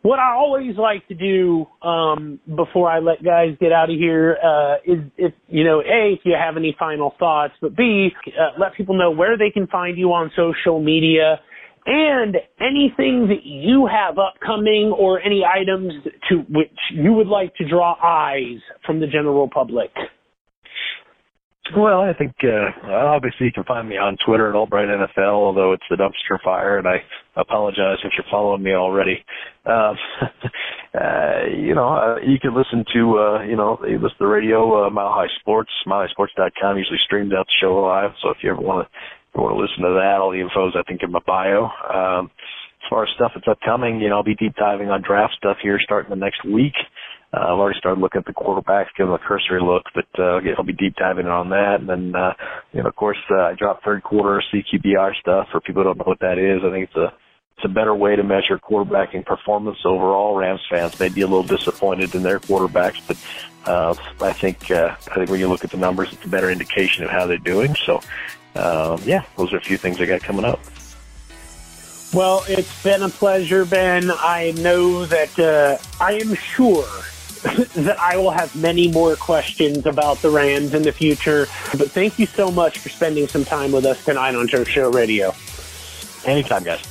what 0.01 0.19
I 0.19 0.33
always 0.33 0.75
like 0.77 1.07
to 1.07 1.15
do 1.15 1.65
um 1.81 2.39
before 2.53 2.91
I 2.91 2.99
let 2.99 3.23
guys 3.23 3.55
get 3.59 3.71
out 3.71 3.89
of 3.89 3.97
here 3.97 4.37
uh 4.43 4.75
is 4.85 4.99
if 5.17 5.33
you 5.47 5.63
know, 5.63 5.79
A, 5.79 6.13
if 6.13 6.19
you 6.25 6.35
have 6.37 6.57
any 6.57 6.75
final 6.77 7.15
thoughts, 7.17 7.53
but 7.61 7.75
B, 7.77 8.09
uh, 8.27 8.59
let 8.59 8.75
people 8.75 8.97
know 8.97 9.11
where 9.11 9.37
they 9.37 9.51
can 9.51 9.67
find 9.67 9.97
you 9.97 10.11
on 10.11 10.31
social 10.35 10.83
media 10.83 11.39
and 11.85 12.37
anything 12.59 13.27
that 13.27 13.43
you 13.43 13.87
have 13.87 14.17
upcoming 14.17 14.93
or 14.97 15.19
any 15.21 15.43
items 15.43 15.93
to 16.29 16.37
which 16.49 16.69
you 16.93 17.13
would 17.13 17.27
like 17.27 17.55
to 17.55 17.67
draw 17.67 17.95
eyes 18.03 18.59
from 18.85 18.99
the 18.99 19.07
general 19.07 19.49
public. 19.49 19.91
Well, 21.75 22.01
I 22.01 22.13
think 22.13 22.33
uh, 22.43 22.91
obviously 22.91 23.45
you 23.45 23.51
can 23.53 23.63
find 23.63 23.87
me 23.87 23.95
on 23.95 24.17
Twitter 24.25 24.49
at 24.49 24.55
Allbright 24.55 24.89
NFL, 24.89 25.31
although 25.31 25.71
it's 25.71 25.83
the 25.89 25.95
dumpster 25.95 26.41
fire, 26.43 26.77
and 26.77 26.87
I 26.87 26.97
apologize 27.37 27.99
if 28.03 28.11
you're 28.17 28.25
following 28.29 28.61
me 28.61 28.73
already. 28.73 29.23
Um, 29.65 29.95
uh, 30.99 31.45
you 31.55 31.73
know, 31.73 31.87
uh, 31.87 32.15
you 32.27 32.39
can 32.39 32.55
listen 32.55 32.83
to 32.93 33.19
uh, 33.19 33.43
you 33.43 33.55
know 33.55 33.77
listen 33.81 34.01
to 34.01 34.15
the 34.19 34.27
radio, 34.27 34.85
uh, 34.85 34.89
Mile 34.89 35.13
High 35.13 35.31
Sports, 35.39 35.71
milehighsports.com 35.87 36.77
usually 36.77 36.99
streams 37.05 37.31
out 37.31 37.45
the 37.45 37.53
show 37.61 37.75
live. 37.75 38.11
So 38.21 38.29
if 38.31 38.37
you 38.41 38.51
ever 38.51 38.61
want 38.61 38.87
to 38.87 38.97
you 39.35 39.41
want 39.41 39.55
to 39.55 39.61
listen 39.61 39.83
to 39.83 39.99
that, 40.01 40.19
all 40.19 40.31
the 40.31 40.41
info 40.41 40.67
is 40.67 40.75
I 40.75 40.83
think 40.83 41.03
in 41.03 41.11
my 41.11 41.21
bio. 41.25 41.69
Um, 41.87 42.31
as 42.83 42.89
far 42.89 43.03
as 43.03 43.09
stuff 43.15 43.31
that's 43.35 43.47
upcoming, 43.47 44.01
you 44.01 44.09
know, 44.09 44.17
I'll 44.17 44.23
be 44.23 44.35
deep 44.35 44.55
diving 44.55 44.89
on 44.89 45.01
draft 45.01 45.35
stuff 45.37 45.57
here 45.61 45.79
starting 45.81 46.09
the 46.09 46.15
next 46.15 46.43
week. 46.43 46.73
Uh, 47.33 47.39
I've 47.39 47.59
already 47.59 47.79
started 47.79 48.01
looking 48.01 48.19
at 48.19 48.25
the 48.25 48.33
quarterbacks, 48.33 48.87
giving 48.97 49.13
a 49.13 49.19
cursory 49.19 49.61
look, 49.61 49.83
but 49.95 50.07
uh, 50.19 50.41
I'll 50.57 50.65
be 50.65 50.73
deep 50.73 50.95
diving 50.95 51.27
on 51.27 51.49
that. 51.49 51.77
And 51.79 51.87
then, 51.87 52.15
uh, 52.15 52.33
you 52.73 52.81
know, 52.81 52.89
of 52.89 52.95
course, 52.95 53.19
uh, 53.29 53.43
I 53.43 53.53
dropped 53.53 53.85
third 53.85 54.03
quarter 54.03 54.43
CQBR 54.53 55.15
stuff 55.21 55.47
for 55.51 55.61
people 55.61 55.83
who 55.83 55.89
don't 55.89 55.99
know 55.99 56.05
what 56.05 56.19
that 56.19 56.37
is. 56.37 56.61
I 56.65 56.71
think 56.71 56.89
it's 56.89 56.97
a 56.97 57.13
it's 57.57 57.65
a 57.65 57.73
better 57.73 57.93
way 57.93 58.15
to 58.15 58.23
measure 58.23 58.57
quarterbacking 58.57 59.23
performance 59.23 59.77
overall. 59.85 60.35
Rams 60.35 60.61
fans 60.67 60.99
may 60.99 61.09
be 61.09 61.21
a 61.21 61.27
little 61.27 61.43
disappointed 61.43 62.15
in 62.15 62.23
their 62.23 62.39
quarterbacks, 62.39 62.99
but 63.07 63.17
uh, 63.69 63.93
I 64.19 64.33
think 64.33 64.71
uh, 64.71 64.95
I 65.11 65.15
think 65.15 65.29
when 65.29 65.39
you 65.39 65.47
look 65.47 65.63
at 65.63 65.69
the 65.69 65.77
numbers, 65.77 66.11
it's 66.11 66.25
a 66.25 66.29
better 66.29 66.49
indication 66.49 67.03
of 67.03 67.11
how 67.11 67.27
they're 67.27 67.37
doing. 67.37 67.75
So 67.85 68.01
um, 68.55 69.01
yeah, 69.03 69.23
those 69.37 69.53
are 69.53 69.57
a 69.57 69.61
few 69.61 69.77
things 69.77 69.99
I 69.99 70.05
got 70.05 70.21
coming 70.21 70.45
up. 70.45 70.59
Well, 72.13 72.43
it's 72.47 72.83
been 72.83 73.03
a 73.03 73.09
pleasure, 73.09 73.63
Ben. 73.63 74.11
I 74.11 74.53
know 74.57 75.05
that 75.05 75.39
uh, 75.39 75.77
I 76.03 76.13
am 76.13 76.35
sure 76.35 76.85
that 77.75 77.97
I 77.99 78.17
will 78.17 78.31
have 78.31 78.53
many 78.55 78.91
more 78.91 79.15
questions 79.15 79.85
about 79.85 80.17
the 80.17 80.29
Rams 80.29 80.73
in 80.73 80.83
the 80.83 80.91
future. 80.91 81.47
But 81.77 81.89
thank 81.91 82.19
you 82.19 82.25
so 82.25 82.51
much 82.51 82.79
for 82.79 82.89
spending 82.89 83.27
some 83.27 83.45
time 83.45 83.71
with 83.71 83.85
us 83.85 84.03
tonight 84.03 84.35
on 84.35 84.47
Turf 84.47 84.67
Show 84.67 84.91
Radio. 84.91 85.33
Anytime, 86.25 86.63
guys. 86.63 86.90